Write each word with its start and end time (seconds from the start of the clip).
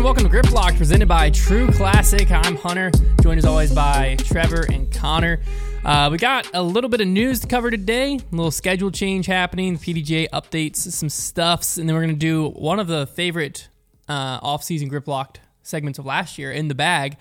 and 0.00 0.04
welcome 0.06 0.24
to 0.24 0.30
Grip 0.30 0.50
Locked, 0.50 0.78
presented 0.78 1.08
by 1.08 1.28
True 1.28 1.70
Classic. 1.72 2.30
I'm 2.30 2.56
Hunter, 2.56 2.90
joined 3.20 3.36
as 3.36 3.44
always 3.44 3.70
by 3.70 4.16
Trevor 4.16 4.64
and 4.72 4.90
Connor. 4.90 5.40
Uh, 5.84 6.08
we 6.10 6.16
got 6.16 6.48
a 6.54 6.62
little 6.62 6.88
bit 6.88 7.02
of 7.02 7.06
news 7.06 7.40
to 7.40 7.46
cover 7.46 7.70
today, 7.70 8.14
a 8.14 8.34
little 8.34 8.50
schedule 8.50 8.90
change 8.90 9.26
happening, 9.26 9.76
PDGA 9.76 10.30
updates, 10.30 10.76
some 10.76 11.10
stuffs, 11.10 11.76
and 11.76 11.86
then 11.86 11.94
we're 11.94 12.00
going 12.00 12.14
to 12.14 12.18
do 12.18 12.48
one 12.48 12.80
of 12.80 12.86
the 12.86 13.08
favorite 13.08 13.68
uh, 14.08 14.38
off-season 14.40 14.88
Grip 14.88 15.06
Locked 15.06 15.42
segments 15.62 15.98
of 15.98 16.06
last 16.06 16.38
year, 16.38 16.50
In 16.50 16.68
the 16.68 16.74
Bag. 16.74 17.18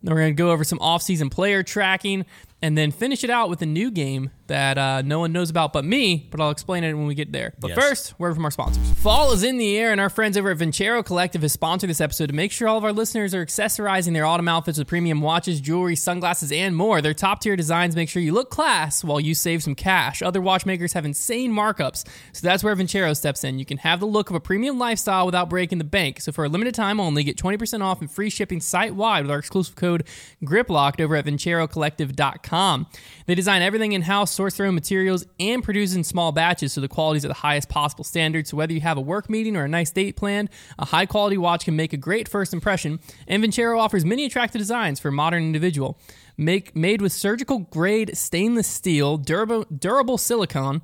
Then 0.00 0.14
we're 0.14 0.20
going 0.20 0.36
to 0.36 0.40
go 0.40 0.52
over 0.52 0.62
some 0.62 0.78
off-season 0.78 1.30
player 1.30 1.64
tracking, 1.64 2.26
and 2.62 2.78
then 2.78 2.92
finish 2.92 3.24
it 3.24 3.30
out 3.30 3.50
with 3.50 3.60
a 3.62 3.66
new 3.66 3.90
game 3.90 4.30
that 4.50 4.76
uh, 4.78 5.02
no 5.02 5.18
one 5.20 5.32
knows 5.32 5.48
about 5.48 5.72
but 5.72 5.84
me, 5.84 6.28
but 6.30 6.40
I'll 6.40 6.50
explain 6.50 6.84
it 6.84 6.92
when 6.92 7.06
we 7.06 7.14
get 7.14 7.32
there. 7.32 7.54
But 7.58 7.70
Yes. 7.70 7.78
first, 7.78 8.20
word 8.20 8.34
from 8.34 8.44
our 8.44 8.50
sponsors. 8.50 8.86
Fall 8.98 9.32
is 9.32 9.42
in 9.42 9.56
the 9.58 9.76
air, 9.78 9.92
and 9.92 10.00
our 10.00 10.10
friends 10.10 10.36
over 10.36 10.50
at 10.50 10.58
Vincero 10.58 11.04
Collective 11.04 11.42
has 11.42 11.52
sponsored 11.52 11.88
this 11.88 12.00
episode 12.00 12.26
to 12.26 12.34
make 12.34 12.52
sure 12.52 12.68
all 12.68 12.76
of 12.76 12.84
our 12.84 12.92
listeners 12.92 13.32
are 13.34 13.44
accessorizing 13.44 14.12
their 14.12 14.26
autumn 14.26 14.48
outfits 14.48 14.78
with 14.78 14.88
premium 14.88 15.20
watches, 15.20 15.60
jewelry, 15.60 15.96
sunglasses, 15.96 16.52
and 16.52 16.76
more. 16.76 17.00
Their 17.00 17.14
top 17.14 17.40
tier 17.40 17.56
designs 17.56 17.96
make 17.96 18.08
sure 18.08 18.20
you 18.22 18.32
look 18.32 18.50
class 18.50 19.02
while 19.04 19.20
you 19.20 19.34
save 19.34 19.62
some 19.62 19.74
cash. 19.74 20.20
Other 20.20 20.40
watchmakers 20.40 20.92
have 20.92 21.04
insane 21.04 21.52
markups, 21.52 22.04
so 22.32 22.46
that's 22.46 22.62
where 22.64 22.74
Vincero 22.76 23.16
steps 23.16 23.44
in. 23.44 23.58
You 23.58 23.64
can 23.64 23.78
have 23.78 24.00
the 24.00 24.06
look 24.06 24.28
of 24.30 24.36
a 24.36 24.40
premium 24.40 24.78
lifestyle 24.78 25.26
without 25.26 25.48
breaking 25.48 25.78
the 25.78 25.84
bank. 25.84 26.20
So 26.20 26.32
for 26.32 26.44
a 26.44 26.48
limited 26.48 26.74
time 26.74 26.98
only, 27.00 27.22
get 27.24 27.36
20% 27.38 27.82
off 27.82 28.00
and 28.00 28.10
free 28.10 28.28
shipping 28.30 28.60
site 28.60 28.94
wide 28.94 29.22
with 29.22 29.30
our 29.30 29.38
exclusive 29.38 29.76
code 29.76 30.04
GRIPLOCKED 30.44 31.00
over 31.00 31.14
at 31.14 31.24
VinceroCollective.com. 31.24 32.86
They 33.26 33.34
design 33.34 33.62
everything 33.62 33.92
in 33.92 34.02
house, 34.02 34.30
source 34.40 34.56
their 34.56 34.64
own 34.64 34.74
materials, 34.74 35.26
and 35.38 35.62
produce 35.62 35.94
in 35.94 36.02
small 36.02 36.32
batches 36.32 36.72
so 36.72 36.80
the 36.80 36.88
quality 36.88 37.18
is 37.18 37.26
at 37.26 37.28
the 37.28 37.34
highest 37.34 37.68
possible 37.68 38.04
standard. 38.04 38.46
So 38.46 38.56
whether 38.56 38.72
you 38.72 38.80
have 38.80 38.96
a 38.96 39.02
work 39.02 39.28
meeting 39.28 39.54
or 39.54 39.64
a 39.64 39.68
nice 39.68 39.90
date 39.90 40.16
planned, 40.16 40.48
a 40.78 40.86
high 40.86 41.04
quality 41.04 41.36
watch 41.36 41.66
can 41.66 41.76
make 41.76 41.92
a 41.92 41.98
great 41.98 42.26
first 42.26 42.54
impression. 42.54 43.00
And 43.28 43.44
Vincero 43.44 43.78
offers 43.78 44.02
many 44.02 44.24
attractive 44.24 44.58
designs 44.58 44.98
for 44.98 45.08
a 45.08 45.12
modern 45.12 45.42
individual. 45.42 45.98
Make, 46.38 46.74
made 46.74 47.02
with 47.02 47.12
surgical 47.12 47.58
grade 47.58 48.16
stainless 48.16 48.66
steel, 48.66 49.18
durable, 49.18 49.64
durable 49.64 50.16
silicone, 50.16 50.80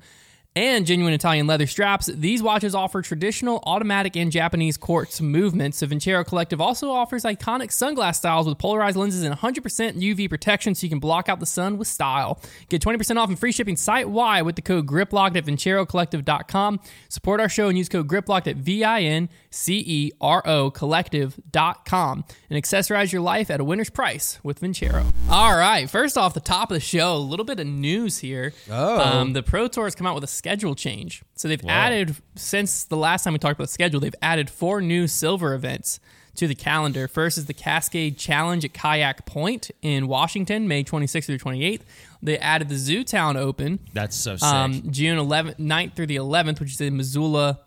and 0.57 0.87
genuine 0.87 1.13
Italian 1.13 1.45
leather 1.45 1.67
straps. 1.67 2.07
These 2.07 2.41
watches 2.41 2.73
offer 2.73 3.03
traditional 3.03 3.59
automatic 3.63 4.15
and 4.15 4.31
Japanese 4.31 4.75
quartz 4.75 5.21
movements. 5.21 5.79
The 5.79 5.85
Vincero 5.85 6.25
Collective 6.25 6.59
also 6.59 6.89
offers 6.89 7.23
iconic 7.23 7.67
sunglass 7.67 8.15
styles 8.15 8.47
with 8.47 8.57
polarized 8.57 8.97
lenses 8.97 9.21
and 9.21 9.35
100% 9.35 9.61
UV 10.01 10.27
protection 10.27 10.73
so 10.73 10.85
you 10.85 10.89
can 10.89 10.99
block 10.99 11.29
out 11.29 11.39
the 11.39 11.45
sun 11.45 11.77
with 11.77 11.87
style. 11.87 12.41
Get 12.69 12.81
20% 12.81 13.17
off 13.17 13.29
and 13.29 13.37
free 13.37 13.51
shipping 13.51 13.75
site 13.75 14.09
wide 14.09 14.41
with 14.41 14.55
the 14.55 14.63
code 14.63 14.87
GRIPLOCKED 14.87 15.37
at 15.37 15.45
VinceroCollective.com. 15.45 16.79
Support 17.09 17.39
our 17.39 17.49
show 17.49 17.69
and 17.69 17.77
use 17.77 17.87
code 17.87 18.07
GRIPLOCKED 18.07 18.47
at 18.47 18.55
V 18.55 18.83
I 18.83 19.01
N 19.01 19.29
C 19.57 19.83
E 19.85 20.11
R 20.21 20.41
O 20.45 20.69
Collective.com 20.71 22.23
and 22.49 22.63
accessorize 22.63 23.11
your 23.11 23.21
life 23.21 23.49
at 23.49 23.59
a 23.59 23.63
winner's 23.63 23.89
price 23.89 24.39
with 24.43 24.61
Vincero. 24.61 25.11
All 25.29 25.57
right, 25.57 25.89
first 25.89 26.17
off 26.17 26.33
the 26.33 26.39
top 26.39 26.69
of 26.69 26.75
the 26.75 26.79
show, 26.79 27.15
a 27.15 27.17
little 27.17 27.45
bit 27.45 27.59
of 27.59 27.67
news 27.67 28.19
here. 28.19 28.53
Oh. 28.69 28.99
Um, 28.99 29.33
the 29.33 29.43
Pro 29.43 29.67
Tour 29.67 29.85
has 29.85 29.95
come 29.95 30.05
out 30.07 30.15
with 30.15 30.23
a 30.23 30.27
schedule 30.27 30.75
change. 30.75 31.23
So 31.35 31.47
they've 31.47 31.65
added, 31.67 32.15
since 32.35 32.83
the 32.85 32.97
last 32.97 33.23
time 33.23 33.33
we 33.33 33.39
talked 33.39 33.57
about 33.57 33.67
the 33.67 33.73
schedule, 33.73 33.99
they've 33.99 34.15
added 34.21 34.49
four 34.49 34.81
new 34.81 35.07
silver 35.07 35.53
events 35.53 35.99
to 36.35 36.47
the 36.47 36.55
calendar. 36.55 37.07
First 37.07 37.37
is 37.39 37.47
the 37.47 37.53
Cascade 37.53 38.17
Challenge 38.17 38.63
at 38.63 38.73
Kayak 38.73 39.25
Point 39.25 39.71
in 39.81 40.07
Washington, 40.07 40.67
May 40.67 40.83
26th 40.83 41.25
through 41.25 41.39
28th. 41.39 41.81
They 42.21 42.37
added 42.37 42.69
the 42.69 42.75
Zootown 42.75 43.35
Open, 43.35 43.79
That's 43.93 44.15
so 44.15 44.35
sick. 44.37 44.47
um, 44.47 44.83
June 44.91 45.17
11th, 45.17 45.57
9th 45.57 45.95
through 45.95 46.07
the 46.07 46.17
11th, 46.17 46.59
which 46.59 46.73
is 46.73 46.81
in 46.81 46.95
Missoula, 46.95 47.59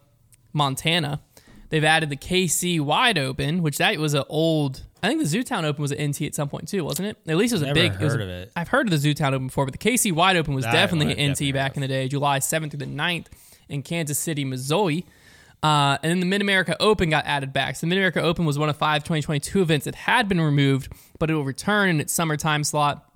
Montana. 0.52 1.20
They've 1.70 1.84
added 1.84 2.10
the 2.10 2.16
KC 2.16 2.80
Wide 2.80 3.16
Open, 3.18 3.62
which 3.62 3.78
that 3.78 3.96
was 3.98 4.14
an 4.14 4.24
old. 4.28 4.82
I 5.02 5.08
think 5.08 5.20
the 5.22 5.38
Zootown 5.38 5.64
Open 5.64 5.80
was 5.80 5.92
an 5.92 6.10
NT 6.10 6.22
at 6.22 6.34
some 6.34 6.48
point 6.48 6.68
too, 6.68 6.84
wasn't 6.84 7.08
it? 7.08 7.16
At 7.30 7.36
least 7.36 7.52
it 7.52 7.56
was 7.56 7.62
a 7.62 7.66
Never 7.66 7.74
big. 7.74 7.92
was 8.00 8.12
heard 8.12 8.20
a- 8.20 8.24
of 8.24 8.28
it. 8.30 8.52
I've 8.56 8.68
heard 8.68 8.92
of 8.92 9.00
the 9.02 9.08
Zootown 9.14 9.28
Open 9.32 9.46
before, 9.46 9.64
but 9.64 9.72
the 9.72 9.78
KC 9.90 10.12
Wide 10.12 10.36
Open 10.36 10.52
was 10.54 10.64
That 10.64 10.72
definitely 10.72 11.12
an 11.14 11.30
NT 11.30 11.34
definitely 11.38 11.52
back 11.52 11.76
in 11.76 11.80
the 11.82 11.88
day, 11.88 12.08
July 12.08 12.38
7th 12.40 12.70
through 12.72 12.78
the 12.80 12.86
9th 12.86 13.26
in 13.68 13.82
Kansas 13.82 14.18
City, 14.18 14.44
Missouri. 14.44 15.06
Uh, 15.62 15.98
and 16.02 16.10
then 16.10 16.20
the 16.20 16.26
Mid 16.26 16.40
America 16.40 16.74
Open 16.80 17.10
got 17.10 17.24
added 17.26 17.52
back. 17.52 17.76
So 17.76 17.80
the 17.82 17.86
Mid 17.88 17.98
America 17.98 18.20
Open 18.20 18.44
was 18.46 18.58
one 18.58 18.68
of 18.68 18.76
five 18.76 19.04
2022 19.04 19.62
events 19.62 19.84
that 19.84 19.94
had 19.94 20.28
been 20.28 20.40
removed, 20.40 20.90
but 21.18 21.30
it 21.30 21.34
will 21.34 21.44
return 21.44 21.88
in 21.90 22.00
its 22.00 22.12
summertime 22.12 22.64
slot. 22.64 23.06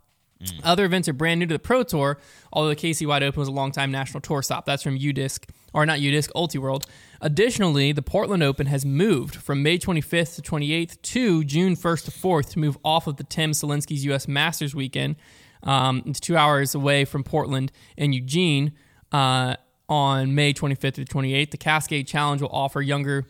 Other 0.62 0.84
events 0.84 1.09
are 1.09 1.15
brand 1.15 1.41
new 1.41 1.47
to 1.47 1.55
the 1.55 1.59
Pro 1.59 1.83
Tour, 1.84 2.19
although 2.53 2.69
the 2.69 2.77
KC 2.77 3.06
Wide 3.06 3.23
Open 3.23 3.41
was 3.41 3.49
a 3.49 3.53
long-time 3.53 3.91
national 3.91 4.21
tour 4.21 4.43
stop. 4.43 4.67
That's 4.67 4.83
from 4.83 4.99
UDisc, 4.99 5.45
or 5.73 5.87
not 5.87 6.00
UDisc, 6.00 6.31
UltiWorld. 6.37 6.84
Additionally, 7.25 7.91
the 7.91 8.03
Portland 8.03 8.43
Open 8.43 8.67
has 8.67 8.85
moved 8.85 9.37
from 9.37 9.62
May 9.62 9.79
25th 9.79 10.37
to 10.37 10.43
28th 10.43 11.01
to 11.01 11.43
June 11.43 11.75
1st 11.75 12.05
to 12.05 12.11
4th 12.11 12.51
to 12.51 12.59
move 12.59 12.77
off 12.85 13.07
of 13.07 13.17
the 13.17 13.25
Tim 13.25 13.53
Selinske's 13.53 14.05
U.S. 14.05 14.29
Masters 14.29 14.75
weekend. 14.75 15.17
Um, 15.62 16.03
it's 16.05 16.21
two 16.21 16.37
hours 16.37 16.75
away 16.75 17.07
from 17.07 17.25
Portland 17.25 17.73
and 17.97 18.15
Eugene 18.15 18.73
uh, 19.11 19.57
on 19.89 20.35
May 20.35 20.53
25th 20.53 20.97
to 20.97 21.05
28th. 21.07 21.51
The 21.51 21.57
Cascade 21.57 22.07
Challenge 22.07 22.43
will 22.43 22.53
offer 22.53 22.83
younger 22.83 23.25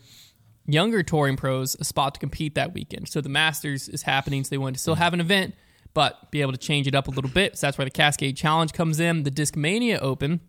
younger 0.67 1.01
touring 1.01 1.37
pros 1.37 1.77
a 1.79 1.85
spot 1.85 2.15
to 2.15 2.19
compete 2.19 2.55
that 2.55 2.73
weekend. 2.73 3.07
So 3.07 3.21
the 3.21 3.29
Masters 3.29 3.87
is 3.87 4.01
happening, 4.01 4.43
so 4.43 4.49
they 4.49 4.57
wanted 4.57 4.73
to 4.73 4.79
still 4.81 4.95
have 4.95 5.13
an 5.13 5.21
event, 5.21 5.55
but 5.93 6.31
be 6.31 6.41
able 6.41 6.51
to 6.51 6.57
change 6.57 6.85
it 6.85 6.95
up 6.95 7.07
a 7.07 7.11
little 7.11 7.29
bit. 7.29 7.57
So 7.57 7.67
that's 7.67 7.77
where 7.77 7.85
the 7.85 7.91
Cascade 7.91 8.35
Challenge 8.35 8.73
comes 8.73 8.99
in. 8.99 9.23
The 9.23 9.31
Discmania 9.31 9.99
Open 10.01 10.41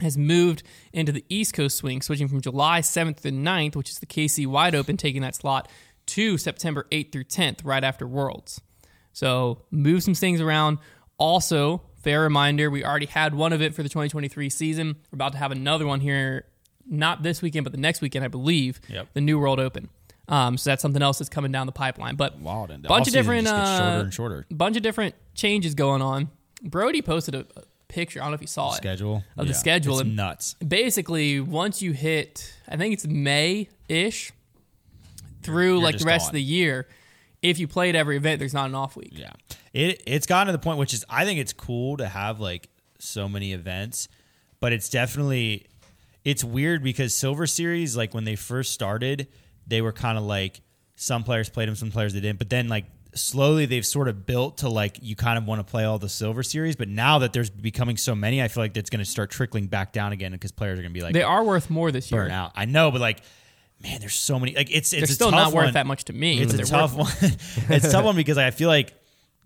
has 0.00 0.18
moved 0.18 0.62
into 0.92 1.12
the 1.12 1.24
East 1.28 1.54
Coast 1.54 1.76
swing, 1.78 2.02
switching 2.02 2.28
from 2.28 2.40
July 2.40 2.80
7th 2.80 3.20
to 3.20 3.30
9th, 3.30 3.76
which 3.76 3.90
is 3.90 3.98
the 3.98 4.06
KC 4.06 4.46
Wide 4.46 4.74
Open, 4.74 4.96
taking 4.96 5.22
that 5.22 5.34
slot 5.34 5.70
to 6.06 6.38
September 6.38 6.86
8th 6.90 7.12
through 7.12 7.24
10th, 7.24 7.60
right 7.64 7.82
after 7.82 8.06
Worlds. 8.06 8.60
So 9.12 9.62
move 9.70 10.02
some 10.02 10.14
things 10.14 10.40
around. 10.40 10.78
Also, 11.18 11.82
fair 12.02 12.20
reminder, 12.20 12.70
we 12.70 12.84
already 12.84 13.06
had 13.06 13.34
one 13.34 13.52
event 13.52 13.74
for 13.74 13.82
the 13.82 13.88
2023 13.88 14.50
season. 14.50 14.96
We're 15.10 15.16
about 15.16 15.32
to 15.32 15.38
have 15.38 15.50
another 15.50 15.86
one 15.86 16.00
here, 16.00 16.44
not 16.86 17.22
this 17.22 17.40
weekend, 17.40 17.64
but 17.64 17.72
the 17.72 17.80
next 17.80 18.02
weekend, 18.02 18.24
I 18.24 18.28
believe. 18.28 18.80
Yep. 18.88 19.08
The 19.14 19.20
New 19.22 19.38
World 19.38 19.58
Open. 19.58 19.88
Um, 20.28 20.58
so 20.58 20.70
that's 20.70 20.82
something 20.82 21.02
else 21.02 21.18
that's 21.18 21.28
coming 21.28 21.52
down 21.52 21.66
the 21.66 21.72
pipeline. 21.72 22.16
But 22.16 22.38
Wild, 22.40 22.70
and 22.70 22.82
bunch 22.82 23.06
of 23.06 23.12
different, 23.12 23.46
uh, 23.46 23.78
shorter 23.78 24.00
and 24.04 24.14
shorter. 24.14 24.46
bunch 24.50 24.76
of 24.76 24.82
different 24.82 25.14
changes 25.34 25.74
going 25.74 26.02
on. 26.02 26.30
Brody 26.62 27.00
posted 27.00 27.34
a, 27.34 27.46
a 27.56 27.62
picture. 27.88 28.20
I 28.20 28.24
don't 28.24 28.32
know 28.32 28.36
if 28.36 28.40
you 28.40 28.46
saw 28.46 28.72
it 28.72 28.76
Schedule 28.76 29.24
of 29.36 29.46
the 29.48 29.54
schedule. 29.54 29.94
It's 30.00 30.02
And 30.06 30.16
nuts. 30.16 30.54
basically, 30.54 31.40
once 31.40 31.80
you 31.82 31.92
hit, 31.92 32.54
I 32.68 32.76
think 32.76 32.92
it's 32.94 33.06
May 33.06 33.68
ish 33.88 34.32
through 35.42 35.74
You're 35.74 35.82
like 35.82 35.98
the 35.98 36.04
rest 36.04 36.24
gone. 36.24 36.30
of 36.30 36.34
the 36.34 36.42
year. 36.42 36.86
If 37.42 37.58
you 37.58 37.68
played 37.68 37.94
every 37.94 38.16
event, 38.16 38.38
there's 38.40 38.54
not 38.54 38.68
an 38.68 38.74
off 38.74 38.96
week. 38.96 39.10
Yeah, 39.12 39.30
it 39.72 40.02
it's 40.06 40.26
gotten 40.26 40.46
to 40.46 40.52
the 40.52 40.58
point 40.62 40.78
which 40.78 40.92
is 40.94 41.04
I 41.08 41.24
think 41.24 41.38
it's 41.38 41.52
cool 41.52 41.96
to 41.98 42.08
have 42.08 42.40
like 42.40 42.68
so 42.98 43.28
many 43.28 43.52
events, 43.52 44.08
but 44.58 44.72
it's 44.72 44.88
definitely 44.88 45.66
it's 46.24 46.42
weird 46.42 46.82
because 46.82 47.14
Silver 47.14 47.46
Series 47.46 47.96
like 47.96 48.14
when 48.14 48.24
they 48.24 48.34
first 48.36 48.72
started, 48.72 49.28
they 49.66 49.80
were 49.82 49.92
kind 49.92 50.18
of 50.18 50.24
like 50.24 50.60
some 50.96 51.22
players 51.22 51.48
played 51.48 51.68
them, 51.68 51.76
some 51.76 51.90
players 51.92 52.14
they 52.14 52.20
didn't, 52.20 52.38
but 52.38 52.50
then 52.50 52.68
like 52.68 52.86
slowly 53.16 53.66
they've 53.66 53.84
sort 53.86 54.08
of 54.08 54.26
built 54.26 54.58
to 54.58 54.68
like 54.68 54.98
you 55.02 55.16
kind 55.16 55.38
of 55.38 55.46
want 55.46 55.58
to 55.60 55.70
play 55.70 55.84
all 55.84 55.98
the 55.98 56.08
Silver 56.08 56.42
Series, 56.42 56.76
but 56.76 56.88
now 56.88 57.18
that 57.20 57.32
there's 57.32 57.50
becoming 57.50 57.96
so 57.96 58.14
many, 58.14 58.42
I 58.42 58.48
feel 58.48 58.62
like 58.62 58.76
it's 58.76 58.90
going 58.90 59.04
to 59.04 59.10
start 59.10 59.30
trickling 59.30 59.66
back 59.66 59.92
down 59.92 60.12
again 60.12 60.32
because 60.32 60.52
players 60.52 60.78
are 60.78 60.82
going 60.82 60.92
to 60.92 60.98
be 60.98 61.02
like 61.02 61.14
They 61.14 61.22
are 61.22 61.42
worth 61.42 61.70
more 61.70 61.90
this 61.90 62.10
year. 62.12 62.28
out. 62.28 62.52
I 62.54 62.64
know, 62.66 62.90
but 62.90 63.00
like. 63.00 63.20
Man, 63.82 64.00
there's 64.00 64.14
so 64.14 64.38
many. 64.40 64.54
Like 64.56 64.70
it's 64.70 64.94
it's 64.94 65.02
They're 65.02 65.14
still 65.14 65.30
not 65.30 65.52
worth 65.52 65.66
one. 65.66 65.74
that 65.74 65.86
much 65.86 66.04
to 66.04 66.14
me. 66.14 66.40
It's 66.40 66.54
a 66.54 66.64
tough 66.64 66.94
worth- 66.94 67.20
one. 67.22 67.32
it's 67.76 67.84
a 67.84 67.92
tough 67.92 68.06
one 68.06 68.16
because 68.16 68.38
I 68.38 68.50
feel 68.50 68.70
like 68.70 68.94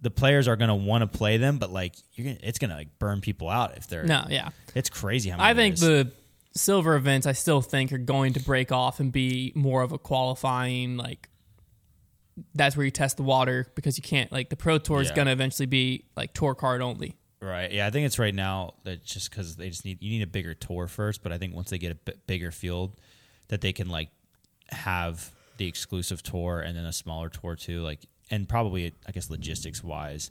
the 0.03 0.11
players 0.11 0.47
are 0.47 0.55
going 0.55 0.69
to 0.69 0.75
want 0.77 1.03
to 1.03 1.19
play 1.19 1.37
them, 1.37 1.59
but 1.59 1.73
like 1.73 1.95
you're 2.15 2.27
gonna, 2.27 2.39
it's 2.45 2.61
going 2.61 2.71
to 2.71 2.77
like 2.77 2.97
burn 3.01 3.21
people 3.21 3.49
out 3.49 3.77
if 3.77 3.89
they're. 3.89 4.05
No, 4.05 4.25
yeah. 4.31 4.51
it's 4.75 4.89
crazy 4.89 5.31
how 5.31 5.39
many. 5.39 5.49
I 5.51 5.55
think 5.55 5.79
the 5.79 6.13
silver 6.55 6.95
events, 6.95 7.27
I 7.27 7.33
still 7.33 7.61
think, 7.61 7.93
are 7.93 7.99
going 7.99 8.35
to 8.35 8.41
break 8.41 8.71
off 8.71 9.01
and 9.01 9.11
be 9.11 9.53
more 9.57 9.83
of 9.83 9.91
a 9.91 9.99
qualifying 9.99 10.97
like. 10.97 11.29
That's 12.55 12.77
where 12.77 12.85
you 12.85 12.91
test 12.91 13.17
the 13.17 13.23
water 13.23 13.67
because 13.75 13.97
you 13.99 14.03
can't 14.03 14.31
like 14.33 14.49
the 14.51 14.57
pro 14.57 14.79
tour 14.79 15.01
is 15.01 15.09
Yeah. 15.09 15.15
going 15.17 15.27
to 15.27 15.33
eventually 15.33 15.67
be 15.67 16.05
like 16.17 16.33
tour 16.35 16.55
card 16.55 16.81
only. 16.83 17.17
right. 17.41 17.71
Yeah, 17.73 17.87
I 17.87 17.91
think 17.91 18.07
it's 18.07 18.19
right 18.19 18.35
now 18.35 18.75
that 18.85 19.05
just 19.05 19.31
because 19.31 19.57
they 19.57 19.69
just 19.71 19.85
need 19.85 20.03
you 20.03 20.11
need 20.11 20.23
a 20.23 20.27
bigger 20.27 20.55
tour 20.55 20.87
first, 20.87 21.23
but 21.23 21.33
I 21.33 21.39
think 21.39 21.55
once 21.55 21.71
they 21.71 21.79
get 21.79 21.93
a 22.07 22.13
bigger 22.27 22.51
field, 22.51 22.99
that 23.49 23.61
they 23.61 23.73
can 23.73 23.89
like 23.89 24.09
have 24.71 25.31
the 25.57 25.67
exclusive 25.67 26.23
tour 26.23 26.61
and 26.61 26.77
then 26.77 26.85
a 26.85 26.93
smaller 26.93 27.29
tour 27.29 27.57
too. 27.57 27.81
Like 27.83 28.01
and 28.31 28.49
probably 28.49 28.93
I 29.07 29.13
guess 29.13 29.31
logistics 29.31 29.83
wise 29.83 30.31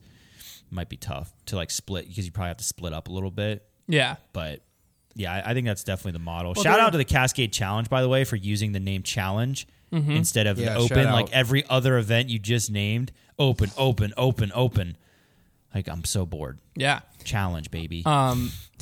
might 0.72 0.90
be 0.90 0.98
tough 0.98 1.34
to 1.48 1.56
like 1.56 1.72
split 1.72 2.08
because 2.08 2.26
you 2.26 2.32
probably 2.32 2.50
have 2.50 2.58
to 2.58 2.64
split 2.64 2.94
up 2.94 3.08
a 3.08 3.12
little 3.12 3.32
bit. 3.32 3.66
Yeah, 3.88 4.18
but 4.34 4.62
yeah, 5.16 5.34
I, 5.34 5.50
I 5.52 5.54
think 5.54 5.66
that's 5.66 5.84
definitely 5.84 6.14
the 6.14 6.20
model. 6.24 6.54
Shout 6.54 6.64
they're- 6.66 6.80
out 6.80 6.92
to 6.92 6.98
the 7.00 7.06
Cascade 7.06 7.52
Challenge, 7.52 7.90
by 7.90 8.02
the 8.02 8.10
way, 8.10 8.24
for 8.24 8.36
using 8.36 8.72
the 8.72 8.80
name 8.80 9.02
Challenge 9.04 9.68
Mm-hmm. 9.92 10.12
instead 10.12 10.46
of 10.48 10.58
Yeah, 10.60 10.74
the 10.76 10.82
shout 10.82 10.92
Open. 10.92 11.08
out. 11.08 11.14
Like 11.14 11.32
every 11.34 11.66
other 11.68 11.98
event 11.98 12.30
you 12.30 12.38
just 12.40 12.70
named, 12.72 13.12
Open, 13.40 13.72
Open, 13.78 14.14
Open, 14.18 14.52
Open. 14.54 14.98
Like 15.74 15.88
I'm 15.88 16.04
so 16.06 16.26
bored. 16.26 16.60
yeah. 16.76 17.00
Challenge, 17.24 17.70
baby. 17.70 18.04
Um, 18.06 18.52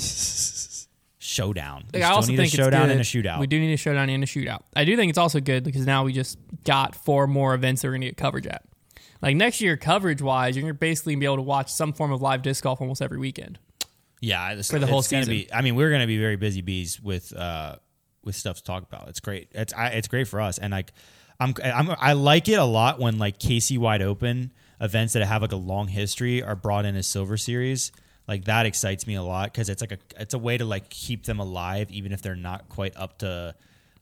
showdown. 1.20 1.84
You 1.94 2.00
Like, 2.00 2.04
I 2.04 2.06
still 2.08 2.16
also 2.16 2.32
need 2.32 2.38
think 2.38 2.54
a 2.54 2.58
showdown 2.58 2.90
and 2.90 3.00
a 3.00 3.04
shootout. 3.04 3.40
We 3.40 3.48
do 3.48 3.60
need 3.60 3.74
a 3.74 3.78
showdown 3.78 4.10
and 4.10 4.24
a 4.24 4.28
shootout. 4.28 4.62
I 4.76 4.86
do 4.86 4.96
think 4.96 5.10
it's 5.10 5.18
also 5.18 5.40
good 5.40 5.64
because 5.64 5.86
now 5.86 6.04
we 6.04 6.14
just 6.14 6.38
got 6.64 6.96
four 6.96 7.28
more 7.28 7.54
events 7.54 7.82
that 7.82 7.88
we're 7.90 7.94
gonna 7.94 8.06
get 8.06 8.18
coverage 8.18 8.48
at. 8.48 8.64
Like 9.22 9.36
next 9.36 9.62
year, 9.62 9.78
coverage 9.78 10.22
wise, 10.22 10.56
you're 10.56 10.64
basically 10.64 10.70
gonna 10.74 10.80
basically 10.80 11.16
be 11.16 11.26
able 11.26 11.36
to 11.38 11.42
watch 11.42 11.72
some 11.74 11.94
form 11.94 12.12
of 12.12 12.22
live 12.22 12.42
disc 12.42 12.64
golf 12.64 12.82
almost 12.82 13.02
every 13.02 13.18
weekend. 13.18 13.60
Yeah, 14.22 14.52
it's, 14.54 14.70
for 14.72 14.80
the 14.80 14.88
whole 14.88 15.00
it's 15.00 15.10
gonna 15.10 15.26
season. 15.26 15.48
Be, 15.48 15.54
I 15.54 15.62
mean, 15.62 15.76
we're 15.76 15.90
going 15.90 16.02
to 16.02 16.08
be 16.08 16.18
very 16.18 16.38
busy 16.38 16.62
bees 16.62 17.00
with 17.02 17.36
uh 17.36 17.76
with 18.28 18.36
stuff 18.36 18.58
to 18.58 18.64
talk 18.64 18.84
about. 18.84 19.08
It's 19.08 19.20
great. 19.20 19.48
It's 19.54 19.74
I, 19.74 19.88
it's 19.88 20.08
great 20.08 20.28
for 20.28 20.40
us, 20.40 20.60
and 20.60 20.72
like 20.72 20.94
I'm, 21.40 21.56
I'm 21.64 21.90
I 22.00 22.14
like 22.14 22.48
it 22.48 22.60
a 22.60 22.64
lot 22.64 23.00
when 23.00 23.18
like 23.18 23.40
KC 23.40 23.80
Wide 23.80 24.04
Open 24.04 24.52
events 24.80 25.14
that 25.14 25.26
have 25.26 25.42
like 25.42 25.52
a 25.52 25.56
long 25.58 25.88
history 25.88 26.44
are 26.44 26.56
brought 26.56 26.86
in 26.86 26.96
as 26.96 27.08
Silver 27.08 27.38
Series. 27.38 27.92
Like 28.28 28.46
that 28.46 28.66
excites 28.68 29.08
me 29.08 29.16
a 29.16 29.24
lot 29.24 29.52
because 29.52 29.70
it's 29.70 29.82
like 29.82 29.94
a 29.94 29.98
it's 30.20 30.36
a 30.36 30.38
way 30.38 30.58
to 30.58 30.66
like 30.66 30.90
keep 30.90 31.26
them 31.26 31.40
alive 31.40 31.90
even 31.90 32.12
if 32.12 32.22
they're 32.22 32.36
not 32.36 32.70
quite 32.70 32.96
up 32.96 33.18
to 33.20 33.56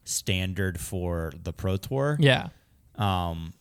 standard 0.04 0.80
for 0.80 1.32
the 1.42 1.52
Pro 1.52 1.76
Tour. 1.76 2.16
Yeah, 2.20 2.48
Um, 2.96 3.54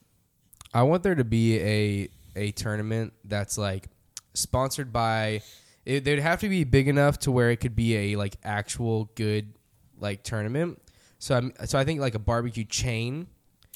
I 0.74 0.84
want 0.84 1.04
there 1.04 1.16
to 1.16 1.24
be 1.24 1.60
a 1.60 2.10
a 2.36 2.52
tournament 2.52 3.14
that's 3.24 3.58
like 3.58 3.88
sponsored 4.34 4.92
by. 4.92 5.42
It, 5.86 6.04
they'd 6.04 6.20
have 6.20 6.40
to 6.40 6.50
be 6.50 6.64
big 6.64 6.88
enough 6.88 7.20
to 7.20 7.32
where 7.32 7.52
it 7.52 7.58
could 7.58 7.76
be 7.76 7.96
a 7.96 8.16
like 8.16 8.38
actual 8.44 9.12
good 9.14 9.54
like 10.00 10.24
tournament. 10.24 10.82
So 11.20 11.36
I'm 11.36 11.54
so 11.66 11.80
I 11.80 11.86
think 11.86 12.00
like 12.00 12.16
a 12.16 12.20
barbecue 12.20 12.66
chain 12.66 13.28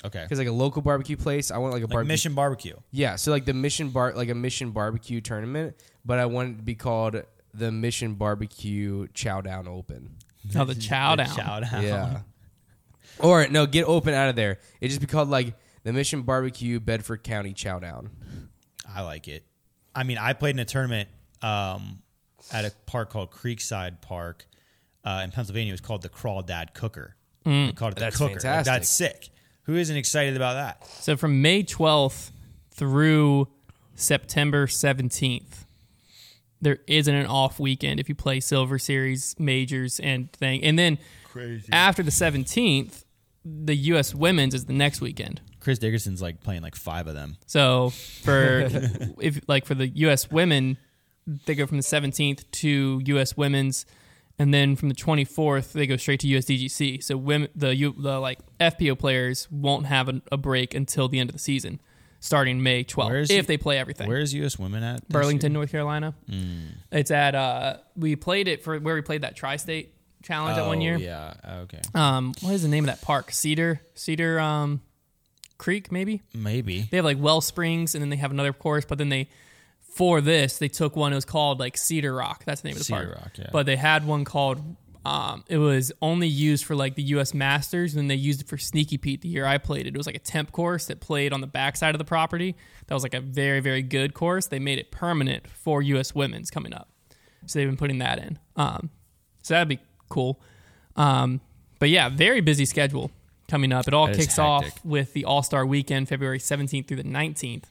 okay, 0.06 0.24
because 0.24 0.38
like 0.40 0.48
a 0.48 0.52
local 0.52 0.82
barbecue 0.82 1.18
place. 1.18 1.52
I 1.52 1.58
want 1.58 1.74
like 1.74 1.82
a 1.82 1.86
like 1.86 1.94
barbecue. 1.94 2.08
Mission 2.08 2.34
Barbecue. 2.36 2.76
Yeah, 2.92 3.16
so 3.16 3.32
like 3.32 3.46
the 3.46 3.54
Mission 3.54 3.90
Bar 3.90 4.14
like 4.16 4.30
a 4.30 4.36
Mission 4.36 4.72
Barbecue 4.72 5.22
tournament, 5.22 5.76
but 6.06 6.20
I 6.20 6.26
want 6.26 6.54
it 6.54 6.58
to 6.58 6.64
be 6.64 6.76
called 6.76 7.22
the 7.54 7.72
Mission 7.72 8.16
Barbecue 8.16 9.08
Chow 9.14 9.42
Down 9.42 9.68
Open. 9.68 10.16
oh 10.56 10.66
the 10.66 10.76
chow 10.76 11.16
The 11.16 11.24
down. 11.24 11.36
Chow 11.36 11.60
down. 11.60 11.84
Yeah. 11.84 12.20
or 13.20 13.48
no, 13.48 13.66
get 13.66 13.86
open 13.86 14.14
out 14.14 14.30
of 14.30 14.36
there. 14.36 14.60
It 14.80 14.90
just 14.90 15.02
be 15.02 15.08
called 15.08 15.30
like 15.30 15.54
the 15.84 15.94
Mission 15.94 16.22
Barbecue 16.22 16.80
Bedford 16.80 17.24
County 17.24 17.54
Chow 17.54 17.80
Down. 17.80 18.10
I 18.88 19.02
like 19.02 19.28
it. 19.28 19.44
I 19.94 20.04
mean, 20.04 20.18
I 20.18 20.34
played 20.34 20.56
in 20.56 20.60
a 20.60 20.66
tournament 20.66 21.10
um, 21.42 22.02
at 22.52 22.66
a 22.66 22.72
park 22.86 23.10
called 23.10 23.32
Creekside 23.32 24.02
Park 24.02 24.46
uh, 25.10 25.22
in 25.24 25.32
Pennsylvania. 25.32 25.72
It 25.72 25.74
was 25.74 25.82
called 25.82 26.02
the 26.02 26.10
Crawdad 26.10 26.74
Cooker. 26.74 27.16
They 27.46 27.72
called 27.72 27.94
it 27.94 27.96
the 27.96 28.02
That's 28.02 28.18
Cooker. 28.18 28.34
Like, 28.34 28.66
that's 28.66 28.90
sick. 28.90 29.30
Who 29.64 29.76
isn't 29.76 29.96
excited 29.96 30.36
about 30.36 30.54
that? 30.54 30.88
So 30.88 31.18
from 31.18 31.42
May 31.42 31.64
12th 31.64 32.32
through 32.72 33.48
September 33.96 34.68
17th, 34.68 35.66
there 36.62 36.80
isn't 36.88 37.14
an 37.14 37.26
off 37.26 37.60
weekend 37.60 38.00
if 38.00 38.10
you 38.10 38.16
play 38.16 38.40
Silver 38.40 38.78
Series 38.78 39.36
majors 39.40 40.00
and 40.00 40.32
thing. 40.34 40.64
And 40.64 40.78
then 40.78 40.98
after 41.72 42.04
the 42.04 42.12
17th, 42.12 43.04
the 43.46 43.76
U.S. 43.76 44.14
Women's 44.14 44.54
is 44.54 44.66
the 44.66 44.74
next 44.74 45.02
weekend. 45.02 45.42
Chris 45.60 45.80
Dickerson's 45.80 46.22
like 46.22 46.42
playing 46.42 46.62
like 46.62 46.76
five 46.76 47.08
of 47.08 47.16
them. 47.16 47.38
So 47.46 47.90
for 48.24 48.68
if 49.22 49.40
like 49.48 49.66
for 49.66 49.76
the 49.76 49.88
U.S. 49.88 50.30
women, 50.30 50.78
they 51.46 51.56
go 51.56 51.66
from 51.66 51.78
the 51.78 51.84
17th 51.84 52.50
to 52.52 53.02
U.S. 53.06 53.38
Women's, 53.38 53.86
and 54.40 54.54
then 54.54 54.76
from 54.76 54.90
the 54.90 54.96
24th 54.96 55.74
they 55.74 55.86
go 55.86 55.98
straight 55.98 56.22
to 56.22 56.28
USDGC. 56.28 57.04
So 57.04 57.18
women, 57.18 57.50
the 57.56 57.76
the 57.98 58.20
like 58.20 58.40
FPO 58.60 58.98
players 58.98 59.48
won't 59.52 59.86
have 59.86 60.10
a, 60.10 60.22
a 60.32 60.38
break 60.38 60.74
until 60.74 61.08
the 61.10 61.20
end 61.20 61.30
of 61.30 61.34
the 61.34 61.40
season, 61.40 61.80
starting 62.20 62.64
May 62.64 62.84
12th 62.84 63.10
Where's 63.10 63.30
if 63.30 63.46
the- 63.46 63.54
they 63.54 63.58
play 63.58 63.78
everything. 63.78 64.08
Where 64.08 64.20
is 64.20 64.34
U.S. 64.34 64.58
Women 64.58 64.82
at? 64.84 65.08
Burlington, 65.10 65.52
year? 65.52 65.60
North 65.60 65.72
Carolina. 65.72 66.16
Hmm. 66.30 66.68
It's 66.92 67.12
at 67.12 67.36
uh 67.36 67.78
we 67.96 68.16
played 68.16 68.48
it 68.48 68.64
for 68.64 68.80
where 68.80 68.96
we 68.96 69.02
played 69.02 69.22
that 69.22 69.36
tri-state 69.36 69.94
challenge 70.24 70.56
that 70.58 70.68
one 70.68 70.82
year. 70.82 70.98
Yeah. 70.98 71.34
Okay. 71.64 71.82
Um, 71.94 72.34
what 72.42 72.54
is 72.54 72.62
the 72.64 72.68
name 72.70 72.84
of 72.86 72.88
that 72.88 73.02
park? 73.02 73.32
Cedar 73.32 73.82
Cedar 73.94 74.40
um 74.40 74.82
Creek 75.58 75.92
maybe. 75.92 76.22
Maybe. 76.34 76.88
They 76.90 76.98
have 76.98 77.06
like 77.06 77.18
well 77.20 77.42
springs, 77.42 77.94
and 77.94 78.02
then 78.02 78.10
they 78.10 78.16
have 78.16 78.32
another 78.32 78.54
course. 78.54 78.86
But 78.86 78.98
then 78.98 79.10
they, 79.10 79.28
for 79.90 80.22
this, 80.22 80.58
they 80.58 80.68
took 80.68 80.96
one. 80.96 81.12
It 81.12 81.16
was 81.16 81.26
called 81.26 81.60
like 81.60 81.78
Cedar 81.78 82.14
Rock. 82.14 82.46
That's 82.46 82.62
the 82.62 82.70
name 82.70 82.76
of 82.76 82.80
the 82.80 82.86
Cedar 82.86 83.08
park. 83.08 83.16
Rock, 83.16 83.32
yeah. 83.38 83.50
But 83.52 83.66
they 83.66 83.76
had 83.76 84.06
one 84.06 84.26
called. 84.26 84.78
Um, 85.06 85.46
it 85.48 85.58
was 85.58 85.92
only 86.02 86.28
used 86.28 86.66
for 86.66 86.76
like 86.76 86.96
the 86.96 87.04
U.S. 87.04 87.34
Masters, 87.34 87.96
and 87.96 88.10
they 88.12 88.16
used 88.16 88.42
it 88.42 88.48
for 88.48 88.58
Sneaky 88.58 88.98
Pete 88.98 89.22
the 89.22 89.30
year 89.30 89.46
I 89.46 89.58
played 89.58 89.88
it. 89.88 89.96
It 89.96 89.98
was 89.98 90.06
like 90.06 90.16
a 90.16 90.20
temp 90.20 90.52
course 90.52 90.88
that 90.88 91.00
played 91.00 91.34
on 91.34 91.42
the 91.42 91.48
backside 91.48 91.96
of 91.96 92.00
the 92.00 92.06
property. 92.06 92.56
That 92.88 92.94
was 92.94 93.04
like 93.04 93.14
a 93.14 93.22
very 93.22 93.62
very 93.62 93.82
good 93.82 94.14
course. 94.14 94.48
They 94.48 94.60
made 94.60 94.78
it 94.78 94.92
permanent 94.92 95.48
for 95.48 95.82
U.S. 95.82 96.14
Women's 96.14 96.52
coming 96.52 96.74
up, 96.74 96.90
so 97.46 97.60
they've 97.60 97.68
been 97.68 97.78
putting 97.78 98.00
that 98.00 98.20
in. 98.20 98.38
Um, 98.56 98.90
so 99.42 99.54
that'd 99.54 99.70
be 99.70 99.80
cool. 100.10 100.40
Um, 100.96 101.42
but 101.80 101.90
yeah, 101.90 102.10
very 102.10 102.42
busy 102.42 102.66
schedule 102.66 103.10
coming 103.48 103.72
up. 103.72 103.88
It 103.88 103.94
all 103.94 104.08
That 104.08 104.18
kicks 104.18 104.38
off 104.38 104.84
with 104.86 105.14
the 105.14 105.26
All 105.26 105.44
Star 105.44 105.66
Weekend, 105.66 106.10
February 106.10 106.40
17th 106.40 106.88
through 106.88 106.98
the 106.98 107.04
19th 107.04 107.64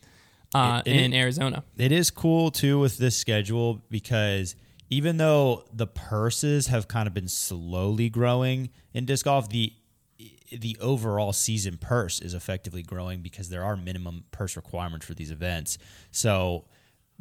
uh, 0.54 0.82
It- 0.84 0.92
it- 0.92 1.00
in 1.04 1.14
Arizona. 1.14 1.62
It 1.76 1.92
is 1.92 2.10
cool 2.10 2.50
too 2.50 2.78
with 2.78 2.98
this 2.98 3.16
schedule 3.16 3.82
because 3.90 4.54
even 4.90 5.18
though 5.18 5.64
the 5.72 5.86
purses 5.86 6.68
have 6.68 6.88
kind 6.88 7.06
of 7.06 7.14
been 7.14 7.28
slowly 7.28 8.08
growing 8.08 8.70
in 8.94 9.04
disc 9.04 9.24
golf, 9.24 9.48
the 9.50 9.72
the 10.50 10.78
overall 10.80 11.34
season 11.34 11.76
purse 11.76 12.20
is 12.20 12.32
effectively 12.32 12.82
growing 12.82 13.20
because 13.20 13.50
there 13.50 13.62
are 13.62 13.76
minimum 13.76 14.24
purse 14.30 14.56
requirements 14.56 15.04
for 15.04 15.12
these 15.12 15.30
events. 15.30 15.76
So 16.10 16.64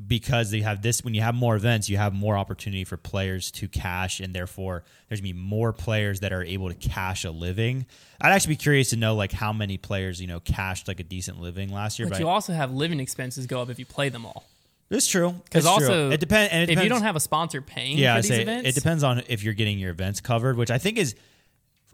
because 0.05 0.51
they 0.51 0.61
have 0.61 0.81
this 0.81 1.03
when 1.03 1.13
you 1.15 1.21
have 1.21 1.33
more 1.33 1.55
events, 1.55 1.89
you 1.89 1.97
have 1.97 2.13
more 2.13 2.37
opportunity 2.37 2.83
for 2.83 2.97
players 2.97 3.49
to 3.51 3.67
cash 3.67 4.19
and 4.19 4.33
therefore 4.33 4.83
there's 5.09 5.21
gonna 5.21 5.33
be 5.33 5.39
more 5.39 5.73
players 5.73 6.19
that 6.19 6.31
are 6.31 6.43
able 6.43 6.69
to 6.69 6.75
cash 6.75 7.25
a 7.25 7.31
living. 7.31 7.85
I'd 8.21 8.31
actually 8.31 8.53
be 8.53 8.57
curious 8.57 8.91
to 8.91 8.95
know 8.95 9.15
like 9.15 9.31
how 9.31 9.51
many 9.53 9.77
players, 9.77 10.21
you 10.21 10.27
know, 10.27 10.39
cashed 10.39 10.87
like 10.87 10.99
a 10.99 11.03
decent 11.03 11.39
living 11.39 11.71
last 11.71 11.97
year. 11.97 12.07
But 12.07 12.19
you 12.19 12.27
also 12.27 12.53
have 12.53 12.71
living 12.71 12.99
expenses 12.99 13.47
go 13.47 13.61
up 13.61 13.69
if 13.69 13.79
you 13.79 13.85
play 13.85 14.09
them 14.09 14.25
all. 14.25 14.43
It's 14.89 15.07
true. 15.07 15.31
Because 15.43 15.65
It's 15.65 15.77
true. 15.77 15.85
also, 15.87 16.11
it 16.11 16.19
depends. 16.19 16.53
And 16.53 16.69
it 16.69 16.77
if 16.77 16.83
you 16.83 16.89
don't 16.89 17.01
have 17.01 17.15
a 17.15 17.19
sponsor 17.19 17.61
paying 17.61 17.97
yeah, 17.97 18.13
for 18.13 18.17
I 18.17 18.21
these 18.21 18.29
say 18.29 18.41
events, 18.43 18.69
it 18.69 18.75
depends 18.75 19.03
on 19.03 19.23
if 19.27 19.43
you're 19.43 19.53
getting 19.53 19.79
your 19.79 19.91
events 19.91 20.21
covered, 20.21 20.57
which 20.57 20.71
I 20.71 20.77
think 20.77 20.97
is 20.97 21.15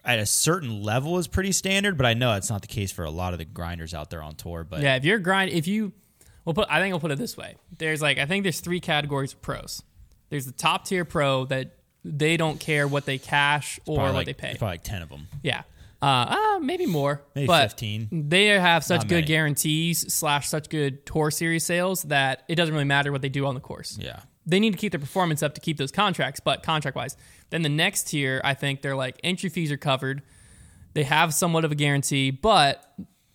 at 0.06 0.20
a 0.20 0.26
certain 0.26 0.84
level 0.84 1.18
is 1.18 1.28
pretty 1.28 1.54
standard. 1.54 1.98
But 1.98 2.06
I 2.06 2.14
know 2.14 2.34
it's 2.36 2.50
not 2.50 2.62
the 2.62 2.68
case 2.68 2.92
for 2.92 3.04
a 3.06 3.10
lot 3.10 3.34
of 3.34 3.40
the 3.40 3.46
grinders 3.46 3.94
out 3.94 4.10
there 4.10 4.22
on 4.22 4.36
tour. 4.36 4.64
But 4.64 4.82
Yeah, 4.82 4.96
if 4.96 5.06
you're 5.06 5.20
grind, 5.20 5.52
if 5.52 5.68
you, 5.68 5.94
well, 6.45 6.54
put 6.54 6.68
I 6.69 6.80
think 6.80 6.94
I'll 6.94 7.00
put 7.00 7.12
it 7.12 7.18
this 7.18 7.38
way: 7.38 7.56
there's 7.78 8.01
like 8.01 8.18
I 8.18 8.25
think 8.25 8.44
there's 8.44 8.60
three 8.60 8.80
categories 8.80 9.34
of 9.34 9.42
pros. 9.42 9.84
There's 10.30 10.45
the 10.45 10.51
top 10.51 10.86
tier 10.86 11.06
pro 11.06 11.45
that 11.45 11.75
they 12.04 12.38
don't 12.38 12.60
care 12.60 12.88
what 12.88 13.06
they 13.06 13.18
cash 13.18 13.80
or 13.86 14.00
what 14.00 14.14
like, 14.14 14.26
they 14.26 14.33
pay. 14.33 14.56
probably 14.57 14.73
like 14.73 14.83
ten 14.83 15.02
of 15.02 15.09
them. 15.09 15.28
Yeah. 15.42 15.64
Uh, 16.02 16.35
uh, 16.56 16.59
maybe 16.59 16.85
more. 16.85 17.21
Maybe 17.33 17.47
but 17.47 17.69
15. 17.69 18.26
They 18.28 18.47
have 18.47 18.83
such 18.83 19.02
Not 19.02 19.07
good 19.07 19.16
many. 19.16 19.28
guarantees 19.28 20.14
slash 20.14 20.50
such 20.50 20.68
good 20.68 21.06
tour 21.06 21.31
series 21.31 21.66
sales 21.66 22.04
that 22.04 22.44
it 22.50 22.56
doesn't 22.56 22.73
really 22.73 22.83
matter 22.83 23.09
what 23.14 23.21
they 23.21 23.30
do 23.30 23.45
on 23.45 23.56
the 23.56 23.62
course. 23.62 23.97
Yeah. 23.97 24.19
They 24.45 24.59
need 24.59 24.71
to 24.71 24.78
keep 24.78 24.92
their 24.92 25.00
performance 25.00 25.42
up 25.42 25.56
to 25.56 25.62
keep 25.62 25.78
those 25.78 25.94
contracts, 25.94 26.42
but 26.42 26.62
contract 26.62 26.97
wise. 26.97 27.16
Then 27.52 27.62
the 27.62 27.69
next 27.69 28.09
tier, 28.09 28.42
I 28.44 28.54
think 28.54 28.81
they're 28.81 28.97
like 28.97 29.18
entry 29.23 29.47
fees 29.47 29.71
are 29.71 29.78
covered. 29.78 30.23
They 30.94 31.04
have 31.04 31.33
somewhat 31.33 31.64
of 31.64 31.71
a 31.71 31.76
guarantee, 31.76 32.31
but 32.31 32.83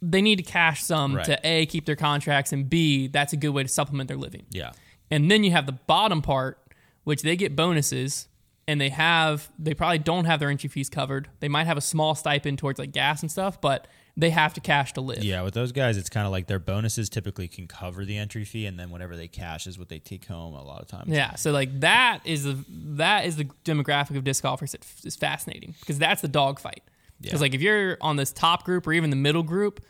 they 0.01 0.23
need 0.23 0.37
to 0.37 0.43
cash 0.43 0.83
some 0.83 1.17
Right. 1.17 1.25
to 1.27 1.39
A, 1.47 1.67
keep 1.67 1.85
their 1.87 1.97
contracts, 1.97 2.53
and 2.53 2.69
B, 2.71 3.09
that's 3.09 3.33
a 3.33 3.37
good 3.37 3.51
way 3.51 3.63
to 3.63 3.69
supplement 3.69 4.09
their 4.09 4.17
living. 4.17 4.47
Yeah. 4.51 4.73
And 5.11 5.31
then 5.31 5.43
you 5.45 5.51
have 5.53 5.67
the 5.67 5.73
bottom 5.73 6.23
part, 6.23 6.59
which 7.05 7.23
they 7.23 7.35
get 7.37 7.57
bonuses 7.57 8.29
and 8.67 8.79
they 8.81 8.91
have 8.91 9.49
they 9.59 9.73
probably 9.73 9.99
don't 9.99 10.27
have 10.27 10.41
their 10.41 10.51
entry 10.51 10.69
fees 10.69 10.91
covered. 10.91 11.29
They 11.41 11.49
might 11.49 11.67
have 11.67 11.79
a 11.79 11.81
small 11.81 12.15
stipend 12.15 12.59
towards 12.59 12.79
like 12.79 12.93
gas 12.93 13.23
and 13.23 13.31
stuff, 13.33 13.61
but 13.61 13.87
they 14.15 14.29
have 14.31 14.53
to 14.55 14.61
cash 14.61 14.93
to 14.95 15.01
live. 15.01 15.25
Yeah, 15.25 15.41
with 15.43 15.55
those 15.55 15.73
guys, 15.73 15.97
it's 15.97 16.11
kind 16.11 16.27
of 16.27 16.33
like 16.33 16.49
their 16.49 16.59
bonuses 16.59 17.09
typically 17.09 17.49
can 17.49 17.67
cover 17.67 18.05
the 18.05 18.19
entry 18.19 18.45
fee, 18.45 18.67
and 18.67 18.79
then 18.79 18.91
whatever 18.91 19.17
they 19.17 19.29
cash 19.29 19.67
is 19.67 19.79
what 19.79 19.89
they 19.89 19.99
take 20.01 20.27
home 20.27 20.55
a 20.55 20.63
lot 20.63 20.83
of 20.83 20.89
times. 20.89 21.09
Yeah, 21.09 21.35
so 21.37 21.51
like 21.53 21.81
that 21.81 22.21
is 22.27 22.45
the 22.45 22.63
that 22.69 23.25
is 23.25 23.37
the 23.37 23.45
demographic 23.65 24.17
of 24.19 24.25
disc 24.25 24.43
golfers 24.43 24.73
that 24.73 24.83
f- 24.83 25.01
is 25.05 25.17
fascinating 25.17 25.75
because 25.81 25.99
that's 25.99 26.21
the 26.21 26.29
dog 26.29 26.61
fight. 26.61 26.83
Because 27.21 27.41
Yeah. 27.41 27.43
like 27.45 27.55
if 27.55 27.61
you're 27.61 27.97
on 28.01 28.17
this 28.17 28.33
top 28.33 28.65
group 28.65 28.87
or 28.87 28.93
even 28.93 29.11
the 29.11 29.17
middle 29.17 29.43
group, 29.43 29.85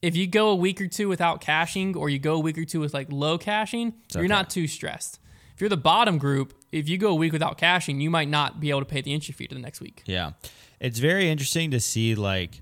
if 0.00 0.16
you 0.16 0.26
go 0.26 0.48
a 0.50 0.54
week 0.56 0.80
or 0.80 0.88
two 0.88 1.08
without 1.08 1.40
cashing 1.40 1.96
or 1.96 2.08
you 2.10 2.18
go 2.18 2.34
a 2.34 2.40
week 2.40 2.58
or 2.58 2.64
two 2.64 2.80
with 2.80 2.92
like 2.92 3.06
low 3.10 3.38
cashing, 3.38 3.94
you're 4.14 4.22
okay. 4.24 4.28
not 4.28 4.50
too 4.50 4.66
stressed. 4.66 5.20
If 5.54 5.60
you're 5.60 5.70
the 5.70 5.76
bottom 5.76 6.18
group, 6.18 6.54
if 6.72 6.88
you 6.88 6.98
go 6.98 7.10
a 7.10 7.14
week 7.14 7.32
without 7.32 7.56
cashing, 7.58 8.00
you 8.00 8.10
might 8.10 8.28
not 8.28 8.58
be 8.58 8.70
able 8.70 8.80
to 8.80 8.86
pay 8.86 9.00
the 9.00 9.12
entry 9.12 9.32
fee 9.32 9.46
to 9.46 9.54
the 9.54 9.60
next 9.60 9.80
week. 9.80 10.02
Yeah. 10.06 10.32
It's 10.80 10.98
very 10.98 11.28
interesting 11.28 11.70
to 11.70 11.78
see 11.80 12.14
like 12.16 12.60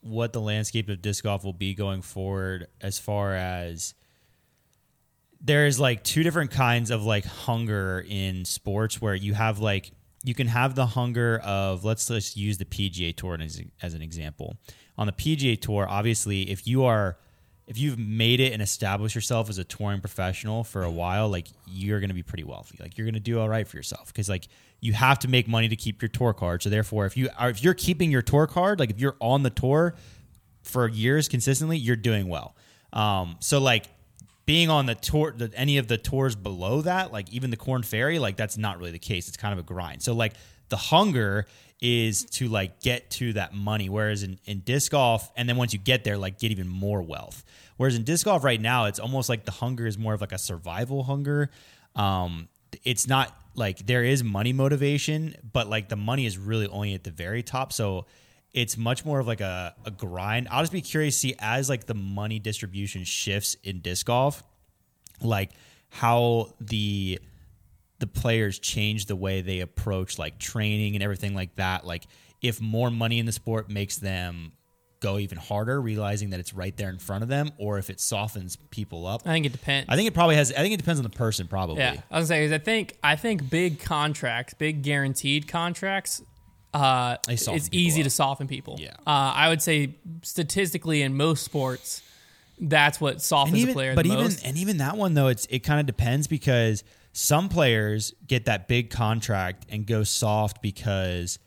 what 0.00 0.32
the 0.32 0.40
landscape 0.40 0.88
of 0.88 1.02
disc 1.02 1.24
golf 1.24 1.42
will 1.44 1.52
be 1.52 1.74
going 1.74 2.02
forward 2.02 2.68
as 2.80 3.00
far 3.00 3.34
as 3.34 3.94
there's 5.40 5.78
like 5.80 6.02
two 6.04 6.22
different 6.22 6.50
kinds 6.50 6.90
of 6.90 7.04
like 7.04 7.24
hunger 7.24 8.04
in 8.08 8.44
sports 8.44 9.00
where 9.00 9.14
you 9.14 9.34
have 9.34 9.58
like 9.58 9.90
you 10.24 10.34
can 10.34 10.48
have 10.48 10.74
the 10.74 10.86
hunger 10.86 11.40
of 11.44 11.84
let's 11.84 12.08
just 12.08 12.36
use 12.36 12.58
the 12.58 12.64
PGA 12.64 13.14
tour 13.16 13.38
as, 13.40 13.62
as 13.82 13.94
an 13.94 14.02
example. 14.02 14.56
On 14.96 15.06
the 15.06 15.12
PGA 15.12 15.60
tour, 15.60 15.86
obviously 15.88 16.50
if 16.50 16.66
you 16.66 16.84
are 16.84 17.18
if 17.68 17.76
you've 17.76 17.98
made 17.98 18.40
it 18.40 18.54
and 18.54 18.62
established 18.62 19.14
yourself 19.14 19.50
as 19.50 19.58
a 19.58 19.64
touring 19.64 20.00
professional 20.00 20.64
for 20.64 20.84
a 20.84 20.90
while, 20.90 21.28
like 21.28 21.48
you're 21.66 22.00
going 22.00 22.08
to 22.08 22.14
be 22.14 22.22
pretty 22.22 22.42
wealthy. 22.42 22.78
Like 22.80 22.96
you're 22.96 23.04
going 23.04 23.14
to 23.14 23.20
do 23.20 23.38
all 23.38 23.48
right 23.48 23.68
for 23.68 23.76
yourself 23.76 24.06
because 24.06 24.26
like 24.26 24.48
you 24.80 24.94
have 24.94 25.18
to 25.20 25.28
make 25.28 25.46
money 25.46 25.68
to 25.68 25.76
keep 25.76 26.00
your 26.00 26.08
tour 26.08 26.32
card. 26.32 26.62
So 26.62 26.70
therefore, 26.70 27.04
if 27.04 27.16
you 27.16 27.28
are 27.38 27.50
if 27.50 27.62
you're 27.62 27.74
keeping 27.74 28.10
your 28.10 28.22
tour 28.22 28.46
card, 28.46 28.80
like 28.80 28.90
if 28.90 28.98
you're 28.98 29.16
on 29.20 29.42
the 29.42 29.50
tour 29.50 29.94
for 30.62 30.88
years 30.88 31.28
consistently, 31.28 31.76
you're 31.76 31.96
doing 31.96 32.26
well. 32.28 32.56
Um, 32.92 33.36
so 33.40 33.60
like 33.60 33.86
being 34.48 34.70
on 34.70 34.86
the 34.86 34.94
tour, 34.94 35.34
the, 35.36 35.52
any 35.54 35.76
of 35.76 35.88
the 35.88 35.98
tours 35.98 36.34
below 36.34 36.80
that, 36.80 37.12
like 37.12 37.30
even 37.30 37.50
the 37.50 37.56
Corn 37.58 37.82
Ferry, 37.82 38.18
like 38.18 38.38
that's 38.38 38.56
not 38.56 38.78
really 38.78 38.92
the 38.92 38.98
case. 38.98 39.28
It's 39.28 39.36
kind 39.36 39.52
of 39.52 39.58
a 39.58 39.62
grind. 39.62 40.02
So 40.02 40.14
like 40.14 40.32
the 40.70 40.78
hunger 40.78 41.46
is 41.82 42.24
to 42.24 42.48
like 42.48 42.80
get 42.80 43.10
to 43.10 43.34
that 43.34 43.52
money. 43.52 43.90
Whereas 43.90 44.22
in, 44.22 44.38
in 44.46 44.60
disc 44.60 44.90
golf, 44.90 45.30
and 45.36 45.46
then 45.46 45.56
once 45.58 45.74
you 45.74 45.78
get 45.78 46.02
there, 46.02 46.16
like 46.16 46.38
get 46.38 46.50
even 46.50 46.66
more 46.66 47.02
wealth. 47.02 47.44
Whereas 47.76 47.94
in 47.94 48.04
disc 48.04 48.24
golf 48.24 48.42
right 48.42 48.58
now, 48.58 48.86
it's 48.86 48.98
almost 48.98 49.28
like 49.28 49.44
the 49.44 49.50
hunger 49.50 49.86
is 49.86 49.98
more 49.98 50.14
of 50.14 50.22
like 50.22 50.32
a 50.32 50.38
survival 50.38 51.02
hunger. 51.02 51.50
Um, 51.94 52.48
it's 52.84 53.06
not 53.06 53.38
like 53.54 53.84
there 53.84 54.02
is 54.02 54.24
money 54.24 54.54
motivation, 54.54 55.34
but 55.52 55.68
like 55.68 55.90
the 55.90 55.96
money 55.96 56.24
is 56.24 56.38
really 56.38 56.68
only 56.68 56.94
at 56.94 57.04
the 57.04 57.10
very 57.10 57.42
top. 57.42 57.70
So 57.70 58.06
it's 58.52 58.76
much 58.76 59.04
more 59.04 59.18
of 59.20 59.26
like 59.26 59.40
a, 59.40 59.74
a 59.84 59.90
grind. 59.90 60.48
I'll 60.50 60.62
just 60.62 60.72
be 60.72 60.80
curious 60.80 61.14
to 61.16 61.20
see 61.20 61.34
as 61.38 61.68
like 61.68 61.86
the 61.86 61.94
money 61.94 62.38
distribution 62.38 63.04
shifts 63.04 63.56
in 63.62 63.80
disc 63.80 64.06
golf, 64.06 64.42
like 65.20 65.50
how 65.90 66.54
the 66.60 67.20
the 67.98 68.06
players 68.06 68.58
change 68.58 69.06
the 69.06 69.16
way 69.16 69.40
they 69.40 69.60
approach 69.60 70.18
like 70.18 70.38
training 70.38 70.94
and 70.94 71.02
everything 71.02 71.34
like 71.34 71.54
that. 71.56 71.84
Like 71.84 72.04
if 72.40 72.60
more 72.60 72.90
money 72.90 73.18
in 73.18 73.26
the 73.26 73.32
sport 73.32 73.68
makes 73.68 73.96
them 73.96 74.52
go 75.00 75.18
even 75.18 75.38
harder, 75.38 75.80
realizing 75.80 76.30
that 76.30 76.40
it's 76.40 76.52
right 76.54 76.76
there 76.76 76.88
in 76.90 76.98
front 76.98 77.22
of 77.22 77.28
them, 77.28 77.50
or 77.56 77.78
if 77.78 77.88
it 77.90 78.00
softens 78.00 78.56
people 78.70 79.06
up. 79.06 79.22
I 79.26 79.30
think 79.32 79.46
it 79.46 79.52
depends. 79.52 79.88
I 79.88 79.94
think 79.96 80.08
it 80.08 80.14
probably 80.14 80.34
has. 80.36 80.52
I 80.52 80.56
think 80.56 80.74
it 80.74 80.78
depends 80.78 80.98
on 80.98 81.04
the 81.04 81.10
person, 81.16 81.46
probably. 81.46 81.78
Yeah, 81.82 82.00
I 82.10 82.18
was 82.18 82.28
gonna 82.28 82.40
say 82.40 82.46
'cause 82.46 82.52
I 82.54 82.58
think 82.58 82.96
I 83.02 83.16
think 83.16 83.48
big 83.50 83.78
contracts, 83.80 84.54
big 84.54 84.82
guaranteed 84.82 85.46
contracts, 85.48 86.22
uh, 86.74 87.16
it's 87.28 87.68
easy 87.72 88.00
up. 88.02 88.04
to 88.04 88.10
soften 88.10 88.46
people. 88.46 88.76
Yeah. 88.78 88.90
uh, 89.06 89.32
I 89.34 89.48
would 89.48 89.62
say 89.62 89.94
statistically 90.22 91.02
in 91.02 91.16
most 91.16 91.42
sports, 91.44 92.02
that's 92.60 93.00
what 93.00 93.22
softens 93.22 93.58
even, 93.58 93.70
a 93.70 93.74
player 93.74 93.94
but 93.94 94.04
even 94.06 94.18
most. 94.18 94.44
and 94.44 94.56
even 94.58 94.78
that 94.78 94.96
one 94.96 95.14
though, 95.14 95.28
it's 95.28 95.46
it 95.50 95.60
kind 95.60 95.80
of 95.80 95.86
depends 95.86 96.26
because 96.26 96.84
some 97.12 97.48
players 97.48 98.12
get 98.26 98.44
that 98.46 98.68
big 98.68 98.90
contract 98.90 99.66
and 99.70 99.86
go 99.86 100.02
soft 100.04 100.60
because 100.62 101.38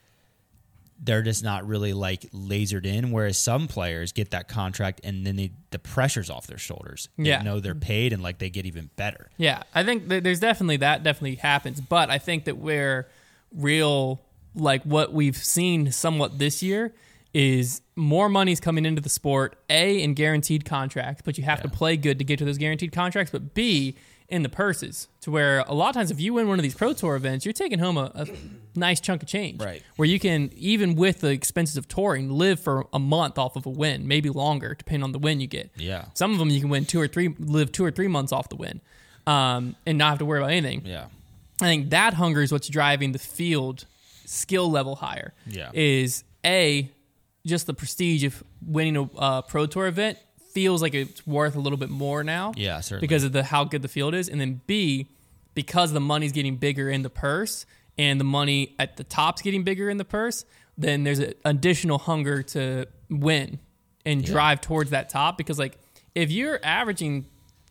they're 1.04 1.22
just 1.24 1.44
not 1.44 1.66
really 1.68 1.94
like 1.94 2.22
lasered 2.32 2.86
in. 2.86 3.10
Whereas 3.12 3.38
some 3.38 3.68
players 3.68 4.12
get 4.12 4.32
that 4.32 4.48
contract 4.48 5.02
and 5.04 5.26
then 5.26 5.36
they, 5.36 5.52
the 5.72 5.80
pressure's 5.80 6.30
off 6.30 6.46
their 6.46 6.60
shoulders. 6.60 7.10
They 7.18 7.30
Yeah. 7.30 7.42
know 7.42 7.60
they're 7.60 7.74
paid 7.74 8.14
and 8.14 8.22
like 8.22 8.38
they 8.38 8.50
get 8.52 8.66
even 8.68 8.90
better. 8.98 9.30
Yeah, 9.38 9.64
I 9.74 9.84
think 9.84 10.10
th- 10.10 10.24
there's 10.24 10.40
definitely 10.40 10.78
that 10.78 11.04
definitely 11.04 11.36
happens, 11.36 11.82
but 11.82 12.10
I 12.12 12.20
think 12.20 12.46
that 12.46 12.58
where 12.58 13.08
real 13.52 14.22
like 14.56 14.84
what 14.84 15.14
we've 15.14 15.38
seen 15.38 15.92
somewhat 15.92 16.40
this 16.40 16.62
year 16.62 16.94
is 17.34 17.82
more 17.96 18.28
money's 18.28 18.60
coming 18.60 18.86
into 18.86 19.02
the 19.02 19.10
sport. 19.10 19.58
A 19.70 20.02
in 20.02 20.14
guaranteed 20.14 20.66
contracts, 20.66 21.22
but 21.24 21.38
you 21.38 21.44
have 21.44 21.62
to 21.62 21.70
play 21.70 21.98
good 21.98 22.20
to 22.20 22.26
get 22.26 22.40
to 22.40 22.46
those 22.46 22.58
guaranteed 22.58 22.92
contracts. 22.92 23.32
But 23.32 23.54
B 23.54 23.96
in 24.28 24.44
the 24.44 24.50
purses, 24.50 25.10
to 25.20 25.30
where 25.30 25.60
a 25.68 25.74
lot 25.74 25.90
of 25.90 25.96
times 25.96 26.10
if 26.10 26.20
you 26.20 26.34
win 26.34 26.48
one 26.48 26.58
of 26.58 26.64
these 26.64 26.74
pro 26.74 26.94
tour 26.94 27.18
events, 27.18 27.46
you're 27.46 27.52
taking 27.52 27.80
home 27.80 27.98
a, 27.98 28.12
a 28.16 28.28
nice 28.76 29.02
chunk 29.02 29.22
of 29.22 29.28
change. 29.28 29.62
Right. 29.62 29.84
Where 29.98 30.08
you 30.08 30.20
can 30.20 30.52
even 30.56 30.96
with 30.96 31.20
the 31.20 31.30
expenses 31.30 31.76
of 31.76 31.88
touring 31.88 32.30
live 32.32 32.60
for 32.60 32.88
a 32.94 33.00
month 33.00 33.38
off 33.38 33.58
of 33.58 33.66
a 33.66 33.70
win, 33.70 34.08
maybe 34.08 34.30
longer, 34.30 34.74
depending 34.74 35.04
on 35.04 35.12
the 35.12 35.20
win 35.20 35.42
you 35.42 35.48
get. 35.48 35.70
Yeah. 35.76 36.06
Some 36.14 36.32
of 36.32 36.40
them 36.40 36.50
you 36.50 36.62
can 36.62 36.70
win 36.70 36.86
two 36.86 37.00
or 37.00 37.08
three, 37.08 37.36
live 37.40 37.72
two 37.74 37.84
or 37.84 37.92
three 37.92 38.08
months 38.08 38.32
off 38.32 38.48
the 38.48 38.56
win, 38.56 38.80
um, 39.28 39.76
and 39.86 39.98
not 39.98 40.12
have 40.12 40.20
to 40.20 40.26
worry 40.26 40.40
about 40.40 40.52
anything. 40.52 40.84
Yeah. 40.86 41.08
I 41.62 41.66
think 41.66 41.90
that 41.92 42.14
hunger 42.14 42.42
is 42.42 42.52
what's 42.52 42.70
driving 42.70 43.12
the 43.12 43.20
field 43.20 43.86
skill 44.32 44.70
level 44.72 44.96
higher. 44.96 45.34
Yeah. 45.46 45.70
Is 45.74 46.24
a 46.46 46.90
just 47.46 47.68
the 47.68 47.74
prestige 47.74 48.24
of 48.24 48.44
winning 48.66 48.98
a 48.98 49.04
uh, 49.18 49.42
pro 49.42 49.66
tour 49.66 49.88
event 49.88 50.18
feels 50.54 50.82
like 50.82 50.94
it's 50.94 51.26
worth 51.26 51.56
a 51.56 51.60
little 51.60 51.78
bit 51.78 51.90
more 51.90 52.24
now. 52.24 52.54
Yeah, 52.56 52.80
certainly. 52.82 53.08
Because 53.08 53.24
of 53.24 53.32
the 53.32 53.44
how 53.44 53.64
good 53.64 53.82
the 53.82 53.88
field 53.88 54.14
is, 54.14 54.30
and 54.30 54.40
then 54.40 54.62
B 54.68 55.08
because 55.54 55.92
the 55.92 56.00
money's 56.00 56.32
getting 56.32 56.56
bigger 56.56 56.90
in 56.90 57.02
the 57.02 57.10
purse 57.10 57.66
and 57.98 58.20
the 58.20 58.26
money 58.26 58.74
at 58.80 58.98
the 58.98 59.04
top's 59.04 59.42
getting 59.42 59.64
bigger 59.64 59.90
in 59.90 59.98
the 59.98 60.06
purse, 60.06 60.46
then 60.78 61.04
there's 61.04 61.20
an 61.20 61.34
additional 61.44 61.98
hunger 61.98 62.42
to 62.42 62.86
win 63.10 63.60
and 64.06 64.24
drive 64.24 64.62
towards 64.62 64.92
that 64.92 65.10
top 65.10 65.38
because 65.38 65.60
like 65.60 65.78
if 66.16 66.32
you're 66.32 66.60
averaging 66.64 67.26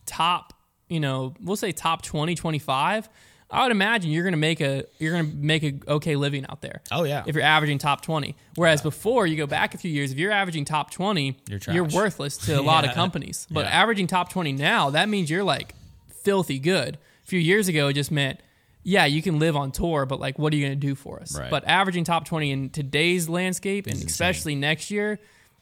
top, 0.06 0.52
you 0.88 1.00
know, 1.00 1.34
we'll 1.42 1.56
say 1.56 1.72
top 1.72 2.02
20, 2.02 2.34
25, 2.34 3.08
I 3.52 3.62
would 3.64 3.72
imagine 3.72 4.10
you're 4.10 4.22
going 4.22 4.32
to 4.32 4.38
make 4.38 4.60
a 4.60 4.84
you're 4.98 5.12
going 5.12 5.30
to 5.30 5.36
make 5.36 5.62
a 5.64 5.72
okay 5.88 6.14
living 6.16 6.46
out 6.48 6.60
there. 6.60 6.82
Oh, 6.92 7.04
yeah. 7.04 7.24
If 7.26 7.34
you're 7.34 7.44
averaging 7.44 7.78
top 7.78 8.00
20. 8.02 8.36
Whereas 8.54 8.80
before 8.82 9.26
you 9.26 9.36
go 9.36 9.46
back 9.46 9.74
a 9.74 9.78
few 9.78 9.90
years, 9.90 10.12
if 10.12 10.18
you're 10.18 10.30
averaging 10.32 10.64
top 10.64 10.90
20, 10.90 11.36
You're 11.48 11.58
trash. 11.58 11.92
worthless 11.92 12.36
to 12.46 12.58
a 12.58 12.62
lot 12.62 12.84
of 12.84 12.94
companies. 12.94 13.46
But 13.50 13.64
Yeah. 13.66 13.70
averaging 13.82 14.06
top 14.06 14.30
20 14.30 14.52
now, 14.52 14.90
that 14.90 15.08
means 15.08 15.30
you're 15.30 15.42
like 15.44 15.74
filthy 16.22 16.58
good. 16.58 16.96
A 17.24 17.26
few 17.26 17.38
years 17.40 17.68
ago 17.68 17.88
it 17.88 17.94
just 17.94 18.10
meant 18.10 18.40
yeah, 18.82 19.04
you 19.04 19.20
can 19.20 19.38
live 19.38 19.56
on 19.56 19.72
tour, 19.72 20.06
but 20.06 20.20
like 20.20 20.38
what 20.38 20.52
are 20.52 20.56
you 20.56 20.66
going 20.66 20.78
to 20.80 20.86
do 20.86 20.94
for 20.94 21.20
us? 21.20 21.38
Right. 21.38 21.50
But 21.50 21.66
averaging 21.66 22.04
top 22.04 22.24
20 22.24 22.50
in 22.50 22.70
today's 22.70 23.28
landscape 23.28 23.86
and 23.86 24.02
especially 24.02 24.54
next 24.54 24.90
year, 24.90 25.18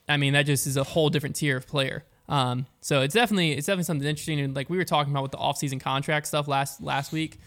I 0.09 0.16
mean 0.18 0.35
that 0.35 0.42
just 0.47 0.66
is 0.66 0.76
a 0.76 0.85
whole 0.85 1.09
different 1.11 1.37
tier 1.37 1.57
of 1.57 1.66
player. 1.66 2.04
Um, 2.28 2.66
so 2.83 3.00
it's 3.00 3.14
definitely 3.14 3.52
it's 3.52 3.66
definitely 3.66 3.85
something 3.85 4.07
interesting 4.07 4.38
and 4.40 4.54
like 4.54 4.68
we 4.68 4.76
were 4.76 4.85
talking 4.85 5.12
about 5.12 5.23
with 5.23 5.33
the 5.33 5.38
off-season 5.38 5.78
contract 5.78 6.26
stuff 6.26 6.47
last 6.47 6.83
last 6.83 7.11
week. 7.12 7.38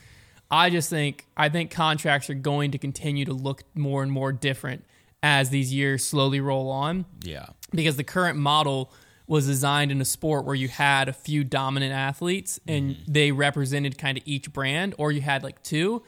I 0.51 0.69
just 0.69 0.89
think 0.89 1.25
I 1.37 1.49
think 1.49 1.71
contracts 1.71 2.29
are 2.29 2.33
going 2.35 2.71
to 2.71 2.77
continue 2.77 3.25
to 3.25 3.33
look 3.33 3.63
more 3.73 4.03
and 4.03 4.11
more 4.11 4.31
different 4.33 4.83
as 5.23 5.49
these 5.49 5.73
years 5.73 6.03
slowly 6.03 6.39
roll 6.41 6.69
on 6.69 7.05
Yeah. 7.23 7.45
because 7.71 7.95
the 7.95 8.03
current 8.03 8.37
model 8.37 8.91
was 9.27 9.45
designed 9.47 9.91
in 9.91 10.01
a 10.01 10.05
sport 10.05 10.43
where 10.45 10.55
you 10.55 10.67
had 10.67 11.07
a 11.07 11.13
few 11.13 11.43
dominant 11.43 11.93
athletes 11.93 12.59
and 12.67 12.91
mm-hmm. 12.95 13.11
they 13.11 13.31
represented 13.31 13.97
kind 13.97 14.17
of 14.17 14.23
each 14.25 14.51
brand 14.51 14.93
or 14.97 15.11
you 15.11 15.21
had 15.21 15.41
like 15.43 15.61
two 15.63 16.03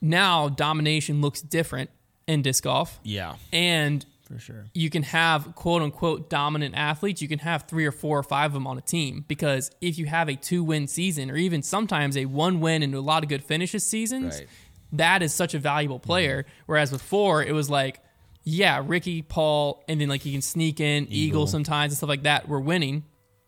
now 0.00 0.48
domination 0.48 1.20
looks 1.20 1.40
different 1.40 1.88
in 2.26 2.42
disc 2.42 2.64
golf 2.64 3.00
Yeah. 3.04 3.36
and 3.52 4.04
For 4.32 4.38
sure. 4.38 4.64
you 4.74 4.88
can 4.90 5.02
have 5.02 5.54
quote 5.54 5.82
unquote 5.82 6.30
dominant 6.30 6.74
athletes. 6.74 7.20
You 7.20 7.28
can 7.28 7.38
have 7.40 7.64
three 7.68 7.84
or 7.84 7.92
four 7.92 8.18
or 8.18 8.22
five 8.22 8.46
of 8.50 8.52
them 8.54 8.66
on 8.66 8.78
a 8.78 8.80
team 8.80 9.24
because 9.28 9.70
if 9.80 9.98
you 9.98 10.06
have 10.06 10.28
a 10.28 10.34
two 10.36 10.64
win 10.64 10.86
season 10.86 11.30
or 11.30 11.36
even 11.36 11.62
sometimes 11.62 12.16
a 12.16 12.24
one 12.26 12.60
win 12.60 12.82
and 12.82 12.94
a 12.94 13.00
lot 13.00 13.22
of 13.22 13.28
good 13.28 13.42
finishes 13.44 13.86
seasons, 13.86 14.38
Right. 14.38 14.46
that 14.92 15.22
is 15.22 15.34
such 15.34 15.54
a 15.54 15.58
valuable 15.58 15.98
player. 15.98 16.46
Whereas 16.66 16.90
before 16.90 17.42
it 17.42 17.52
was 17.52 17.68
like, 17.68 18.00
yeah, 18.44 18.82
Ricky, 18.84 19.22
Paul, 19.22 19.84
and 19.86 20.00
then 20.00 20.08
like 20.08 20.24
you 20.26 20.32
can 20.32 20.42
sneak 20.42 20.80
in 20.80 21.04
Eagle, 21.04 21.14
Eagle. 21.16 21.46
sometimes 21.46 21.92
and 21.92 21.96
stuff 21.98 22.08
like 22.08 22.22
that. 22.24 22.48
We're 22.48 22.58
winning, 22.60 23.04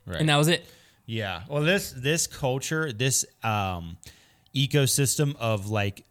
Right. 0.07 0.21
and 0.21 0.29
that 0.29 0.37
was 0.37 0.49
it. 0.49 0.65
Yeah. 1.07 1.43
Well, 1.49 1.63
this 1.63 1.93
this 1.97 2.27
culture, 2.27 2.93
this 2.93 3.25
um, 3.43 3.97
ecosystem 4.55 5.35
of 5.37 5.69
like 5.69 6.05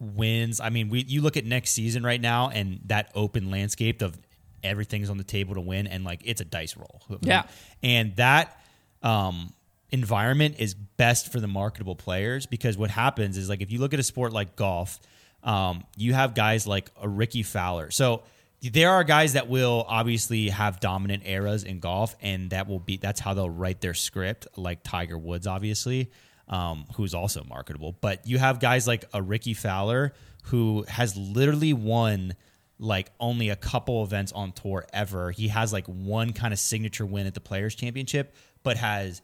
wins. 0.00 0.60
I 0.60 0.70
mean, 0.70 0.88
we 0.88 1.04
you 1.04 1.20
look 1.20 1.36
at 1.36 1.44
next 1.44 1.70
season 1.70 2.02
right 2.02 2.20
now, 2.20 2.50
and 2.50 2.80
that 2.86 3.10
open 3.14 3.50
landscape 3.50 4.02
of 4.02 4.18
everything's 4.62 5.10
on 5.10 5.18
the 5.18 5.24
table 5.24 5.54
to 5.54 5.60
win, 5.60 5.86
and 5.86 6.04
like 6.04 6.20
it's 6.24 6.40
a 6.40 6.44
dice 6.44 6.76
roll. 6.76 7.02
Yeah. 7.20 7.44
And 7.82 8.16
that 8.16 8.60
um, 9.02 9.52
environment 9.90 10.56
is 10.58 10.74
best 10.74 11.32
for 11.32 11.40
the 11.40 11.48
marketable 11.48 11.96
players 11.96 12.46
because 12.46 12.76
what 12.76 12.90
happens 12.90 13.36
is 13.36 13.48
like 13.48 13.60
if 13.62 13.70
you 13.70 13.80
look 13.80 13.94
at 13.94 14.00
a 14.00 14.04
sport 14.04 14.32
like 14.32 14.56
golf, 14.56 15.00
um, 15.42 15.84
you 15.96 16.14
have 16.14 16.34
guys 16.34 16.66
like 16.66 16.90
a 17.00 17.08
Rickie 17.08 17.42
Fowler. 17.42 17.90
So 17.90 18.22
there 18.60 18.90
are 18.90 19.04
guys 19.04 19.34
that 19.34 19.48
will 19.48 19.84
obviously 19.88 20.48
have 20.48 20.80
dominant 20.80 21.22
eras 21.26 21.62
in 21.64 21.78
golf, 21.80 22.16
and 22.20 22.50
that 22.50 22.68
will 22.68 22.80
be 22.80 22.96
that's 22.96 23.20
how 23.20 23.34
they'll 23.34 23.50
write 23.50 23.80
their 23.80 23.94
script, 23.94 24.48
like 24.56 24.82
Tiger 24.82 25.16
Woods, 25.16 25.46
obviously, 25.46 26.10
um, 26.48 26.86
who's 26.96 27.14
also 27.14 27.44
marketable. 27.44 27.96
But 28.00 28.26
you 28.26 28.38
have 28.38 28.60
guys 28.60 28.86
like 28.86 29.04
a 29.12 29.20
Rickie 29.22 29.54
Fowler 29.54 30.12
who 30.44 30.84
has 30.88 31.16
literally 31.16 31.72
won 31.72 32.34
like 32.78 33.10
only 33.20 33.48
a 33.48 33.56
couple 33.56 34.02
events 34.04 34.32
on 34.32 34.52
tour 34.52 34.86
ever. 34.92 35.30
He 35.30 35.48
has 35.48 35.72
like 35.72 35.86
one 35.86 36.32
kind 36.32 36.52
of 36.52 36.58
signature 36.58 37.04
win 37.04 37.26
at 37.26 37.34
the 37.34 37.40
Players 37.40 37.74
Championship, 37.74 38.34
but 38.62 38.76
has 38.76 39.20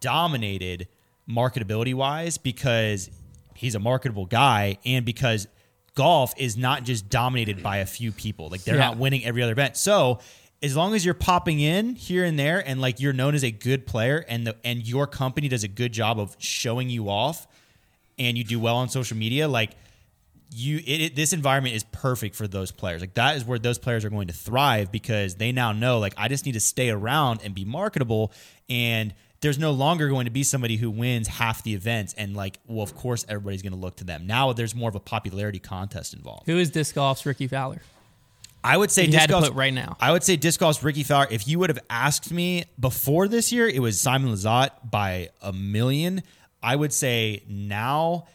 dominated 0.00 0.88
marketability 1.28 1.94
wise 1.94 2.38
because 2.38 3.10
he's 3.54 3.74
a 3.74 3.78
marketable 3.78 4.26
guy 4.26 4.78
and 4.84 5.04
because 5.04 5.46
golf 5.94 6.34
is 6.36 6.56
not 6.56 6.82
just 6.84 7.08
dominated 7.08 7.62
by 7.62 7.78
a 7.78 7.86
few 7.86 8.10
people. 8.12 8.48
Like 8.48 8.64
they're 8.64 8.74
Yeah. 8.76 8.86
not 8.88 8.96
winning 8.98 9.24
every 9.24 9.42
other 9.42 9.52
event. 9.52 9.76
So 9.76 10.18
as 10.64 10.74
long 10.74 10.94
as 10.94 11.04
you're 11.04 11.12
popping 11.12 11.60
in 11.60 11.94
here 11.94 12.24
and 12.24 12.38
there 12.38 12.66
and 12.66 12.80
like 12.80 12.98
you're 12.98 13.12
known 13.12 13.34
as 13.34 13.44
a 13.44 13.50
good 13.50 13.86
player 13.86 14.24
and 14.28 14.46
the 14.46 14.56
and 14.64 14.88
your 14.88 15.06
company 15.06 15.46
does 15.46 15.62
a 15.62 15.68
good 15.68 15.92
job 15.92 16.18
of 16.18 16.34
showing 16.38 16.88
you 16.88 17.10
off 17.10 17.46
and 18.18 18.38
you 18.38 18.44
do 18.44 18.58
well 18.58 18.76
on 18.76 18.88
social 18.88 19.16
media, 19.16 19.46
like 19.46 19.72
you 20.50 20.78
it, 20.78 21.00
it, 21.00 21.16
this 21.16 21.34
environment 21.34 21.74
is 21.74 21.84
perfect 21.84 22.34
for 22.34 22.48
those 22.48 22.70
players. 22.70 23.02
Like 23.02 23.12
that 23.14 23.36
is 23.36 23.44
where 23.44 23.58
those 23.58 23.78
players 23.78 24.06
are 24.06 24.10
going 24.10 24.28
to 24.28 24.32
thrive 24.32 24.90
because 24.90 25.34
they 25.34 25.52
now 25.52 25.72
know 25.72 25.98
like 25.98 26.14
I 26.16 26.28
just 26.28 26.46
need 26.46 26.52
to 26.52 26.60
stay 26.60 26.88
around 26.88 27.40
and 27.44 27.54
be 27.54 27.66
marketable 27.66 28.32
and 28.70 29.12
there's 29.42 29.58
no 29.58 29.72
longer 29.72 30.08
going 30.08 30.24
to 30.24 30.30
be 30.30 30.42
somebody 30.42 30.78
who 30.78 30.90
wins 30.90 31.28
half 31.28 31.62
the 31.62 31.74
events 31.74 32.14
and 32.14 32.34
like 32.34 32.58
well 32.66 32.82
of 32.82 32.94
course 32.96 33.26
everybody's 33.28 33.60
going 33.60 33.74
to 33.74 33.78
look 33.78 33.96
to 33.96 34.04
them. 34.04 34.26
Now 34.26 34.54
there's 34.54 34.74
more 34.74 34.88
of 34.88 34.94
a 34.94 35.00
popularity 35.00 35.58
contest 35.58 36.14
involved. 36.14 36.46
Who 36.46 36.56
is 36.56 36.70
disc 36.70 36.94
golf's 36.94 37.26
Rickie 37.26 37.48
Fowler? 37.48 37.82
I 38.64 38.76
would 38.76 38.90
say 38.90 39.02
you 39.02 39.08
disc 39.08 39.20
had 39.20 39.26
to 39.26 39.32
golf's- 39.34 39.48
put 39.50 39.56
right 39.56 39.72
now. 39.74 39.96
I 40.00 40.10
would 40.12 40.22
say 40.24 40.36
disc 40.36 40.58
golf's 40.58 40.82
Rickie 40.82 41.02
Fowler. 41.04 41.28
If 41.30 41.46
you 41.46 41.58
would 41.58 41.70
have 41.70 41.80
asked 41.90 42.32
me 42.32 42.64
before 42.80 43.28
this 43.28 43.52
year, 43.52 43.68
it 43.68 43.80
was 43.80 44.00
Simon 44.00 44.32
Lizotte 44.32 44.70
by 44.90 45.28
a 45.42 45.52
million. 45.52 46.22
I 46.62 46.74
would 46.76 46.92
say 46.92 47.42
now 47.48 48.26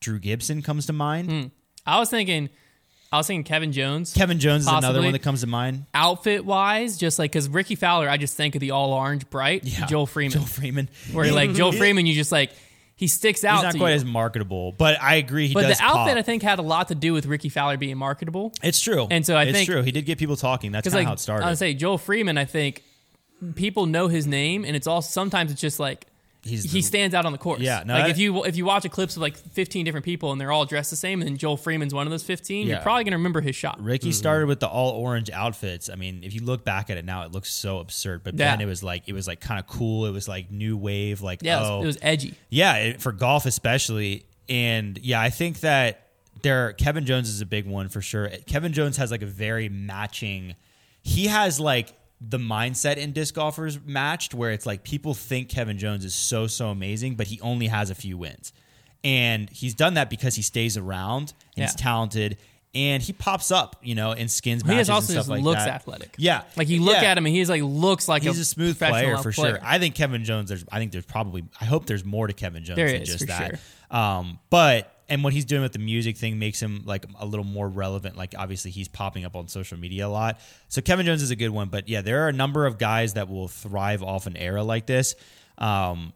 Drew 0.00 0.18
Gibson 0.18 0.60
comes 0.62 0.86
to 0.86 0.92
mind. 0.92 1.30
Hmm. 1.30 1.42
I 1.86 1.98
was 1.98 2.10
thinking, 2.10 2.50
I 3.10 3.16
was 3.16 3.26
thinking 3.26 3.44
Kevin 3.44 3.72
Jones. 3.72 4.12
Kevin 4.12 4.38
Jones 4.38 4.64
is 4.64 4.68
another 4.68 5.00
one 5.02 5.12
that 5.12 5.20
comes 5.22 5.40
to 5.40 5.46
mind. 5.46 5.86
outfit 5.94 6.44
wise, 6.44 6.96
just 6.98 7.18
like 7.18 7.32
because 7.32 7.48
Rickie 7.48 7.74
Fowler, 7.74 8.08
I 8.08 8.18
just 8.18 8.36
think 8.36 8.54
of 8.54 8.60
the 8.60 8.72
all 8.72 8.92
orange 8.92 9.28
bright 9.30 9.64
yeah. 9.64 9.86
Joel 9.86 10.06
Freeman, 10.06 10.32
Joel 10.32 10.44
Freeman. 10.46 10.88
where 11.12 11.32
like 11.32 11.54
Joel 11.54 11.72
Freeman, 11.80 12.04
you 12.06 12.14
just 12.14 12.30
like 12.32 12.52
he 13.02 13.08
sticks 13.08 13.42
out. 13.42 13.56
He's 13.56 13.74
not 13.74 13.76
quite 13.80 13.88
you. 13.90 13.96
as 13.96 14.04
marketable, 14.04 14.70
but 14.70 14.96
I 15.02 15.16
agree. 15.16 15.48
He 15.48 15.54
but 15.54 15.62
does 15.62 15.78
the 15.78 15.82
outfit, 15.82 16.14
pop. 16.14 16.18
I 16.18 16.22
think, 16.22 16.44
had 16.44 16.60
a 16.60 16.62
lot 16.62 16.86
to 16.88 16.94
do 16.94 17.12
with 17.12 17.26
Rickie 17.26 17.48
Fowler 17.48 17.76
being 17.76 17.98
marketable. 17.98 18.52
it's 18.62 18.80
true, 18.80 19.08
And 19.10 19.26
so 19.26 19.34
I 19.34 19.42
it's 19.42 19.58
think- 19.58 19.68
true. 19.68 19.82
He 19.82 19.90
did 19.90 20.06
get 20.06 20.18
people 20.18 20.36
talking. 20.36 20.70
That's 20.70 20.84
Because 20.84 20.92
kind 20.92 21.00
of 21.00 21.06
like 21.06 21.08
how 21.08 21.14
it 21.14 21.18
started. 21.18 21.46
I 21.46 21.48
would 21.48 21.58
say 21.58 21.74
Joel 21.74 21.98
Freeman, 21.98 22.38
I 22.38 22.44
think 22.44 22.84
people 23.56 23.86
know 23.86 24.06
his 24.06 24.28
name, 24.28 24.64
and 24.64 24.76
it's 24.76 24.86
all 24.86 25.02
sometimes 25.02 25.50
it's 25.50 25.60
just 25.60 25.80
like 25.80 26.06
He's 26.44 26.64
he 26.64 26.80
the- 26.80 26.82
stands 26.82 27.14
out 27.14 27.24
on 27.24 27.30
the 27.32 27.38
course. 27.38 27.60
Yeah, 27.60 27.84
no, 27.86 27.94
like 27.94 28.04
that- 28.04 28.10
if 28.10 28.18
you 28.18 28.44
if 28.44 28.56
you 28.56 28.64
watch 28.64 28.84
a 28.84 28.88
clips 28.88 29.14
of 29.16 29.22
like 29.22 29.36
15 29.36 29.84
different 29.84 30.04
people 30.04 30.32
and 30.32 30.40
they're 30.40 30.50
all 30.50 30.64
dressed 30.64 30.90
the 30.90 30.96
same, 30.96 31.20
and 31.20 31.28
then 31.28 31.36
Joel 31.36 31.56
Freeman's 31.56 31.94
one 31.94 32.06
of 32.06 32.10
those 32.10 32.24
15, 32.24 32.66
Yeah. 32.66 32.74
you're 32.74 32.82
probably 32.82 33.04
gonna 33.04 33.16
remember 33.16 33.40
his 33.40 33.54
shot. 33.54 33.80
Rickie 33.80 34.08
mm-hmm. 34.08 34.12
started 34.12 34.46
with 34.48 34.58
the 34.58 34.66
all 34.66 34.90
orange 34.90 35.30
outfits. 35.30 35.88
I 35.88 35.94
mean, 35.94 36.24
if 36.24 36.34
you 36.34 36.42
look 36.42 36.64
back 36.64 36.90
at 36.90 36.96
it 36.96 37.04
now, 37.04 37.22
it 37.24 37.30
looks 37.32 37.52
so 37.52 37.78
absurd. 37.78 38.24
But 38.24 38.34
Yeah. 38.34 38.50
then 38.50 38.60
it 38.60 38.66
was 38.66 38.82
like 38.82 39.04
it 39.06 39.12
was 39.12 39.28
like 39.28 39.40
kind 39.40 39.60
of 39.60 39.66
cool. 39.68 40.06
It 40.06 40.10
was 40.10 40.26
like 40.26 40.50
new 40.50 40.76
wave. 40.76 41.20
Like 41.22 41.42
Yeah, 41.42 41.58
it 41.58 41.60
was, 41.60 41.70
oh, 41.70 41.82
it 41.82 41.86
was 41.86 41.98
edgy. 42.02 42.34
Yeah, 42.50 42.74
it- 42.76 43.00
for 43.00 43.12
golf 43.12 43.46
especially. 43.46 44.26
And 44.48 44.98
yeah, 44.98 45.20
I 45.20 45.30
think 45.30 45.60
that 45.60 46.08
there 46.42 46.72
Kevin 46.72 47.06
Jones 47.06 47.28
is 47.28 47.40
a 47.40 47.46
big 47.46 47.66
one 47.66 47.88
for 47.88 48.00
sure. 48.00 48.28
Kevin 48.46 48.72
Jones 48.72 48.96
has 48.96 49.12
like 49.12 49.22
a 49.22 49.26
very 49.26 49.68
matching 49.68 50.56
he 51.04 51.26
has 51.26 51.58
like 51.60 51.92
the 52.28 52.38
mindset 52.38 52.96
in 52.96 53.12
disc 53.12 53.34
golfers 53.34 53.78
matched 53.84 54.34
where 54.34 54.52
it's 54.52 54.66
like 54.66 54.84
people 54.84 55.14
think 55.14 55.48
Kevin 55.48 55.78
Jones 55.78 56.04
is 56.04 56.14
so 56.14 56.46
so 56.46 56.68
amazing, 56.68 57.14
but 57.16 57.26
he 57.26 57.40
only 57.40 57.66
has 57.66 57.90
a 57.90 57.94
few 57.94 58.16
wins. 58.16 58.52
And 59.04 59.50
he's 59.50 59.74
done 59.74 59.94
that 59.94 60.08
because 60.10 60.36
he 60.36 60.42
stays 60.42 60.76
around 60.76 61.32
and 61.56 61.64
he's 61.64 61.74
talented 61.74 62.36
and 62.74 63.02
he 63.02 63.12
pops 63.12 63.50
up, 63.50 63.76
you 63.82 63.94
know, 63.94 64.12
in 64.12 64.28
skins 64.28 64.62
He 64.62 64.68
also 64.90 65.12
and 65.12 65.16
just 65.16 65.26
stuff 65.26 65.28
like 65.28 65.42
looks 65.42 65.64
that. 65.64 65.68
athletic. 65.74 66.14
Yeah. 66.18 66.42
Like 66.56 66.68
you 66.68 66.80
look 66.82 66.94
Yeah 67.02 67.10
at 67.10 67.18
him 67.18 67.26
and 67.26 67.34
he's 67.34 67.50
like 67.50 67.62
looks 67.62 68.06
like 68.08 68.22
he's 68.22 68.38
a 68.38 68.44
smooth 68.44 68.78
player 68.78 69.16
for 69.18 69.32
player. 69.32 69.56
sure. 69.56 69.58
I 69.62 69.78
think 69.78 69.94
Kevin 69.96 70.24
Jones. 70.24 70.48
There's, 70.48 70.64
I 70.70 70.78
think 70.78 70.92
there's 70.92 71.04
probably. 71.04 71.44
I 71.60 71.64
hope 71.64 71.86
there's 71.86 72.04
more 72.04 72.28
to 72.28 72.32
Kevin 72.32 72.64
Jones 72.64 72.76
There 72.76 72.86
than 72.92 73.02
is, 73.02 73.08
just 73.08 73.26
that. 73.26 73.58
sure. 73.90 73.98
Um, 73.98 74.38
but 74.48 75.01
and 75.12 75.22
what 75.22 75.32
he's 75.32 75.44
doing 75.44 75.62
with 75.62 75.72
the 75.72 75.78
music 75.78 76.16
thing 76.16 76.38
makes 76.38 76.60
him 76.60 76.82
like 76.86 77.04
a 77.20 77.26
little 77.26 77.44
more 77.44 77.68
relevant. 77.68 78.16
Like 78.16 78.34
obviously 78.36 78.70
he's 78.70 78.88
popping 78.88 79.24
up 79.24 79.36
on 79.36 79.46
social 79.46 79.78
media 79.78 80.06
a 80.06 80.08
lot. 80.08 80.40
So 80.68 80.80
Kevin 80.80 81.04
Jones 81.06 81.22
is 81.22 81.30
a 81.30 81.36
good 81.36 81.50
one. 81.50 81.68
But 81.68 81.88
yeah, 81.88 82.00
there 82.00 82.24
are 82.24 82.28
a 82.28 82.32
number 82.32 82.64
of 82.66 82.78
guys 82.78 83.14
that 83.14 83.28
will 83.28 83.48
thrive 83.48 84.02
off 84.02 84.26
an 84.26 84.36
era 84.36 84.62
like 84.64 84.86
this. 84.86 85.14
Um, 85.58 86.12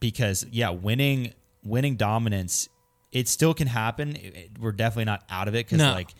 because 0.00 0.44
yeah, 0.50 0.70
winning 0.70 1.32
winning 1.62 1.96
dominance, 1.96 2.68
it 3.12 3.28
still 3.28 3.54
can 3.54 3.66
happen. 3.68 4.16
It- 4.16 4.34
it- 4.36 4.50
we're 4.58 4.72
definitely 4.72 5.04
not 5.06 5.22
out 5.30 5.48
of 5.48 5.54
it 5.54 5.66
because 5.66 5.78
No. 5.78 5.92
like 5.92 6.10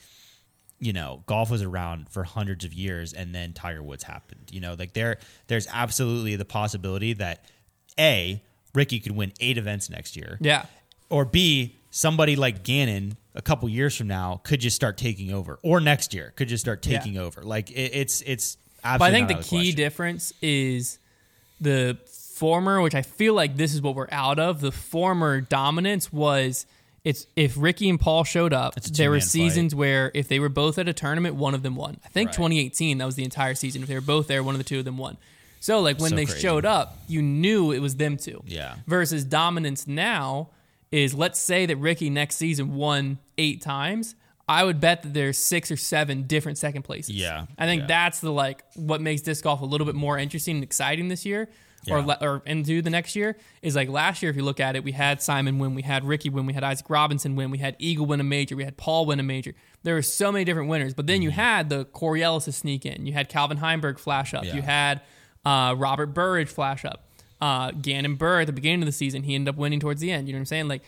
you 0.81 0.93
know, 0.93 1.23
golf 1.27 1.51
was 1.51 1.63
around 1.63 2.11
for 2.11 2.25
hundreds 2.25 2.65
of 2.65 2.75
years 2.75 3.15
and 3.15 3.35
then 3.35 3.53
Tiger 3.55 3.83
Woods 3.83 4.03
happened. 4.05 4.51
You 4.53 4.61
know, 4.61 4.75
like 4.79 4.93
there 4.93 5.19
there's 5.47 5.67
absolutely 5.73 6.37
the 6.37 6.45
possibility 6.45 7.15
that 7.15 7.45
A, 7.99 8.43
Ricky 8.75 9.01
could 9.01 9.13
win 9.13 9.33
eight 9.41 9.57
events 9.57 9.89
next 9.89 10.17
year. 10.17 10.37
yeah. 10.43 10.67
Or 11.11 11.25
B, 11.25 11.77
somebody 11.97 12.35
like 12.35 12.65
Gannon 12.65 13.17
a 13.37 13.41
couple 13.43 13.69
years 13.69 13.95
from 13.97 14.09
now 14.09 14.41
could 14.43 14.61
just 14.61 14.75
start 14.75 14.99
taking 14.99 15.33
over. 15.33 15.61
Or 15.63 15.79
next 15.81 16.13
year 16.13 16.33
could 16.35 16.49
just 16.49 16.63
start 16.65 16.85
Yeah. 16.85 16.99
taking 16.99 17.17
over. 17.19 17.43
Like 17.43 17.71
it, 17.71 17.93
it's 17.95 18.21
it's 18.23 18.57
But 18.83 19.01
I 19.03 19.11
think 19.13 19.29
the 19.29 19.35
key 19.35 19.41
question. 19.59 19.77
difference 19.77 20.33
is 20.43 20.99
the 21.61 21.97
former, 22.35 22.81
which 22.81 22.95
I 22.97 23.03
feel 23.03 23.35
like 23.35 23.57
this 23.57 23.75
is 23.75 23.81
what 23.81 23.95
we're 23.95 24.09
out 24.11 24.41
of. 24.41 24.61
The 24.61 24.73
former 24.73 25.41
dominance 25.41 26.13
was 26.13 26.67
it's 27.05 27.27
if 27.37 27.55
Ricky 27.57 27.89
and 27.89 28.01
Paul 28.01 28.25
showed 28.25 28.53
up, 28.53 28.75
there 28.77 29.11
were 29.11 29.21
seasons 29.21 29.73
where 29.75 30.11
if 30.15 30.27
they 30.27 30.41
were 30.41 30.49
both 30.49 30.79
at 30.79 30.89
a 30.89 30.93
tournament, 30.93 31.37
one 31.37 31.55
of 31.55 31.63
them 31.63 31.77
won. 31.77 31.99
I 32.05 32.09
think 32.09 32.29
Right. 32.31 32.35
2018 32.37 32.99
that 32.99 33.05
was 33.07 33.15
the 33.15 33.25
entire 33.25 33.55
season. 33.55 33.83
If 33.83 33.89
they 33.89 33.95
were 33.95 34.01
both 34.01 34.27
there, 34.27 34.43
one 34.43 34.55
of 34.55 34.59
the 34.59 34.65
two 34.65 34.81
of 34.81 34.85
them 34.85 34.99
won. 34.99 35.17
So 35.61 35.81
like 35.81 36.01
when 36.01 36.11
So 36.11 36.17
they 36.17 36.25
crazy. 36.27 36.41
showed 36.41 36.65
up, 36.65 36.99
you 37.07 37.23
knew 37.23 37.71
it 37.73 37.79
was 37.79 37.97
them 37.97 38.17
two. 38.17 38.43
Yeah. 38.47 38.77
Versus 38.87 39.23
dominance 39.25 39.87
now 39.87 40.49
is 40.95 41.13
let's 41.15 41.41
say 41.41 41.67
that 41.67 41.77
Ricky 41.77 42.09
next 42.11 42.37
season 42.37 42.75
won 42.77 43.19
eight 43.37 43.61
times. 43.61 44.15
I 44.47 44.63
would 44.63 44.79
bet 44.79 45.03
that 45.03 45.15
there's 45.15 45.39
six 45.39 45.71
or 45.71 45.77
seven 45.77 46.25
different 46.25 46.59
second 46.59 46.83
places. 46.83 47.17
Yeah, 47.17 47.47
I 47.59 47.67
think 47.67 47.83
yeah. 47.83 47.87
that's 47.89 48.21
the 48.21 48.31
like 48.31 48.63
what 48.77 49.01
makes 49.01 49.23
disc 49.23 49.43
golf 49.43 49.61
a 49.61 49.65
little 49.65 49.87
bit 49.87 49.95
more 49.95 50.19
interesting 50.19 50.57
and 50.57 50.63
exciting 50.63 51.09
this 51.09 51.25
year, 51.25 51.49
or 51.91 51.99
Yeah. 52.01 52.05
le- 52.05 52.19
or 52.21 52.43
into 52.45 52.83
the 52.83 52.91
next 52.91 53.17
year. 53.17 53.37
Is 53.63 53.75
like 53.75 53.89
last 53.89 54.23
year, 54.23 54.29
if 54.31 54.37
you 54.37 54.45
look 54.45 54.61
at 54.61 54.77
it, 54.77 54.85
we 54.85 54.93
had 54.93 55.23
Simon 55.23 55.59
win, 55.59 55.75
we 55.75 55.81
had 55.83 56.05
Ricky 56.05 56.29
win, 56.29 56.45
we 56.47 56.53
had 56.53 56.63
Isaac 56.63 56.89
Robinson 56.91 57.35
win, 57.37 57.51
we 57.51 57.59
had 57.59 57.75
Eagle 57.79 58.05
win 58.07 58.21
a 58.21 58.25
major, 58.25 58.55
we 58.55 58.65
had 58.65 58.77
Paul 58.77 59.07
win 59.07 59.19
a 59.19 59.23
major. 59.23 59.55
There 59.83 59.95
were 59.95 60.03
so 60.03 60.31
many 60.31 60.45
different 60.45 60.69
winners, 60.69 60.93
but 60.95 61.07
then 61.07 61.23
you 61.23 61.31
had 61.31 61.71
the 61.71 61.87
Corey 61.87 62.23
Ellis 62.23 62.45
to 62.45 62.53
sneak 62.53 62.85
in, 62.85 63.07
you 63.07 63.15
had 63.15 63.29
Calvin 63.31 63.59
Heimberg 63.59 63.99
flash 63.99 64.35
up, 64.35 64.45
Yeah. 64.45 64.55
you 64.57 64.63
had 64.63 65.01
uh, 65.47 65.75
Robert 65.77 66.09
Burridge 66.09 66.49
flash 66.49 66.85
up, 66.85 67.09
uh, 67.45 67.71
Gannon 67.73 68.17
Buhr 68.17 68.41
at 68.41 68.47
the 68.47 68.53
beginning 68.55 68.81
of 68.81 68.87
the 68.87 68.93
season, 68.93 69.23
he 69.23 69.35
ended 69.35 69.55
up 69.55 69.59
winning 69.59 69.79
towards 69.79 70.01
the 70.01 70.11
end. 70.11 70.27
You 70.27 70.33
know 70.33 70.39
what 70.39 70.43
I'm 70.43 70.47
saying? 70.47 70.69
Like 70.69 70.83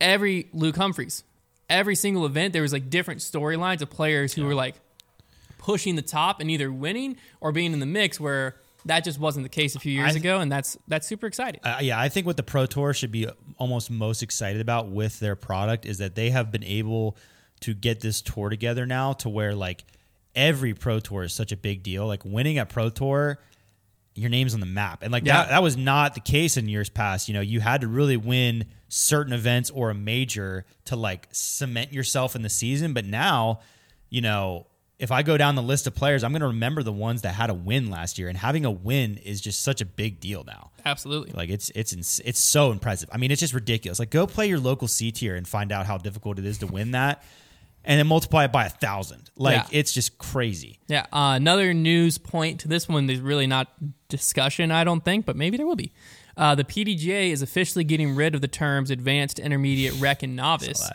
every 0.00 0.48
Luke 0.52 0.76
Humphries, 0.76 1.24
every 1.70 1.94
single 1.94 2.26
event, 2.26 2.52
there 2.52 2.60
was 2.60 2.74
like 2.74 2.90
different 2.90 3.20
storylines 3.20 3.80
of 3.80 3.88
players 3.88 4.34
who 4.34 4.44
were 4.44 4.54
like 4.54 4.74
pushing 5.56 5.96
the 5.96 6.02
top 6.02 6.40
and 6.40 6.50
either 6.50 6.70
winning 6.70 7.16
or 7.40 7.52
being 7.52 7.72
in 7.72 7.80
the 7.80 7.86
mix 7.86 8.20
where 8.20 8.56
that 8.84 9.02
just 9.02 9.18
wasn't 9.18 9.44
the 9.44 9.48
case 9.48 9.74
a 9.76 9.80
few 9.80 9.92
years 9.92 10.14
I- 10.14 10.18
ago 10.18 10.40
and 10.40 10.52
that's 10.52 10.76
that's 10.88 11.06
super 11.06 11.26
exciting. 11.26 11.60
Uh, 11.64 11.78
yeah, 11.80 11.98
I 11.98 12.10
think 12.10 12.26
what 12.26 12.36
the 12.36 12.42
Pro 12.42 12.66
Tour 12.66 12.92
should 12.92 13.10
be 13.12 13.26
almost 13.56 13.90
most 13.90 14.22
excited 14.22 14.60
about 14.60 14.88
with 14.88 15.18
their 15.20 15.36
product 15.36 15.86
is 15.86 15.98
that 15.98 16.14
they 16.14 16.30
have 16.30 16.52
been 16.52 16.64
able 16.64 17.16
to 17.60 17.72
get 17.74 18.00
this 18.00 18.20
tour 18.20 18.50
together 18.50 18.84
now 18.86 19.14
to 19.14 19.28
where 19.28 19.54
like 19.54 19.84
every 20.34 20.74
Pro 20.74 21.00
Tour 21.00 21.24
is 21.24 21.32
such 21.32 21.50
a 21.50 21.56
big 21.56 21.82
deal. 21.82 22.06
Like 22.06 22.24
winning 22.24 22.58
a 22.58 22.66
Pro 22.66 22.88
Tour, 22.90 23.38
your 24.18 24.30
name's 24.30 24.54
on 24.54 24.60
the 24.60 24.66
map, 24.66 25.02
and 25.02 25.12
like 25.12 25.24
Yeah. 25.24 25.42
that 25.42 25.48
that 25.50 25.62
was 25.62 25.76
not 25.76 26.14
the 26.14 26.20
case 26.20 26.56
in 26.56 26.68
years 26.68 26.88
past. 26.88 27.28
You 27.28 27.34
know, 27.34 27.40
you 27.40 27.60
had 27.60 27.80
to 27.82 27.88
really 27.88 28.16
win 28.16 28.66
certain 28.88 29.32
events 29.32 29.70
or 29.70 29.90
a 29.90 29.94
major 29.94 30.64
to 30.86 30.96
like 30.96 31.28
cement 31.32 31.92
yourself 31.92 32.34
in 32.36 32.42
the 32.42 32.48
season. 32.50 32.92
But 32.92 33.04
now, 33.04 33.60
you 34.10 34.20
know. 34.20 34.66
If 35.00 35.12
I 35.12 35.22
go 35.22 35.36
down 35.36 35.54
the 35.54 35.62
list 35.62 35.86
of 35.86 35.94
players, 35.94 36.24
I'm 36.24 36.32
going 36.32 36.40
to 36.40 36.48
remember 36.48 36.82
the 36.82 36.90
ones 36.90 37.22
that 37.22 37.32
had 37.32 37.50
a 37.50 37.54
win 37.54 37.88
last 37.88 38.18
year, 38.18 38.28
and 38.28 38.36
having 38.36 38.64
a 38.64 38.70
win 38.72 39.16
is 39.18 39.40
just 39.40 39.62
such 39.62 39.80
a 39.80 39.84
big 39.84 40.18
deal 40.18 40.42
now. 40.42 40.72
Absolutely. 40.84 41.30
Like 41.34 41.50
it's 41.50 41.70
it's 41.76 41.92
ins- 41.92 42.20
it's 42.24 42.40
so 42.40 42.72
impressive. 42.72 43.08
I 43.12 43.16
mean, 43.16 43.30
it's 43.30 43.38
just 43.38 43.54
ridiculous. 43.54 44.00
Like 44.00 44.10
go 44.10 44.26
play 44.26 44.48
your 44.48 44.58
local 44.58 44.88
C 44.88 45.12
tier 45.12 45.36
and 45.36 45.46
find 45.46 45.70
out 45.70 45.86
how 45.86 45.98
difficult 45.98 46.40
it 46.40 46.44
is 46.44 46.58
to 46.58 46.66
win 46.66 46.90
that, 46.90 47.22
and 47.88 47.98
then 47.98 48.06
multiply 48.06 48.44
it 48.44 48.52
by 48.52 48.66
a 48.66 48.68
thousand. 48.68 49.30
Like 49.34 49.56
Yeah. 49.56 49.78
it's 49.80 49.92
just 49.92 50.18
crazy. 50.18 50.78
Yeah. 50.86 51.06
Uh, 51.12 51.32
another 51.34 51.74
news 51.74 52.18
point 52.18 52.60
to 52.60 52.68
this 52.68 52.88
one. 52.88 53.06
There's 53.06 53.18
really 53.20 53.46
not 53.48 53.68
discussion, 54.08 54.70
I 54.70 54.84
don't 54.84 55.04
think, 55.04 55.26
but 55.26 55.34
maybe 55.36 55.56
there 55.56 55.66
will 55.66 55.74
be. 55.76 55.92
Uh, 56.36 56.54
the 56.54 56.64
PDGA 56.64 57.30
is 57.32 57.42
officially 57.42 57.82
getting 57.84 58.14
rid 58.14 58.34
of 58.34 58.40
the 58.42 58.46
terms 58.48 58.90
advanced, 58.92 59.40
intermediate, 59.40 60.00
rec, 60.00 60.22
and 60.22 60.36
novice, 60.36 60.88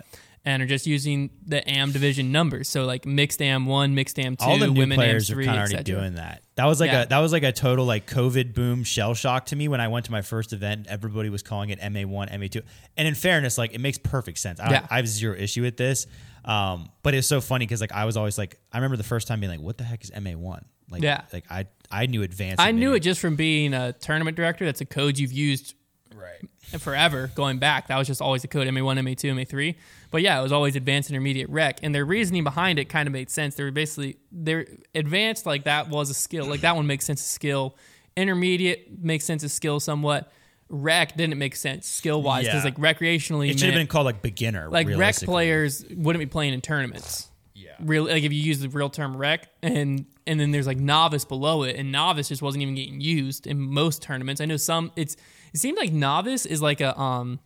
and 0.45 0.61
are 0.61 0.65
just 0.65 0.85
using 0.87 1.29
the 1.45 1.67
AM 1.69 1.91
division 1.91 2.31
numbers. 2.31 2.69
So 2.69 2.85
like 2.85 3.05
mixed 3.05 3.41
AM 3.41 3.65
one, 3.65 3.93
mixed 3.95 4.17
AM 4.19 4.35
two, 4.37 4.45
All 4.45 4.57
the 4.57 4.67
new 4.67 4.85
players 4.93 5.29
are 5.31 5.35
kind 5.35 5.49
of 5.49 5.55
already 5.55 5.83
doing 5.83 6.15
that. 6.15 6.43
That 6.55 6.65
was 6.65 6.79
like 6.79 6.91
Yeah. 6.91 7.01
a 7.03 7.05
that 7.07 7.19
was 7.19 7.31
like 7.33 7.43
a 7.43 7.51
total 7.51 7.85
like 7.85 8.05
COVID 8.09 8.53
boom 8.53 8.83
shell 8.83 9.15
shock 9.15 9.47
to 9.47 9.55
me 9.55 9.67
when 9.67 9.81
I 9.81 9.87
went 9.87 10.05
to 10.05 10.11
my 10.11 10.21
first 10.21 10.53
event. 10.53 10.85
Everybody 10.89 11.29
was 11.29 11.41
calling 11.43 11.71
it 11.71 11.79
MA 11.91 12.01
one, 12.05 12.29
MA 12.39 12.47
two, 12.47 12.61
and 12.95 13.07
in 13.07 13.15
fairness, 13.15 13.57
like 13.57 13.73
it 13.73 13.79
makes 13.81 13.97
perfect 13.97 14.37
sense. 14.37 14.59
I, 14.59 14.69
Yeah. 14.71 14.87
I 14.89 14.97
have 14.97 15.07
zero 15.07 15.35
issue 15.35 15.63
with 15.63 15.75
this. 15.77 16.07
Um, 16.45 16.89
but 17.03 17.13
it's 17.13 17.27
so 17.27 17.41
funny 17.41 17.65
because 17.65 17.81
like 17.81 17.91
I 17.91 18.05
was 18.05 18.17
always 18.17 18.37
like 18.37 18.59
I 18.71 18.77
remember 18.77 18.97
the 18.97 19.03
first 19.03 19.27
time 19.27 19.39
being 19.39 19.51
like, 19.51 19.61
what 19.61 19.77
the 19.77 19.83
heck 19.83 20.03
is 20.03 20.11
MA 20.19 20.31
one? 20.31 20.65
Like 20.89 21.01
Yeah. 21.01 21.21
like 21.31 21.45
I 21.49 21.67
I 21.91 22.05
knew 22.05 22.21
advanced. 22.23 22.61
I 22.61 22.71
knew 22.71 22.93
it 22.93 22.99
just 22.99 23.19
from 23.19 23.35
being 23.35 23.73
a 23.73 23.93
tournament 23.93 24.35
director. 24.35 24.65
That's 24.65 24.81
a 24.81 24.85
code 24.85 25.17
you've 25.17 25.31
used 25.31 25.75
right. 26.15 26.81
forever 26.81 27.31
going 27.35 27.59
back. 27.59 27.87
That 27.87 27.97
was 27.97 28.07
just 28.07 28.21
always 28.21 28.41
the 28.41 28.47
code 28.47 28.67
MA1, 28.67 28.99
MA2, 28.99 29.33
MA3. 29.33 29.75
But 30.11 30.21
yeah, 30.21 30.39
it 30.39 30.43
was 30.43 30.51
always 30.51 30.75
advanced, 30.75 31.09
intermediate, 31.09 31.49
rec. 31.49 31.79
And 31.83 31.93
their 31.93 32.05
reasoning 32.05 32.43
behind 32.43 32.79
it 32.79 32.85
kind 32.85 33.07
of 33.07 33.13
made 33.13 33.29
sense. 33.29 33.55
They 33.55 33.63
were 33.63 33.71
basically, 33.71 34.17
they're 34.31 34.67
advanced, 34.93 35.45
like 35.45 35.63
that 35.63 35.89
was 35.89 36.09
a 36.09 36.13
skill. 36.13 36.45
Like 36.45 36.61
that 36.61 36.75
one 36.75 36.87
makes 36.87 37.05
sense 37.05 37.21
as 37.21 37.27
skill. 37.27 37.75
Intermediate 38.15 39.03
makes 39.03 39.25
sense 39.25 39.43
as 39.43 39.53
skill 39.53 39.79
somewhat. 39.79 40.31
Rec 40.73 41.15
didn't 41.15 41.37
make 41.37 41.55
sense 41.55 41.87
skill 41.87 42.21
wise 42.21 42.45
because 42.45 42.63
Yeah. 42.65 42.71
like 42.71 42.77
recreationally, 42.97 43.49
It 43.49 43.59
should 43.59 43.67
have 43.67 43.75
meant- 43.75 43.81
been 43.81 43.87
called 43.87 44.05
like 44.05 44.21
beginner. 44.21 44.67
like 44.69 44.87
rec 44.87 44.97
realistically. 44.97 45.31
players 45.33 45.85
wouldn't 45.95 46.19
be 46.21 46.25
playing 46.25 46.53
in 46.53 46.61
tournaments. 46.61 47.29
Yeah. 47.53 47.71
Real 47.79 48.05
like 48.05 48.23
if 48.23 48.33
you 48.33 48.41
use 48.41 48.59
the 48.59 48.69
real 48.69 48.89
term 48.89 49.15
rec 49.15 49.47
and 49.61 50.05
and 50.25 50.39
then 50.39 50.51
there's 50.51 50.65
like 50.67 50.79
novice 50.79 51.25
below 51.25 51.63
it 51.63 51.75
and 51.75 51.91
novice 51.91 52.29
just 52.29 52.41
wasn't 52.41 52.61
even 52.63 52.73
getting 52.75 52.99
used 52.99 53.45
in 53.45 53.59
most 53.59 54.01
tournaments. 54.01 54.41
I 54.41 54.45
know 54.45 54.57
some 54.57 54.91
it's 54.95 55.15
it 55.53 55.59
seems 55.59 55.77
like 55.77 55.93
novice 55.93 56.45
is 56.47 56.61
like 56.61 56.81
a 56.81 56.99
um 56.99 57.39